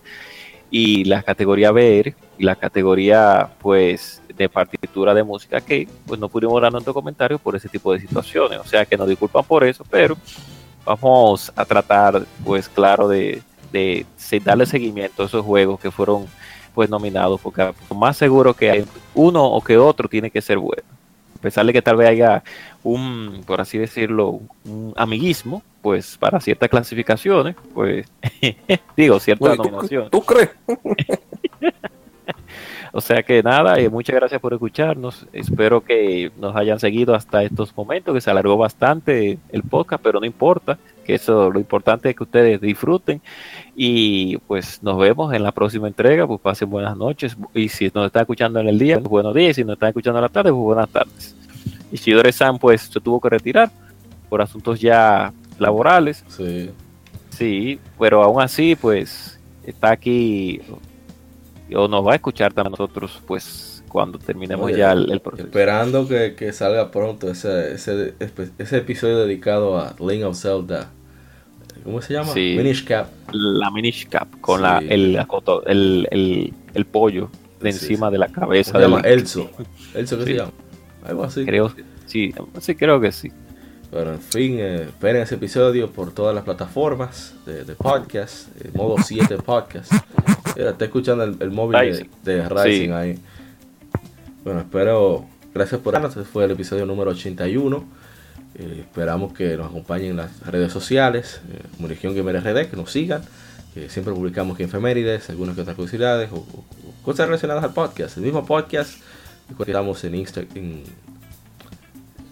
[0.70, 6.28] y la categoría VR y la categoría pues de partitura de música que pues no
[6.28, 8.58] pudimos dar nuestro comentario por ese tipo de situaciones.
[8.58, 10.18] O sea que nos disculpan por eso pero
[10.84, 13.41] vamos a tratar pues claro de,
[13.72, 14.06] de
[14.44, 16.26] darle seguimiento a esos juegos que fueron
[16.74, 20.58] pues nominados porque por más seguro que hay uno o que otro tiene que ser
[20.58, 20.84] bueno
[21.36, 22.42] a pesar de que tal vez haya
[22.82, 28.06] un por así decirlo un amiguismo pues para ciertas clasificaciones pues
[28.97, 30.50] digo ciertas Oye, ¿tú, nominaciones tú crees?
[32.92, 35.26] o sea que nada, eh, muchas gracias por escucharnos.
[35.32, 40.20] Espero que nos hayan seguido hasta estos momentos, que se alargó bastante el podcast, pero
[40.20, 43.22] no importa, que eso lo importante es que ustedes disfruten
[43.74, 48.04] y pues nos vemos en la próxima entrega, pues pasen buenas noches y si nos
[48.04, 50.28] están escuchando en el día, pues buenos días, y si nos están escuchando en la
[50.28, 51.34] tarde, pues buenas tardes.
[51.90, 53.70] Y Shidore San pues se tuvo que retirar
[54.28, 56.70] por asuntos ya laborales, Sí.
[57.30, 60.60] sí, pero aún así pues está aquí
[61.74, 65.46] o nos va a escuchar también nosotros, pues cuando terminemos Oye, ya el, el proceso.
[65.46, 68.12] Esperando que, que salga pronto ese, ese,
[68.58, 70.90] ese episodio dedicado a Link of Zelda.
[71.84, 72.32] ¿Cómo se llama?
[72.32, 72.55] Sí.
[72.57, 73.08] Minish Cap.
[73.32, 74.62] La Minish Cap con Sí.
[74.62, 75.16] la, el,
[75.66, 78.73] el, el, el pollo de encima de la cabeza.
[78.73, 79.50] Se llama Elso.
[79.94, 80.52] ¿Elso qué se llama?
[81.07, 81.44] Algo así.
[81.44, 83.31] Creo que sí, sí, creo que sí.
[83.90, 88.70] Pero en fin, eh, esperen ese episodio por todas las plataformas de, de podcast, eh,
[88.74, 89.90] modo 7 podcast.
[90.57, 92.05] Mira, está escuchando el, el móvil de, Rising.
[92.24, 92.90] de Rising Sí.
[92.92, 93.18] ahí.
[94.44, 95.24] Bueno, espero,
[95.55, 96.15] gracias por vernos.
[96.16, 97.84] Este fue el episodio número 81.
[98.55, 103.23] Eh, esperamos que nos acompañen en las redes sociales, eh, Legión Gamer que nos sigan.
[103.75, 106.65] que siempre publicamos que efemérides, algunas que otras curiosidades o, o-
[107.05, 108.17] cosas relacionadas al podcast.
[108.17, 108.94] El mismo podcast,
[109.67, 110.83] estamos en Instagram, en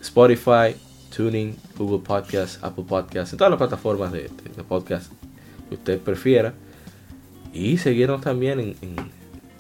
[0.00, 0.74] Spotify,
[1.14, 5.12] Tuning, Google Podcast, Apple Podcast, en todas las plataformas de, de- de podcast
[5.68, 6.54] que usted prefiera.
[7.52, 9.10] Y seguirnos también en, en-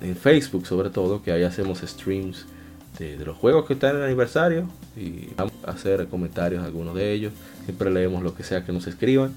[0.00, 2.46] en Facebook, sobre todo, que ahí hacemos streams
[2.98, 4.68] de, de los juegos que están en el aniversario.
[4.96, 7.32] Y vamos a hacer comentarios a algunos de ellos.
[7.64, 9.34] Siempre leemos lo que sea que nos escriban.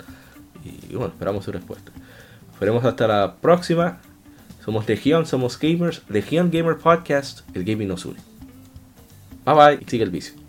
[0.63, 1.91] Y bueno, esperamos su respuesta.
[2.51, 3.99] Nos veremos hasta la próxima.
[4.63, 6.01] Somos Legión, somos gamers.
[6.09, 8.19] Legión Gamer Podcast, el gaming nos une.
[9.45, 10.48] Bye bye sigue el vicio.